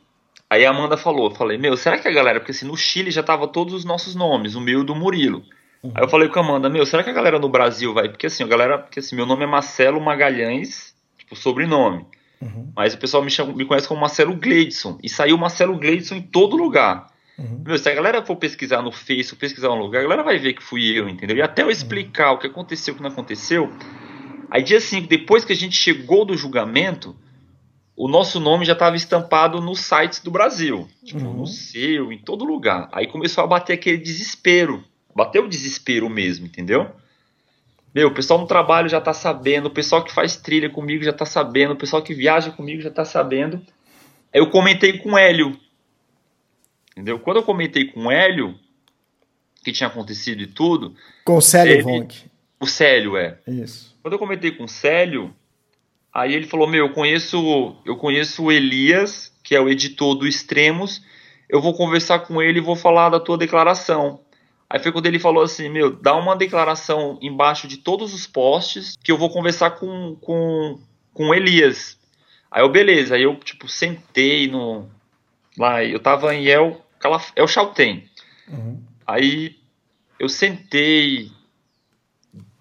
Aí 0.49 0.65
a 0.65 0.71
Amanda 0.71 0.97
falou, 0.97 1.35
falei, 1.35 1.59
meu, 1.59 1.77
será 1.77 1.99
que 1.99 2.07
a 2.07 2.13
galera, 2.13 2.39
porque 2.39 2.53
assim, 2.53 2.67
no 2.67 2.77
Chile 2.77 3.11
já 3.11 3.23
tava 3.23 3.49
todos 3.49 3.75
os 3.75 3.85
nossos 3.85 4.15
nomes, 4.15 4.55
o 4.55 4.61
meu 4.61 4.83
e 4.83 4.85
do 4.85 4.95
Murilo. 4.95 5.43
Uhum. 5.83 5.91
Aí 5.93 6.05
eu 6.05 6.09
falei 6.09 6.29
com 6.29 6.39
a 6.39 6.43
Amanda, 6.43 6.69
meu, 6.71 6.87
será 6.87 7.03
que 7.03 7.11
a 7.11 7.13
galera 7.13 7.39
no 7.39 7.49
Brasil 7.49 7.93
vai, 7.93 8.09
porque 8.09 8.27
assim, 8.27 8.45
a 8.45 8.47
galera, 8.47 8.79
porque 8.79 9.01
assim, 9.01 9.17
meu 9.17 9.27
nome 9.27 9.43
é 9.43 9.47
Marcelo 9.47 10.01
Magalhães, 10.01 10.95
tipo, 11.19 11.35
sobrenome. 11.35 12.07
Uhum. 12.41 12.73
Mas 12.75 12.95
o 12.95 12.99
pessoal 12.99 13.23
me, 13.23 13.31
chama, 13.31 13.53
me 13.53 13.65
conhece 13.65 13.89
como 13.89 14.01
Marcelo 14.01 14.35
Gleidson, 14.35 14.99
e 15.03 15.09
saiu 15.09 15.39
Marcelo 15.39 15.79
Gleidson 15.79 16.17
em 16.17 16.23
todo 16.23 16.57
lugar. 16.57 17.09
Uhum. 17.39 17.63
Meu, 17.67 17.79
se 17.79 17.89
a 17.89 17.95
galera 17.95 18.25
for 18.25 18.37
pesquisar 18.37 18.83
no 18.83 18.91
Face, 18.91 19.35
pesquisar 19.37 19.71
um 19.71 19.79
lugar, 19.79 20.01
a 20.01 20.03
galera 20.03 20.23
vai 20.23 20.39
ver 20.39 20.55
que 20.55 20.63
fui 20.63 20.87
eu, 20.99 21.09
entendeu? 21.09 21.37
E 21.37 21.43
até 21.43 21.63
eu 21.63 21.71
explicar 21.71 22.33
o 22.33 22.39
que 22.39 22.47
aconteceu, 22.47 22.95
o 22.95 22.97
que 22.97 23.03
não 23.03 23.11
aconteceu, 23.11 23.73
aí 24.51 24.63
dia 24.63 24.81
5, 24.81 25.07
depois 25.07 25.45
que 25.45 25.53
a 25.53 25.57
gente 25.57 25.77
chegou 25.77 26.25
do 26.25 26.37
julgamento, 26.37 27.17
o 27.97 28.09
nosso 28.09 28.39
nome 28.39 28.65
já 28.65 28.75
estava 28.75 28.97
estampado 28.97 29.61
nos 29.61 29.81
sites 29.81 30.21
do 30.21 30.31
Brasil, 30.31 30.87
tipo, 31.03 31.25
uhum. 31.25 31.39
no 31.39 31.47
seu, 31.47 32.13
em 32.13 32.19
todo 32.19 32.45
lugar. 32.45 32.89
Aí 32.93 33.07
começou 33.07 33.43
a 33.43 33.47
bater 33.47 33.73
aquele 33.73 33.97
desespero. 33.97 34.85
Bateu 35.15 35.45
o 35.45 35.49
desespero 35.49 36.11
mesmo, 36.11 36.45
entendeu? 36.45 36.91
Meu, 37.97 38.09
o 38.09 38.15
pessoal 38.15 38.39
no 38.39 38.47
trabalho 38.47 38.91
já 38.91 39.01
tá 39.01 39.15
sabendo, 39.15 39.69
o 39.69 39.71
pessoal 39.71 40.05
que 40.05 40.13
faz 40.13 40.37
trilha 40.37 40.69
comigo 40.69 41.03
já 41.03 41.15
tá 41.15 41.25
sabendo, 41.25 41.73
o 41.73 41.77
pessoal 41.77 42.03
que 42.03 42.13
viaja 42.13 42.51
comigo 42.51 42.83
já 42.83 42.91
tá 42.91 43.07
sabendo. 43.07 43.57
Aí 44.31 44.39
eu 44.39 44.51
comentei 44.51 44.99
com 44.99 45.13
o 45.13 45.19
Hélio. 45.19 45.59
Entendeu? 46.93 47.19
Quando 47.19 47.39
eu 47.39 47.43
comentei 47.43 47.87
com 47.87 48.05
o 48.05 48.11
Hélio, 48.11 48.55
que 49.65 49.73
tinha 49.73 49.87
acontecido 49.87 50.43
e 50.43 50.47
tudo. 50.47 50.95
Com 51.25 51.39
o 51.39 51.41
Célio 51.41 51.83
Vonk. 51.83 52.25
O 52.61 52.67
Célio, 52.67 53.17
é. 53.17 53.39
Isso. 53.49 53.97
Quando 54.03 54.13
eu 54.13 54.19
comentei 54.19 54.51
com 54.51 54.65
o 54.65 54.69
Célio, 54.69 55.35
Aí 56.13 56.35
ele 56.35 56.47
falou: 56.47 56.67
Meu, 56.67 56.87
eu 56.87 56.93
conheço, 56.95 57.77
eu 57.85 57.97
conheço 57.97 58.45
o 58.45 58.53
Elias, 58.53 59.31
que 59.43 59.55
é 59.55 59.61
o 59.61 59.69
editor 59.69 60.15
do 60.15 60.27
Extremos. 60.27 61.03
Eu 61.47 61.61
vou 61.63 61.75
conversar 61.75 62.21
com 62.21 62.41
ele 62.43 62.59
e 62.59 62.63
vou 62.63 62.75
falar 62.75 63.11
da 63.11 63.21
tua 63.21 63.37
declaração. 63.37 64.21
Aí 64.69 64.81
foi 64.81 64.93
quando 64.93 65.07
ele 65.07 65.19
falou 65.19 65.45
assim: 65.45 65.69
Meu, 65.69 65.91
dá 65.91 66.15
uma 66.17 66.37
declaração 66.37 67.19
embaixo 67.23 67.69
de 67.69 67.79
todos 67.79 68.13
os 68.13 68.27
posts 68.27 68.97
que 69.03 69.13
eu 69.13 69.19
vou 69.19 69.31
conversar 69.31 69.73
com, 69.73 70.17
com, 70.17 70.79
com 71.13 71.29
o 71.29 71.35
Elias. 71.35 71.99
Aí 72.51 72.63
eu, 72.63 72.69
beleza. 72.69 73.15
Aí 73.15 73.23
eu, 73.23 73.37
tipo, 73.37 73.69
sentei 73.69 74.49
no. 74.49 74.89
Lá, 75.57 75.85
eu 75.85 76.01
tava 76.01 76.35
em 76.35 76.47
El, 76.47 76.85
El 77.35 77.49
Chaltén. 77.49 78.05
Uhum. 78.49 78.83
Aí 79.07 79.57
eu 80.19 80.29
sentei, 80.29 81.31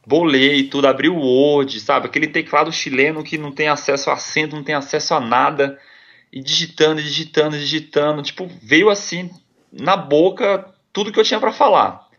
bolei 0.05 0.63
tudo, 0.67 0.87
abri 0.87 1.09
o 1.09 1.17
Word, 1.17 1.79
sabe? 1.79 2.05
Aquele 2.05 2.27
teclado 2.27 2.71
chileno 2.71 3.23
que 3.23 3.37
não 3.37 3.51
tem 3.51 3.67
acesso 3.67 4.09
a 4.09 4.13
acento, 4.13 4.55
não 4.55 4.63
tem 4.63 4.75
acesso 4.75 5.13
a 5.13 5.19
nada, 5.19 5.79
e 6.31 6.41
digitando, 6.41 7.01
digitando, 7.01 7.57
digitando, 7.57 8.21
tipo, 8.21 8.47
veio 8.61 8.89
assim 8.89 9.29
na 9.71 9.97
boca 9.97 10.73
tudo 10.95 11.11
que 11.11 11.19
eu 11.19 11.23
tinha 11.23 11.39
para 11.39 11.51
falar. 11.51 12.09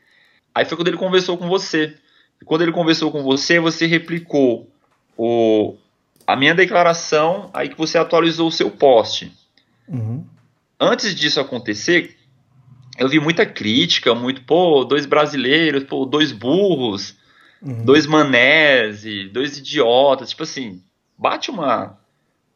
Aí 0.55 0.65
foi 0.65 0.77
quando 0.77 0.89
ele 0.89 0.97
conversou 0.97 1.37
com 1.37 1.49
você. 1.49 1.97
E 2.41 2.45
quando 2.45 2.63
ele 2.63 2.71
conversou 2.71 3.11
com 3.11 3.25
você, 3.25 3.59
você 3.59 3.87
replicou 3.87 4.71
o, 5.17 5.75
a 6.25 6.37
minha 6.37 6.55
declaração, 6.55 7.51
aí 7.53 7.69
que 7.69 7.77
você 7.77 7.99
atualizou 7.99 8.47
o 8.47 8.53
seu 8.53 8.71
post. 8.71 9.33
Uhum. 9.89 10.25
Antes 10.79 11.15
disso 11.15 11.41
acontecer, 11.41 12.17
eu 12.99 13.09
vi 13.09 13.19
muita 13.19 13.45
crítica, 13.45 14.15
muito, 14.15 14.43
pô, 14.43 14.85
dois 14.85 15.07
brasileiros, 15.07 15.83
pô, 15.83 16.05
dois 16.05 16.31
burros, 16.31 17.17
Uhum. 17.63 17.85
Dois 17.85 18.07
manés 18.07 19.05
dois 19.33 19.59
idiotas. 19.59 20.31
Tipo 20.31 20.43
assim, 20.43 20.83
bate 21.17 21.51
uma, 21.51 21.99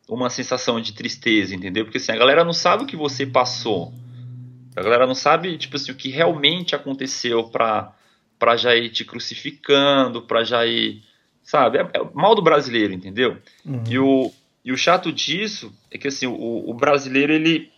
uma 0.08 0.30
sensação 0.30 0.80
de 0.80 0.92
tristeza, 0.92 1.54
entendeu? 1.54 1.84
Porque 1.84 1.98
assim, 1.98 2.12
a 2.12 2.16
galera 2.16 2.44
não 2.44 2.52
sabe 2.52 2.84
o 2.84 2.86
que 2.86 2.96
você 2.96 3.26
passou. 3.26 3.92
A 4.80 4.82
galera 4.82 5.06
não 5.06 5.14
sabe, 5.14 5.56
tipo 5.58 5.76
assim, 5.76 5.92
o 5.92 5.96
que 5.96 6.08
realmente 6.08 6.74
aconteceu 6.74 7.44
pra, 7.44 7.92
pra 8.38 8.56
já 8.56 8.74
ir 8.74 8.90
te 8.90 9.04
crucificando, 9.04 10.22
pra 10.22 10.42
já 10.42 10.66
ir. 10.66 11.02
Sabe? 11.42 11.78
É, 11.78 11.82
é 11.82 12.10
mal 12.14 12.34
do 12.34 12.42
brasileiro, 12.42 12.92
entendeu? 12.92 13.36
Uhum. 13.64 13.84
E, 13.88 13.98
o, 13.98 14.32
e 14.64 14.72
o 14.72 14.76
chato 14.76 15.12
disso 15.12 15.72
é 15.90 15.98
que 15.98 16.08
assim, 16.08 16.26
o, 16.26 16.70
o 16.70 16.74
brasileiro 16.74 17.32
ele, 17.32 17.70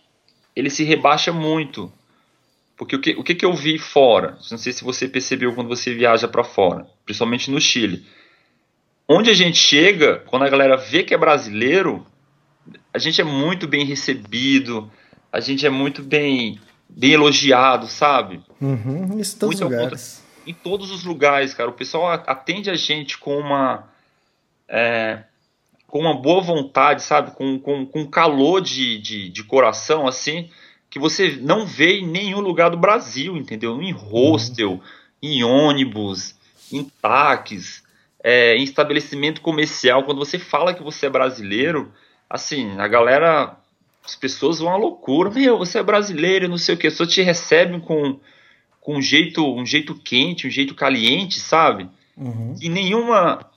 ele 0.55 0.69
se 0.69 0.83
rebaixa 0.83 1.31
muito 1.31 1.91
porque 2.75 2.95
o 2.95 2.99
que, 2.99 3.11
o 3.11 3.23
que, 3.23 3.35
que 3.35 3.45
eu 3.45 3.53
vi 3.53 3.77
fora? 3.77 4.37
Não 4.49 4.57
sei 4.57 4.73
se 4.73 4.83
você 4.83 5.07
percebeu 5.07 5.53
quando 5.53 5.67
você 5.67 5.93
viaja 5.93 6.27
para 6.27 6.43
fora, 6.43 6.87
principalmente 7.05 7.51
no 7.51 7.61
Chile. 7.61 8.05
Onde 9.07 9.29
a 9.29 9.33
gente 9.33 9.57
chega, 9.57 10.19
quando 10.27 10.43
a 10.43 10.49
galera 10.49 10.75
vê 10.75 11.03
que 11.03 11.13
é 11.13 11.17
brasileiro, 11.17 12.05
a 12.93 12.97
gente 12.97 13.21
é 13.21 13.23
muito 13.23 13.67
bem 13.67 13.85
recebido, 13.85 14.91
a 15.31 15.39
gente 15.39 15.65
é 15.65 15.69
muito 15.69 16.01
bem, 16.01 16.59
bem 16.89 17.11
elogiado, 17.11 17.87
sabe? 17.87 18.41
Uhum, 18.61 19.19
isso 19.19 19.35
em 19.35 19.39
todos 19.39 19.55
os 19.55 19.61
lugares. 19.61 20.23
Em 20.45 20.53
todos 20.53 20.91
os 20.91 21.03
lugares, 21.03 21.53
cara. 21.53 21.69
O 21.69 21.73
pessoal 21.73 22.07
atende 22.27 22.69
a 22.69 22.75
gente 22.75 23.17
com 23.17 23.37
uma. 23.37 23.87
É, 24.67 25.23
com 25.87 25.99
uma 25.99 26.15
boa 26.15 26.41
vontade, 26.41 27.03
sabe? 27.03 27.31
Com, 27.31 27.59
com, 27.59 27.85
com 27.85 28.07
calor 28.07 28.61
de, 28.61 28.97
de, 28.97 29.29
de, 29.29 29.43
coração, 29.43 30.07
assim, 30.07 30.49
que 30.89 30.97
você 30.97 31.37
não 31.39 31.67
vê 31.67 31.99
em 31.99 32.07
nenhum 32.07 32.39
lugar 32.39 32.71
do 32.71 32.77
Brasil, 32.77 33.37
entendeu? 33.37 33.79
Em 33.81 33.91
hostel, 33.91 34.71
uhum. 34.71 34.81
em 35.21 35.43
ônibus, 35.43 36.35
em 36.71 36.83
táxis, 36.83 37.83
é, 38.23 38.55
em 38.55 38.63
estabelecimento 38.63 39.41
comercial. 39.41 40.03
Quando 40.03 40.17
você 40.17 40.39
fala 40.39 40.73
que 40.73 40.81
você 40.81 41.05
é 41.05 41.09
brasileiro, 41.09 41.93
assim, 42.29 42.79
a 42.79 42.87
galera, 42.87 43.55
as 44.03 44.15
pessoas 44.15 44.59
vão 44.59 44.69
à 44.73 44.77
loucura. 44.77 45.29
Meu, 45.29 45.57
você 45.57 45.79
é 45.79 45.83
brasileiro, 45.83 46.49
não 46.49 46.57
sei 46.57 46.75
o 46.75 46.77
que. 46.77 46.89
Só 46.89 47.05
te 47.05 47.21
recebem 47.21 47.79
com, 47.79 48.19
com 48.81 48.97
um 48.97 49.01
jeito, 49.01 49.45
um 49.55 49.65
jeito 49.65 49.95
quente, 49.95 50.47
um 50.47 50.51
jeito 50.51 50.75
caliente, 50.75 51.39
sabe? 51.39 51.89
Uhum. 52.17 52.55
E 52.61 52.69
nenhuma 52.69 53.49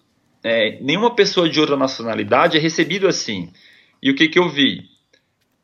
é, 0.46 0.78
nenhuma 0.80 1.12
pessoa 1.12 1.48
de 1.48 1.58
outra 1.58 1.76
nacionalidade 1.76 2.56
é 2.56 2.60
recebido 2.60 3.08
assim. 3.08 3.52
E 4.00 4.10
o 4.10 4.14
que, 4.14 4.28
que 4.28 4.38
eu 4.38 4.48
vi? 4.48 4.88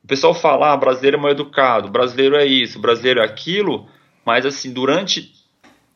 O 0.03 0.09
pessoal 0.09 0.35
fala, 0.35 0.73
ah, 0.73 0.77
brasileiro 0.77 1.17
é 1.17 1.21
mal 1.21 1.31
educado, 1.31 1.89
brasileiro 1.89 2.35
é 2.35 2.45
isso, 2.45 2.81
brasileiro 2.81 3.21
é 3.21 3.25
aquilo, 3.25 3.89
mas 4.27 4.45
assim, 4.45 4.73
durante 4.73 5.33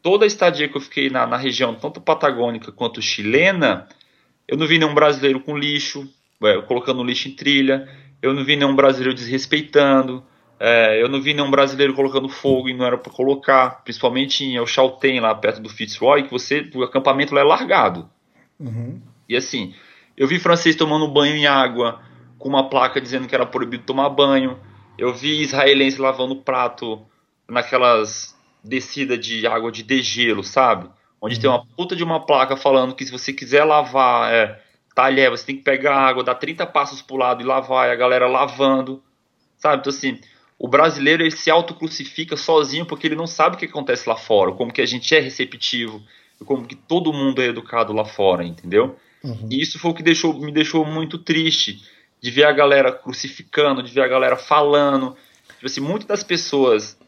toda 0.00 0.24
a 0.24 0.28
estadia 0.28 0.68
que 0.68 0.76
eu 0.76 0.80
fiquei 0.80 1.10
na, 1.10 1.26
na 1.26 1.36
região, 1.36 1.74
tanto 1.74 2.00
patagônica 2.00 2.70
quanto 2.70 3.02
chilena, 3.02 3.88
eu 4.46 4.56
não 4.56 4.68
vi 4.68 4.78
nenhum 4.78 4.94
brasileiro 4.94 5.40
com 5.40 5.58
lixo, 5.58 6.08
é, 6.44 6.62
colocando 6.62 7.02
lixo 7.02 7.28
em 7.28 7.32
trilha, 7.32 7.88
eu 8.26 8.34
não 8.34 8.44
vi 8.44 8.56
nenhum 8.56 8.74
brasileiro 8.74 9.14
desrespeitando, 9.14 10.22
é, 10.58 11.02
eu 11.02 11.08
não 11.08 11.20
vi 11.20 11.34
nenhum 11.34 11.50
brasileiro 11.50 11.94
colocando 11.94 12.28
fogo 12.28 12.68
e 12.68 12.74
não 12.74 12.86
era 12.86 12.96
para 12.96 13.12
colocar, 13.12 13.82
principalmente 13.84 14.44
em 14.44 14.56
El 14.56 14.66
Chaltén, 14.66 15.20
lá 15.20 15.34
perto 15.34 15.60
do 15.60 15.68
Fitzroy, 15.68 16.24
que 16.24 16.30
você, 16.30 16.68
o 16.74 16.82
acampamento 16.82 17.34
lá 17.34 17.42
é 17.42 17.44
largado. 17.44 18.08
Uhum. 18.58 19.00
E 19.28 19.36
assim, 19.36 19.74
eu 20.16 20.26
vi 20.26 20.38
francês 20.38 20.74
tomando 20.74 21.08
banho 21.08 21.36
em 21.36 21.46
água, 21.46 22.00
com 22.38 22.48
uma 22.48 22.68
placa 22.70 23.00
dizendo 23.00 23.28
que 23.28 23.34
era 23.34 23.44
proibido 23.44 23.84
tomar 23.84 24.08
banho. 24.08 24.58
Eu 24.96 25.12
vi 25.12 25.42
israelense 25.42 26.00
lavando 26.00 26.36
prato 26.36 27.04
naquelas 27.46 28.34
descidas 28.64 29.20
de 29.20 29.46
água 29.46 29.70
de 29.70 29.82
degelo, 29.82 30.42
sabe? 30.42 30.88
Onde 31.20 31.34
uhum. 31.36 31.40
tem 31.40 31.50
uma 31.50 31.66
puta 31.76 31.94
de 31.94 32.02
uma 32.02 32.24
placa 32.24 32.56
falando 32.56 32.94
que 32.94 33.04
se 33.04 33.12
você 33.12 33.32
quiser 33.32 33.64
lavar 33.64 34.32
é, 34.32 34.58
talher, 34.96 35.30
você 35.30 35.44
tem 35.44 35.56
que 35.56 35.62
pegar 35.62 35.94
água, 35.94 36.24
dar 36.24 36.34
30 36.36 36.66
passos 36.66 37.02
pro 37.02 37.18
lado 37.18 37.42
e 37.42 37.44
lavar, 37.44 37.86
e 37.86 37.92
a 37.92 37.94
galera 37.94 38.26
lavando, 38.26 39.02
sabe? 39.58 39.80
Então 39.80 39.90
assim, 39.90 40.18
o 40.58 40.66
brasileiro 40.66 41.22
ele 41.22 41.30
se 41.30 41.50
autocrucifica 41.50 42.34
sozinho 42.34 42.86
porque 42.86 43.06
ele 43.06 43.14
não 43.14 43.26
sabe 43.26 43.56
o 43.56 43.58
que 43.58 43.66
acontece 43.66 44.08
lá 44.08 44.16
fora, 44.16 44.52
como 44.52 44.72
que 44.72 44.80
a 44.80 44.86
gente 44.86 45.14
é 45.14 45.20
receptivo, 45.20 46.02
como 46.46 46.66
que 46.66 46.74
todo 46.74 47.12
mundo 47.12 47.42
é 47.42 47.48
educado 47.48 47.92
lá 47.92 48.06
fora, 48.06 48.42
entendeu? 48.42 48.96
Uhum. 49.22 49.48
E 49.50 49.60
isso 49.60 49.78
foi 49.78 49.90
o 49.90 49.94
que 49.94 50.02
deixou, 50.02 50.32
me 50.32 50.50
deixou 50.50 50.82
muito 50.82 51.18
triste 51.18 51.82
de 52.18 52.30
ver 52.30 52.44
a 52.44 52.52
galera 52.52 52.90
crucificando, 52.90 53.82
de 53.82 53.92
ver 53.92 54.00
a 54.02 54.08
galera 54.08 54.36
falando. 54.36 55.14
Tipo 55.54 55.66
assim, 55.66 55.80
muitas 55.80 56.06
das 56.06 56.24
pessoas 56.24 56.98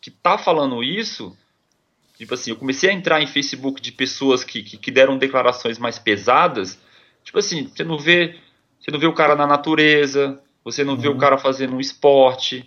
que 0.00 0.10
tá 0.10 0.38
falando 0.38 0.82
isso, 0.82 1.36
tipo 2.16 2.32
assim, 2.32 2.52
eu 2.52 2.56
comecei 2.56 2.88
a 2.88 2.92
entrar 2.94 3.20
em 3.20 3.26
Facebook 3.26 3.82
de 3.82 3.92
pessoas 3.92 4.42
que, 4.42 4.62
que, 4.62 4.78
que 4.78 4.90
deram 4.90 5.18
declarações 5.18 5.78
mais 5.78 5.98
pesadas. 5.98 6.78
Tipo 7.28 7.40
assim, 7.40 7.68
você 7.68 7.84
não 7.84 7.98
vê, 7.98 8.36
você 8.80 8.90
não 8.90 8.98
vê 8.98 9.06
o 9.06 9.12
cara 9.12 9.36
na 9.36 9.46
natureza, 9.46 10.40
você 10.64 10.82
não 10.82 10.94
uhum. 10.94 10.98
vê 10.98 11.08
o 11.08 11.12
uhum. 11.12 11.18
cara 11.18 11.36
fazendo 11.36 11.76
um 11.76 11.80
esporte, 11.80 12.64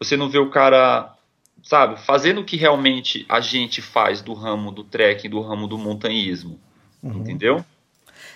você 0.00 0.16
não 0.16 0.28
vê 0.28 0.38
o 0.38 0.50
cara 0.50 1.14
sabe, 1.62 1.96
fazendo 2.00 2.40
o 2.40 2.44
que 2.44 2.56
realmente 2.56 3.24
a 3.28 3.40
gente 3.40 3.80
faz 3.80 4.20
do 4.20 4.34
ramo 4.34 4.72
do 4.72 4.82
trekking, 4.82 5.30
do 5.30 5.40
ramo 5.40 5.68
do 5.68 5.78
montanhismo. 5.78 6.58
Uhum. 7.00 7.18
Entendeu? 7.18 7.64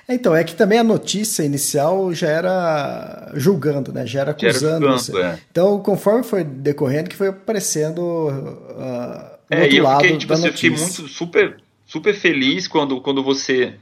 Então, 0.09 0.33
é 0.33 0.45
que 0.45 0.55
também 0.55 0.79
a 0.79 0.85
notícia 0.85 1.43
inicial 1.43 2.15
já 2.15 2.29
era 2.29 3.33
julgando, 3.35 3.93
né? 3.93 4.07
Já 4.07 4.21
era 4.21 4.31
acusando. 4.31 4.61
Já 4.61 4.93
era 4.93 4.99
julgando, 4.99 5.27
é. 5.27 5.41
Então, 5.51 5.81
conforme 5.81 6.23
foi 6.23 6.45
decorrendo, 6.45 7.11
que 7.11 7.17
foi 7.17 7.31
aparecendo 7.31 8.29
uh, 8.29 9.39
é, 9.51 9.63
outro 9.63 9.77
eu 9.77 9.83
lado 9.83 10.03
fiquei, 10.03 10.19
tipo, 10.19 10.33
assim, 10.35 10.47
eu 10.47 10.53
fiquei 10.53 10.71
muito 10.71 11.09
super, 11.09 11.57
super 11.85 12.15
feliz 12.15 12.69
quando, 12.69 13.01
quando 13.01 13.25
você 13.25 13.75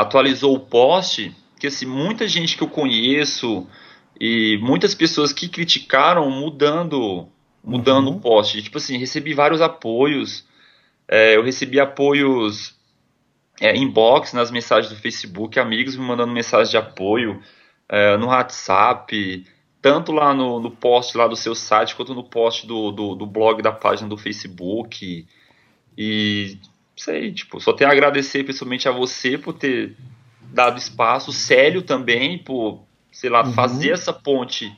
atualizou 0.00 0.54
o 0.54 0.60
post, 0.60 1.34
que 1.58 1.66
assim, 1.66 1.86
muita 1.86 2.28
gente 2.28 2.56
que 2.56 2.62
eu 2.62 2.68
conheço 2.68 3.66
e 4.20 4.58
muitas 4.62 4.94
pessoas 4.94 5.32
que 5.32 5.48
criticaram 5.48 6.30
mudando 6.30 7.28
mudando 7.64 8.08
uhum. 8.08 8.16
o 8.16 8.20
post. 8.20 8.62
Tipo 8.62 8.78
assim, 8.78 8.96
recebi 8.96 9.34
vários 9.34 9.60
apoios. 9.60 10.46
É, 11.08 11.36
eu 11.36 11.42
recebi 11.42 11.80
apoios 11.80 12.76
é, 13.60 13.76
inbox 13.76 14.32
nas 14.32 14.50
mensagens 14.50 14.92
do 14.92 15.00
Facebook, 15.00 15.58
amigos 15.58 15.96
me 15.96 16.04
mandando 16.04 16.32
mensagem 16.32 16.70
de 16.70 16.76
apoio 16.76 17.42
é, 17.88 18.16
no 18.16 18.26
WhatsApp, 18.26 19.44
tanto 19.82 20.12
lá 20.12 20.32
no, 20.32 20.60
no, 20.60 20.70
post 20.70 21.16
lá 21.16 21.26
do 21.26 21.36
seu 21.36 21.54
site, 21.54 21.96
quanto 21.96 22.14
no 22.14 22.24
post 22.24 22.66
do, 22.66 22.92
do, 22.92 23.14
do 23.14 23.26
blog 23.26 23.62
da 23.62 23.72
página 23.72 24.08
do 24.08 24.16
Facebook. 24.16 25.26
E 25.98 26.58
sei, 26.96 27.32
tipo, 27.32 27.60
só 27.60 27.72
tenho 27.72 27.90
a 27.90 27.92
agradecer 27.92 28.44
pessoalmente 28.44 28.88
a 28.88 28.92
você 28.92 29.36
por 29.36 29.52
ter 29.52 29.94
dado 30.52 30.78
espaço, 30.78 31.32
Célio 31.32 31.82
também, 31.82 32.38
por, 32.38 32.84
sei 33.12 33.28
lá, 33.28 33.44
uhum. 33.44 33.52
fazer 33.52 33.90
essa 33.90 34.12
ponte 34.12 34.74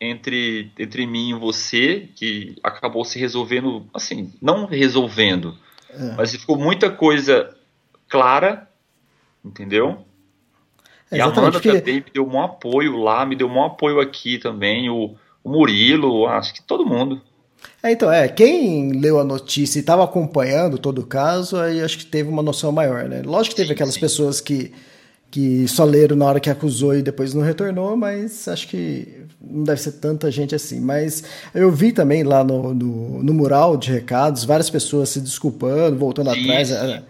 entre, 0.00 0.70
entre 0.78 1.06
mim 1.06 1.30
e 1.30 1.38
você, 1.38 2.08
que 2.14 2.56
acabou 2.62 3.04
se 3.04 3.18
resolvendo, 3.18 3.86
assim, 3.92 4.32
não 4.40 4.66
resolvendo, 4.66 5.56
é. 5.90 6.14
mas 6.16 6.32
ficou 6.32 6.56
muita 6.56 6.88
coisa 6.88 7.56
clara, 8.08 8.68
entendeu? 9.44 10.04
É, 11.10 11.16
e 11.16 11.20
a 11.20 11.24
Amanda 11.24 11.52
porque... 11.52 11.72
também 11.72 11.96
me 11.96 12.10
deu 12.12 12.28
um 12.28 12.40
apoio 12.40 12.96
lá, 12.96 13.26
me 13.26 13.34
deu 13.34 13.48
um 13.48 13.64
apoio 13.64 14.00
aqui 14.00 14.38
também, 14.38 14.88
o, 14.88 15.16
o 15.42 15.50
Murilo, 15.50 16.26
acho 16.26 16.54
que 16.54 16.62
todo 16.62 16.86
mundo. 16.86 17.20
É, 17.82 17.92
então, 17.92 18.10
é, 18.10 18.28
quem 18.28 18.92
leu 18.92 19.20
a 19.20 19.24
notícia 19.24 19.78
e 19.78 19.80
estava 19.80 20.02
acompanhando 20.02 20.78
todo 20.78 21.00
o 21.00 21.06
caso, 21.06 21.56
aí 21.56 21.80
acho 21.80 21.98
que 21.98 22.06
teve 22.06 22.28
uma 22.28 22.42
noção 22.42 22.72
maior, 22.72 23.08
né? 23.08 23.22
Lógico 23.24 23.54
que 23.54 23.62
teve 23.62 23.72
aquelas 23.72 23.96
pessoas 23.96 24.40
que 24.40 24.72
que 25.30 25.68
só 25.68 25.84
leram 25.84 26.16
na 26.16 26.24
hora 26.24 26.40
que 26.40 26.48
acusou 26.48 26.96
e 26.96 27.02
depois 27.02 27.34
não 27.34 27.42
retornou, 27.42 27.96
mas 27.96 28.48
acho 28.48 28.66
que 28.68 29.26
não 29.40 29.62
deve 29.62 29.80
ser 29.80 29.92
tanta 29.92 30.30
gente 30.30 30.54
assim. 30.54 30.80
Mas 30.80 31.22
eu 31.54 31.70
vi 31.70 31.92
também 31.92 32.22
lá 32.22 32.42
no, 32.42 32.72
no, 32.72 33.22
no 33.22 33.34
mural 33.34 33.76
de 33.76 33.92
recados 33.92 34.44
várias 34.44 34.70
pessoas 34.70 35.10
se 35.10 35.20
desculpando, 35.20 35.98
voltando 35.98 36.32
sim, 36.32 36.40
atrás. 36.40 36.68
Sim. 36.68 37.02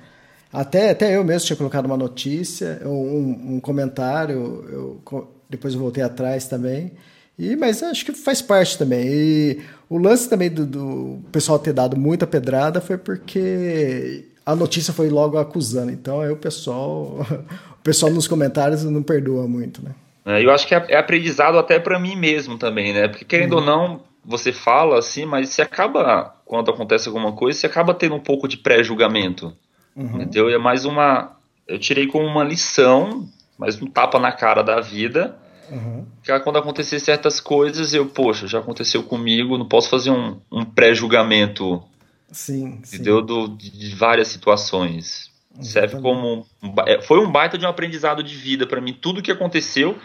Até, 0.52 0.90
até 0.90 1.16
eu 1.16 1.22
mesmo 1.22 1.46
tinha 1.46 1.56
colocado 1.56 1.86
uma 1.86 1.96
notícia, 1.96 2.80
um, 2.84 3.56
um 3.56 3.60
comentário, 3.60 4.64
eu, 4.68 5.28
depois 5.48 5.74
eu 5.74 5.80
voltei 5.80 6.02
atrás 6.02 6.48
também. 6.48 6.92
E, 7.38 7.54
mas 7.54 7.82
acho 7.82 8.04
que 8.04 8.12
faz 8.12 8.42
parte 8.42 8.76
também. 8.76 9.06
E 9.06 9.60
o 9.88 9.96
lance 9.96 10.28
também 10.28 10.50
do, 10.50 10.66
do 10.66 11.18
pessoal 11.30 11.58
ter 11.58 11.72
dado 11.72 11.96
muita 11.96 12.26
pedrada 12.26 12.80
foi 12.80 12.98
porque 12.98 14.24
a 14.44 14.56
notícia 14.56 14.92
foi 14.92 15.08
logo 15.08 15.38
acusando. 15.38 15.92
Então 15.92 16.20
aí 16.20 16.30
o 16.30 16.36
pessoal, 16.36 17.24
o 17.78 17.82
pessoal 17.82 18.10
nos 18.10 18.26
comentários 18.26 18.82
não 18.84 19.02
perdoa 19.02 19.46
muito, 19.46 19.82
né? 19.84 19.92
É, 20.26 20.44
eu 20.44 20.50
acho 20.50 20.66
que 20.66 20.74
é, 20.74 20.84
é 20.88 20.96
aprendizado 20.98 21.58
até 21.58 21.78
para 21.78 21.98
mim 21.98 22.16
mesmo 22.16 22.58
também, 22.58 22.92
né? 22.92 23.08
Porque 23.08 23.24
querendo 23.24 23.52
uhum. 23.52 23.60
ou 23.60 23.64
não, 23.64 24.00
você 24.24 24.52
fala 24.52 24.98
assim, 24.98 25.24
mas 25.24 25.48
você 25.48 25.62
acaba, 25.62 26.34
quando 26.44 26.70
acontece 26.70 27.08
alguma 27.08 27.32
coisa, 27.32 27.58
você 27.58 27.66
acaba 27.66 27.94
tendo 27.94 28.14
um 28.14 28.20
pouco 28.20 28.46
de 28.46 28.58
pré-julgamento. 28.58 29.56
Uhum. 29.96 30.22
Entendeu? 30.22 30.50
E 30.50 30.54
é 30.54 30.58
mais 30.58 30.84
uma. 30.84 31.32
Eu 31.66 31.78
tirei 31.78 32.06
como 32.06 32.26
uma 32.26 32.44
lição, 32.44 33.26
mas 33.56 33.80
um 33.80 33.86
tapa 33.86 34.18
na 34.18 34.30
cara 34.30 34.62
da 34.62 34.80
vida. 34.80 35.36
Uhum. 35.70 36.06
Que 36.22 36.38
quando 36.40 36.58
acontecer 36.58 36.98
certas 37.00 37.40
coisas, 37.40 37.94
eu, 37.94 38.06
poxa, 38.06 38.46
já 38.46 38.58
aconteceu 38.58 39.02
comigo, 39.02 39.58
não 39.58 39.66
posso 39.66 39.88
fazer 39.88 40.10
um, 40.10 40.40
um 40.50 40.64
pré-julgamento. 40.64 41.82
Sim, 42.30 42.80
entendeu? 42.86 43.22
Do, 43.22 43.48
de, 43.48 43.94
várias 43.94 44.28
situações. 44.28 45.30
Serve 45.60 46.00
como. 46.00 46.46
É, 46.86 47.02
foi 47.02 47.18
um 47.18 47.30
baita 47.30 47.58
de 47.58 47.66
um 47.66 47.68
aprendizado 47.68 48.22
de 48.22 48.34
vida 48.36 48.66
para 48.66 48.80
mim. 48.80 48.92
Tudo 48.92 49.22
que 49.22 49.32
aconteceu, 49.32 49.98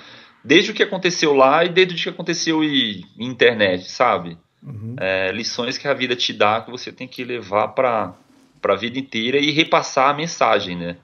desde 0.43 0.71
o 0.71 0.73
que 0.73 0.81
aconteceu 0.81 1.33
lá 1.33 1.63
e 1.63 1.69
desde 1.69 1.93
o 1.93 1.97
que 1.97 2.09
aconteceu 2.09 2.63
em, 2.63 3.05
em 3.17 3.27
internet, 3.27 3.89
sabe? 3.89 4.37
Uhum. 4.63 4.95
É, 4.99 5.31
lições 5.31 5.77
que 5.77 5.87
a 5.87 5.93
vida 5.93 6.15
te 6.15 6.33
dá 6.33 6.61
que 6.61 6.71
você 6.71 6.91
tem 6.91 7.07
que 7.07 7.23
levar 7.23 7.69
para 7.69 8.15
a 8.63 8.75
vida 8.75 8.97
inteira 8.97 9.37
e 9.37 9.51
repassar 9.51 10.09
a 10.09 10.13
mensagem, 10.13 10.75
né? 10.75 10.97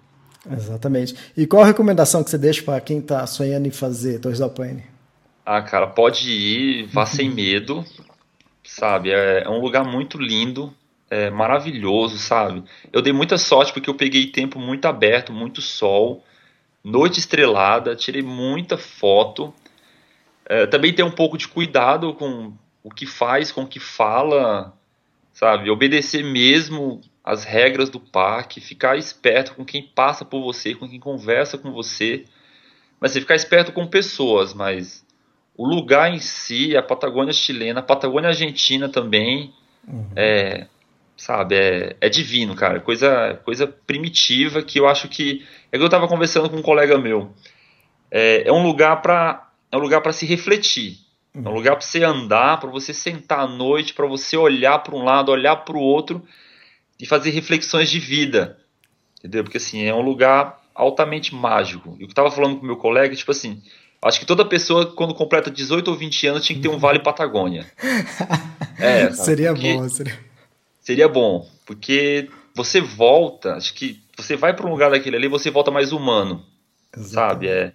Exatamente. 0.50 1.16
E 1.36 1.46
qual 1.46 1.64
a 1.64 1.66
recomendação 1.66 2.24
que 2.24 2.30
você 2.30 2.38
deixa 2.38 2.64
para 2.64 2.80
quem 2.80 3.00
está 3.00 3.26
sonhando 3.28 3.68
em 3.68 3.72
fazer 3.72 4.20
Torres 4.20 4.40
del 4.40 4.50
Paine? 4.50 4.84
Ah, 5.46 5.62
cara, 5.62 5.88
pode 5.88 6.30
ir, 6.30 6.86
vá 6.88 7.06
sem 7.06 7.30
medo, 7.30 7.84
sabe? 8.64 9.12
É, 9.12 9.44
é 9.44 9.50
um 9.50 9.60
lugar 9.60 9.84
muito 9.84 10.18
lindo, 10.18 10.74
é, 11.10 11.30
maravilhoso, 11.30 12.18
sabe? 12.18 12.64
Eu 12.94 13.02
dei 13.02 13.12
muita 13.12 13.38
sorte 13.38 13.74
porque 13.74 13.90
eu 13.90 13.96
peguei 13.96 14.28
tempo 14.28 14.60
muito 14.60 14.86
aberto, 14.86 15.34
muito 15.34 15.62
sol, 15.62 16.24
noite 16.84 17.20
estrelada, 17.20 17.96
tirei 17.96 18.22
muita 18.22 18.78
foto. 18.78 19.54
É, 20.46 20.68
também 20.68 20.94
tem 20.94 21.04
um 21.04 21.12
pouco 21.12 21.38
de 21.38 21.48
cuidado 21.48 22.14
com 22.14 22.54
o 22.84 22.90
que 22.90 23.06
faz, 23.06 23.52
com 23.52 23.64
o 23.64 23.68
que 23.68 23.80
fala, 23.80 24.74
sabe? 25.34 25.70
Obedecer 25.70 26.24
mesmo 26.24 27.02
as 27.30 27.44
regras 27.44 27.92
do 27.92 28.00
parque, 28.00 28.60
ficar 28.60 28.98
esperto 28.98 29.54
com 29.54 29.64
quem 29.64 29.84
passa 29.84 30.26
por 30.26 30.42
você, 30.42 30.74
com 30.74 30.90
quem 30.90 31.00
conversa 31.00 31.60
com 31.60 31.72
você. 31.72 32.26
Mas 33.00 33.12
você 33.12 33.22
ficar 33.22 33.36
esperto 33.36 33.72
com 33.72 33.86
pessoas, 33.86 34.52
mas 34.52 35.06
o 35.56 35.64
lugar 35.64 36.12
em 36.12 36.18
si, 36.18 36.76
a 36.76 36.82
Patagônia 36.82 37.32
chilena, 37.32 37.82
a 37.82 37.84
Patagônia 37.84 38.30
argentina 38.30 38.90
também, 38.90 39.54
uhum. 39.88 40.10
é, 40.16 40.66
sabe, 41.16 41.54
é, 41.54 41.96
é 42.02 42.10
divino, 42.10 42.56
cara. 42.56 42.80
Coisa, 42.80 43.40
coisa 43.46 43.68
primitiva 43.68 44.64
que 44.64 44.80
eu 44.80 44.88
acho 44.88 45.08
que. 45.08 45.46
É 45.72 45.78
que 45.78 45.84
eu 45.84 45.86
estava 45.86 46.08
conversando 46.08 46.50
com 46.50 46.58
um 46.58 46.64
colega 46.64 46.98
meu. 46.98 47.32
É, 48.10 48.48
é 48.48 48.52
um 48.52 48.64
lugar 48.64 49.04
para 49.04 49.52
é 49.72 49.78
um 49.78 49.82
lugar 49.82 50.02
para 50.02 50.14
se 50.14 50.26
refletir. 50.26 50.98
É 51.36 51.48
um 51.48 51.54
lugar 51.54 51.76
para 51.76 51.86
você 51.86 52.04
andar, 52.04 52.60
para 52.60 52.72
você 52.72 52.92
sentar 52.92 53.42
à 53.42 53.48
noite, 53.48 53.94
para 53.94 54.08
você 54.08 54.36
olhar 54.36 54.80
para 54.80 54.96
um 54.96 55.04
lado, 55.04 55.32
olhar 55.32 55.58
para 55.58 55.78
o 55.78 55.80
outro 55.80 56.26
e 57.00 57.06
fazer 57.06 57.30
reflexões 57.30 57.90
de 57.90 58.00
vida. 58.00 58.58
Entendeu? 59.20 59.44
Porque 59.44 59.58
assim, 59.58 59.84
é 59.84 59.94
um 59.94 60.02
lugar 60.02 60.60
altamente 60.74 61.34
mágico. 61.34 61.90
E 61.92 61.94
o 61.94 61.98
que 61.98 62.04
eu 62.04 62.10
estava 62.10 62.32
falando 62.32 62.58
com 62.58 62.66
meu 62.66 62.78
colega, 62.78 63.16
tipo 63.16 63.32
assim, 63.32 63.62
acho 64.02 64.20
que 64.20 64.26
toda 64.26 64.46
pessoa, 64.46 64.86
quando 64.86 65.14
completa 65.14 65.52
18 65.52 65.88
ou 65.90 65.98
20 65.98 66.28
anos, 66.28 66.46
tinha 66.46 66.56
que 66.56 66.62
ter 66.62 66.70
um 66.70 66.78
Vale 66.78 67.00
Patagônia. 67.00 67.66
é, 68.80 69.12
seria 69.12 69.54
bom, 69.54 69.90
seria. 69.90 70.20
Seria 70.82 71.08
bom, 71.08 71.48
porque 71.66 72.30
você 72.56 72.82
volta, 72.82 73.54
acho 73.56 73.74
que 73.74 74.02
você 74.18 74.36
vai 74.36 74.56
para 74.56 74.66
um 74.66 74.72
lugar 74.72 74.90
daquele 74.90 75.16
ali, 75.16 75.28
você 75.28 75.52
volta 75.52 75.70
mais 75.70 75.92
humano. 75.92 76.44
Exatamente. 76.98 77.14
Sabe? 77.14 77.48
É, 77.48 77.74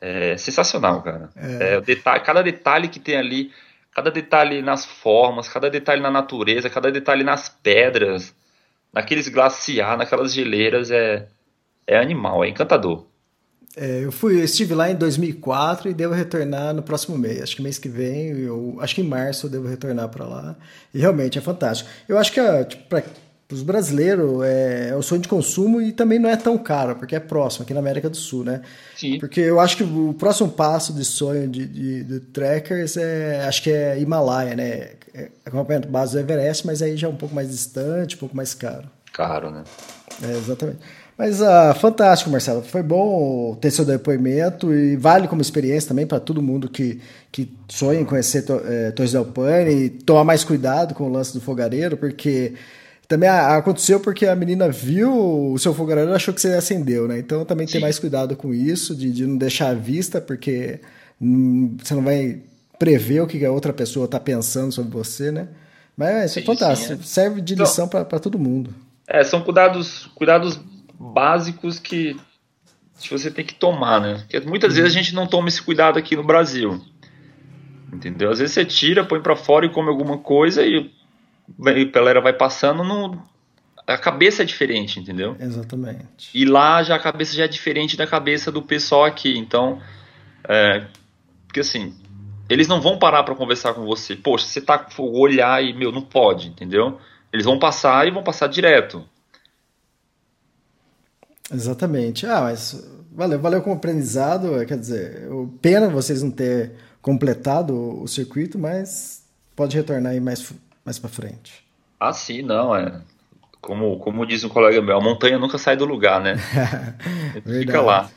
é 0.00 0.36
sensacional, 0.36 1.02
cara. 1.02 1.30
É. 1.34 1.74
É, 1.74 1.80
detalhe, 1.80 2.24
cada 2.24 2.42
detalhe 2.42 2.88
que 2.88 3.00
tem 3.00 3.16
ali, 3.16 3.50
cada 3.98 4.12
detalhe 4.12 4.62
nas 4.62 4.84
formas, 4.84 5.48
cada 5.48 5.68
detalhe 5.68 6.00
na 6.00 6.08
natureza, 6.10 6.70
cada 6.70 6.88
detalhe 6.88 7.24
nas 7.24 7.48
pedras, 7.48 8.32
naqueles 8.94 9.26
glaciares, 9.28 9.98
naquelas 9.98 10.32
geleiras, 10.32 10.88
é, 10.92 11.26
é 11.84 11.98
animal, 11.98 12.44
é 12.44 12.48
encantador. 12.48 13.06
É, 13.76 14.04
eu 14.04 14.12
fui, 14.12 14.36
eu 14.36 14.44
estive 14.44 14.72
lá 14.72 14.88
em 14.88 14.94
2004 14.94 15.90
e 15.90 15.94
devo 15.94 16.14
retornar 16.14 16.72
no 16.72 16.80
próximo 16.80 17.18
mês. 17.18 17.42
Acho 17.42 17.56
que 17.56 17.62
mês 17.62 17.76
que 17.76 17.88
vem, 17.88 18.28
eu 18.28 18.78
acho 18.80 18.94
que 18.94 19.00
em 19.00 19.04
março 19.04 19.46
eu 19.46 19.50
devo 19.50 19.66
retornar 19.66 20.08
para 20.08 20.24
lá. 20.24 20.56
E 20.94 21.00
realmente 21.00 21.36
é 21.36 21.40
fantástico. 21.40 21.90
Eu 22.08 22.18
acho 22.18 22.32
que 22.32 22.40
tipo, 22.66 22.84
para 23.48 23.54
os 23.54 23.62
brasileiros 23.62 24.42
é, 24.44 24.90
é 24.90 24.96
o 24.96 25.00
sonho 25.00 25.22
de 25.22 25.28
consumo 25.28 25.80
e 25.80 25.90
também 25.90 26.18
não 26.18 26.28
é 26.28 26.36
tão 26.36 26.58
caro, 26.58 26.96
porque 26.96 27.16
é 27.16 27.20
próximo, 27.20 27.64
aqui 27.64 27.72
na 27.72 27.80
América 27.80 28.10
do 28.10 28.16
Sul, 28.16 28.44
né? 28.44 28.60
Sim. 28.94 29.18
Porque 29.18 29.40
eu 29.40 29.58
acho 29.58 29.78
que 29.78 29.82
o 29.82 30.12
próximo 30.12 30.50
passo 30.50 30.92
de 30.92 31.02
sonho 31.02 31.48
de, 31.48 31.66
de, 31.66 32.04
de 32.04 32.20
trekkers 32.20 32.98
é, 32.98 33.46
acho 33.48 33.62
que 33.62 33.70
é 33.70 33.98
Himalaia, 33.98 34.54
né? 34.54 34.90
É 35.14 35.30
acompanhamento 35.46 35.88
base 35.88 36.12
do 36.12 36.20
Everest, 36.20 36.66
mas 36.66 36.82
aí 36.82 36.94
já 36.94 37.06
é 37.06 37.10
um 37.10 37.16
pouco 37.16 37.34
mais 37.34 37.48
distante, 37.48 38.16
um 38.16 38.18
pouco 38.18 38.36
mais 38.36 38.52
caro. 38.52 38.86
Caro, 39.14 39.50
né? 39.50 39.64
É, 40.22 40.36
exatamente. 40.36 40.80
Mas 41.16 41.40
uh, 41.40 41.74
fantástico, 41.80 42.30
Marcelo. 42.30 42.62
Foi 42.62 42.82
bom 42.82 43.56
ter 43.56 43.70
seu 43.70 43.84
depoimento 43.84 44.72
e 44.72 44.94
vale 44.94 45.26
como 45.26 45.40
experiência 45.40 45.88
também 45.88 46.06
para 46.06 46.20
todo 46.20 46.42
mundo 46.42 46.68
que, 46.68 47.00
que 47.32 47.52
sonha 47.66 47.98
em 47.98 48.04
conhecer 48.04 48.44
é, 48.66 48.92
Torres 48.92 49.12
del 49.12 49.24
Paine 49.24 49.70
e 49.72 49.90
tomar 49.90 50.22
mais 50.22 50.44
cuidado 50.44 50.94
com 50.94 51.04
o 51.04 51.08
lance 51.08 51.32
do 51.32 51.40
fogareiro, 51.40 51.96
porque 51.96 52.54
também 53.08 53.28
aconteceu 53.28 53.98
porque 53.98 54.26
a 54.26 54.36
menina 54.36 54.68
viu 54.68 55.52
o 55.52 55.58
seu 55.58 55.72
fogareiro 55.72 56.10
e 56.10 56.14
achou 56.14 56.34
que 56.34 56.42
você 56.42 56.48
acendeu, 56.48 57.08
né? 57.08 57.18
Então 57.18 57.42
também 57.42 57.66
tem 57.66 57.80
mais 57.80 57.98
cuidado 57.98 58.36
com 58.36 58.52
isso, 58.52 58.94
de, 58.94 59.10
de 59.10 59.26
não 59.26 59.38
deixar 59.38 59.70
à 59.70 59.74
vista, 59.74 60.20
porque 60.20 60.78
hum, 61.18 61.74
você 61.82 61.94
não 61.94 62.02
vai 62.02 62.42
prever 62.78 63.22
o 63.22 63.26
que 63.26 63.42
a 63.44 63.50
outra 63.50 63.72
pessoa 63.72 64.04
está 64.04 64.20
pensando 64.20 64.70
sobre 64.72 64.92
você, 64.92 65.32
né? 65.32 65.48
Mas 65.96 66.36
é, 66.36 66.40
é 66.40 66.44
fantástico, 66.44 66.94
sim, 66.96 67.00
é. 67.00 67.02
serve 67.02 67.40
de 67.40 67.54
lição 67.54 67.86
então, 67.86 68.04
para 68.04 68.20
todo 68.20 68.38
mundo. 68.38 68.74
É, 69.06 69.24
são 69.24 69.40
cuidados, 69.40 70.10
cuidados 70.14 70.60
básicos 71.00 71.78
que 71.78 72.14
você 73.10 73.30
tem 73.30 73.44
que 73.44 73.54
tomar, 73.54 74.02
né? 74.02 74.18
Porque 74.18 74.40
muitas 74.40 74.76
vezes 74.76 74.90
a 74.90 74.94
gente 74.94 75.14
não 75.14 75.26
toma 75.26 75.48
esse 75.48 75.62
cuidado 75.62 75.98
aqui 75.98 76.14
no 76.14 76.22
Brasil. 76.22 76.78
Entendeu? 77.90 78.30
Às 78.30 78.38
vezes 78.38 78.52
você 78.52 78.66
tira, 78.66 79.02
põe 79.02 79.22
para 79.22 79.34
fora 79.34 79.64
e 79.64 79.72
come 79.72 79.88
alguma 79.88 80.18
coisa 80.18 80.62
e 80.62 80.90
a 81.64 81.84
galera 81.90 82.20
vai 82.20 82.32
passando, 82.32 82.84
no... 82.84 83.22
a 83.86 83.98
cabeça 83.98 84.42
é 84.42 84.44
diferente, 84.44 85.00
entendeu? 85.00 85.36
Exatamente. 85.38 86.30
E 86.34 86.44
lá 86.44 86.82
já 86.82 86.96
a 86.96 87.00
cabeça 87.00 87.34
já 87.34 87.44
é 87.44 87.48
diferente 87.48 87.96
da 87.96 88.06
cabeça 88.06 88.50
do 88.52 88.62
pessoal 88.62 89.04
aqui. 89.04 89.36
Então, 89.36 89.80
é... 90.48 90.86
porque 91.46 91.60
assim, 91.60 91.94
eles 92.48 92.66
não 92.66 92.80
vão 92.80 92.98
parar 92.98 93.22
para 93.24 93.34
conversar 93.34 93.74
com 93.74 93.84
você. 93.84 94.16
Poxa, 94.16 94.46
você 94.46 94.60
tá 94.60 94.86
olhar 94.98 95.62
e, 95.62 95.72
meu, 95.74 95.92
não 95.92 96.02
pode, 96.02 96.48
entendeu? 96.48 96.98
Eles 97.32 97.44
vão 97.44 97.58
passar 97.58 98.06
e 98.08 98.10
vão 98.10 98.22
passar 98.22 98.46
direto. 98.46 99.04
Exatamente. 101.52 102.26
Ah, 102.26 102.42
mas 102.42 102.88
valeu, 103.12 103.38
valeu 103.38 103.62
como 103.62 103.76
aprendizado. 103.76 104.64
Quer 104.66 104.78
dizer, 104.78 105.28
pena 105.60 105.88
vocês 105.88 106.22
não 106.22 106.30
ter 106.30 106.72
completado 107.02 108.02
o 108.02 108.08
circuito, 108.08 108.58
mas 108.58 109.24
pode 109.54 109.76
retornar 109.76 110.12
aí 110.12 110.20
mais, 110.20 110.52
mais 110.88 110.98
para 110.98 111.10
frente. 111.10 111.62
Ah, 112.00 112.14
sim, 112.14 112.40
não, 112.40 112.74
é. 112.74 113.02
Como, 113.60 113.98
como 113.98 114.24
diz 114.24 114.42
um 114.42 114.48
colega 114.48 114.80
meu, 114.80 114.96
a 114.96 115.00
montanha 115.00 115.38
nunca 115.38 115.58
sai 115.58 115.76
do 115.76 115.84
lugar, 115.84 116.18
né? 116.18 116.36
Fica 117.44 117.82
lá. 117.82 118.08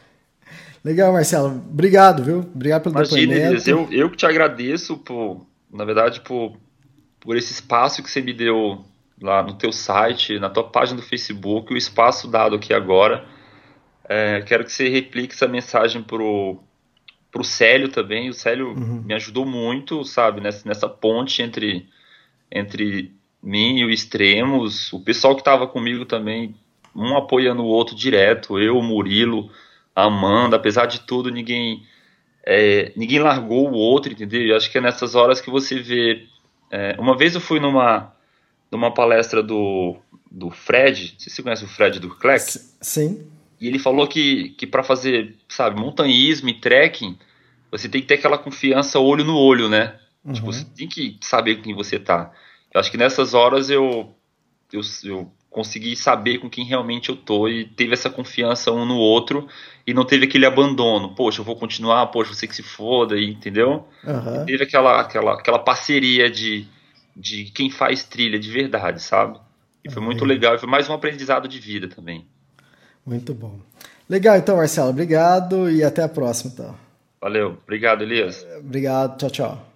Legal, 0.83 1.11
Marcelo. 1.11 1.49
Obrigado, 1.69 2.23
viu? 2.23 2.39
Obrigado 2.39 2.83
pelo 2.83 2.95
Imagina, 2.95 3.33
depoimento. 3.33 3.69
eu, 3.69 3.91
eu 3.91 4.09
que 4.09 4.15
te 4.15 4.25
agradeço 4.25 4.97
por, 4.97 5.45
na 5.71 5.83
verdade, 5.83 6.21
por, 6.21 6.55
por 7.19 7.35
esse 7.35 7.51
espaço 7.51 8.01
que 8.01 8.09
você 8.09 8.21
me 8.21 8.33
deu 8.33 8.85
lá 9.21 9.43
no 9.43 9.53
teu 9.55 9.73
site, 9.73 10.39
na 10.39 10.49
tua 10.49 10.63
página 10.63 11.01
do 11.01 11.05
Facebook, 11.05 11.73
o 11.73 11.77
espaço 11.77 12.29
dado 12.29 12.55
aqui 12.55 12.73
agora. 12.73 13.25
É, 14.07 14.41
quero 14.41 14.63
que 14.63 14.71
você 14.71 14.87
replique 14.87 15.33
essa 15.33 15.47
mensagem 15.47 16.01
pro 16.01 16.57
pro 17.29 17.43
Célio 17.43 17.89
também. 17.89 18.29
O 18.29 18.33
Célio 18.33 18.69
uhum. 18.69 19.03
me 19.05 19.13
ajudou 19.13 19.45
muito, 19.45 20.03
sabe, 20.03 20.39
nessa, 20.39 20.67
nessa 20.67 20.87
ponte 20.87 21.41
entre 21.41 21.87
entre 22.51 23.11
mim 23.41 23.79
e 23.79 23.85
o 23.85 23.89
Extremos. 23.89 24.91
O 24.93 24.99
pessoal 24.99 25.35
que 25.35 25.41
estava 25.41 25.67
comigo 25.67 26.05
também, 26.05 26.55
um 26.95 27.15
apoiando 27.15 27.63
o 27.63 27.67
outro 27.67 27.95
direto. 27.95 28.59
Eu, 28.59 28.77
o 28.77 28.83
Murilo, 28.83 29.49
a 29.95 30.03
Amanda. 30.03 30.55
Apesar 30.55 30.85
de 30.85 31.01
tudo, 31.01 31.31
ninguém 31.31 31.83
é, 32.45 32.91
ninguém 32.95 33.19
largou 33.19 33.69
o 33.69 33.73
outro, 33.73 34.11
entendeu? 34.11 34.41
Eu 34.41 34.57
acho 34.57 34.71
que 34.71 34.77
é 34.77 34.81
nessas 34.81 35.15
horas 35.15 35.39
que 35.39 35.49
você 35.49 35.79
vê. 35.79 36.25
É, 36.69 36.95
uma 36.99 37.17
vez 37.17 37.35
eu 37.35 37.41
fui 37.41 37.59
numa 37.59 38.13
numa 38.71 38.93
palestra 38.93 39.43
do, 39.43 39.97
do 40.31 40.49
Fred, 40.49 41.11
não 41.11 41.19
sei 41.19 41.29
se 41.29 41.35
você 41.35 41.43
conhece 41.43 41.65
o 41.65 41.67
Fred 41.67 41.99
do 41.99 42.09
Cleck. 42.09 42.57
Sim. 42.79 43.27
E 43.59 43.67
ele 43.67 43.77
falou 43.77 44.07
que, 44.07 44.49
que 44.57 44.65
para 44.65 44.81
fazer, 44.81 45.35
sabe, 45.49 45.79
montanhismo 45.79 46.47
e 46.47 46.53
trekking, 46.53 47.17
você 47.69 47.89
tem 47.89 48.01
que 48.01 48.07
ter 48.07 48.13
aquela 48.13 48.37
confiança 48.37 48.97
olho 48.97 49.25
no 49.25 49.35
olho, 49.37 49.67
né? 49.67 49.99
Uhum. 50.23 50.33
Tipo, 50.33 50.45
você 50.47 50.65
tem 50.65 50.87
que 50.87 51.17
saber 51.21 51.57
com 51.57 51.63
quem 51.63 51.75
você 51.75 51.99
tá. 51.99 52.31
Eu 52.73 52.79
acho 52.79 52.91
que 52.91 52.97
nessas 52.97 53.33
horas 53.33 53.69
eu, 53.69 54.15
eu, 54.71 54.81
eu 55.03 55.31
consegui 55.49 55.95
saber 55.95 56.37
com 56.37 56.49
quem 56.49 56.65
realmente 56.65 57.09
eu 57.09 57.15
tô 57.15 57.47
e 57.47 57.65
teve 57.65 57.93
essa 57.93 58.09
confiança 58.09 58.71
um 58.71 58.85
no 58.85 58.97
outro 58.97 59.47
e 59.85 59.93
não 59.93 60.05
teve 60.05 60.25
aquele 60.25 60.45
abandono. 60.45 61.15
Poxa, 61.15 61.41
eu 61.41 61.45
vou 61.45 61.55
continuar, 61.55 62.07
poxa, 62.07 62.33
você 62.33 62.47
que 62.47 62.55
se 62.55 62.63
foda, 62.63 63.19
entendeu? 63.19 63.87
Uhum. 64.03 64.45
teve 64.45 64.63
aquela, 64.63 65.01
aquela, 65.01 65.33
aquela 65.33 65.59
parceria 65.59 66.29
de 66.29 66.67
de 67.15 67.45
quem 67.45 67.69
faz 67.69 68.03
trilha 68.03 68.39
de 68.39 68.49
verdade, 68.49 69.01
sabe? 69.01 69.39
E 69.83 69.89
foi 69.89 70.01
muito 70.01 70.23
legal, 70.23 70.57
foi 70.59 70.69
mais 70.69 70.89
um 70.89 70.93
aprendizado 70.93 71.47
de 71.47 71.59
vida 71.59 71.87
também. 71.87 72.25
Muito 73.05 73.33
bom. 73.33 73.59
Legal, 74.07 74.37
então, 74.37 74.57
Marcelo, 74.57 74.89
obrigado 74.89 75.69
e 75.69 75.83
até 75.83 76.03
a 76.03 76.09
próxima, 76.09 76.51
então. 76.53 76.75
Valeu, 77.19 77.57
obrigado, 77.63 78.03
Elias. 78.03 78.45
Obrigado, 78.59 79.17
tchau, 79.17 79.29
tchau. 79.29 79.70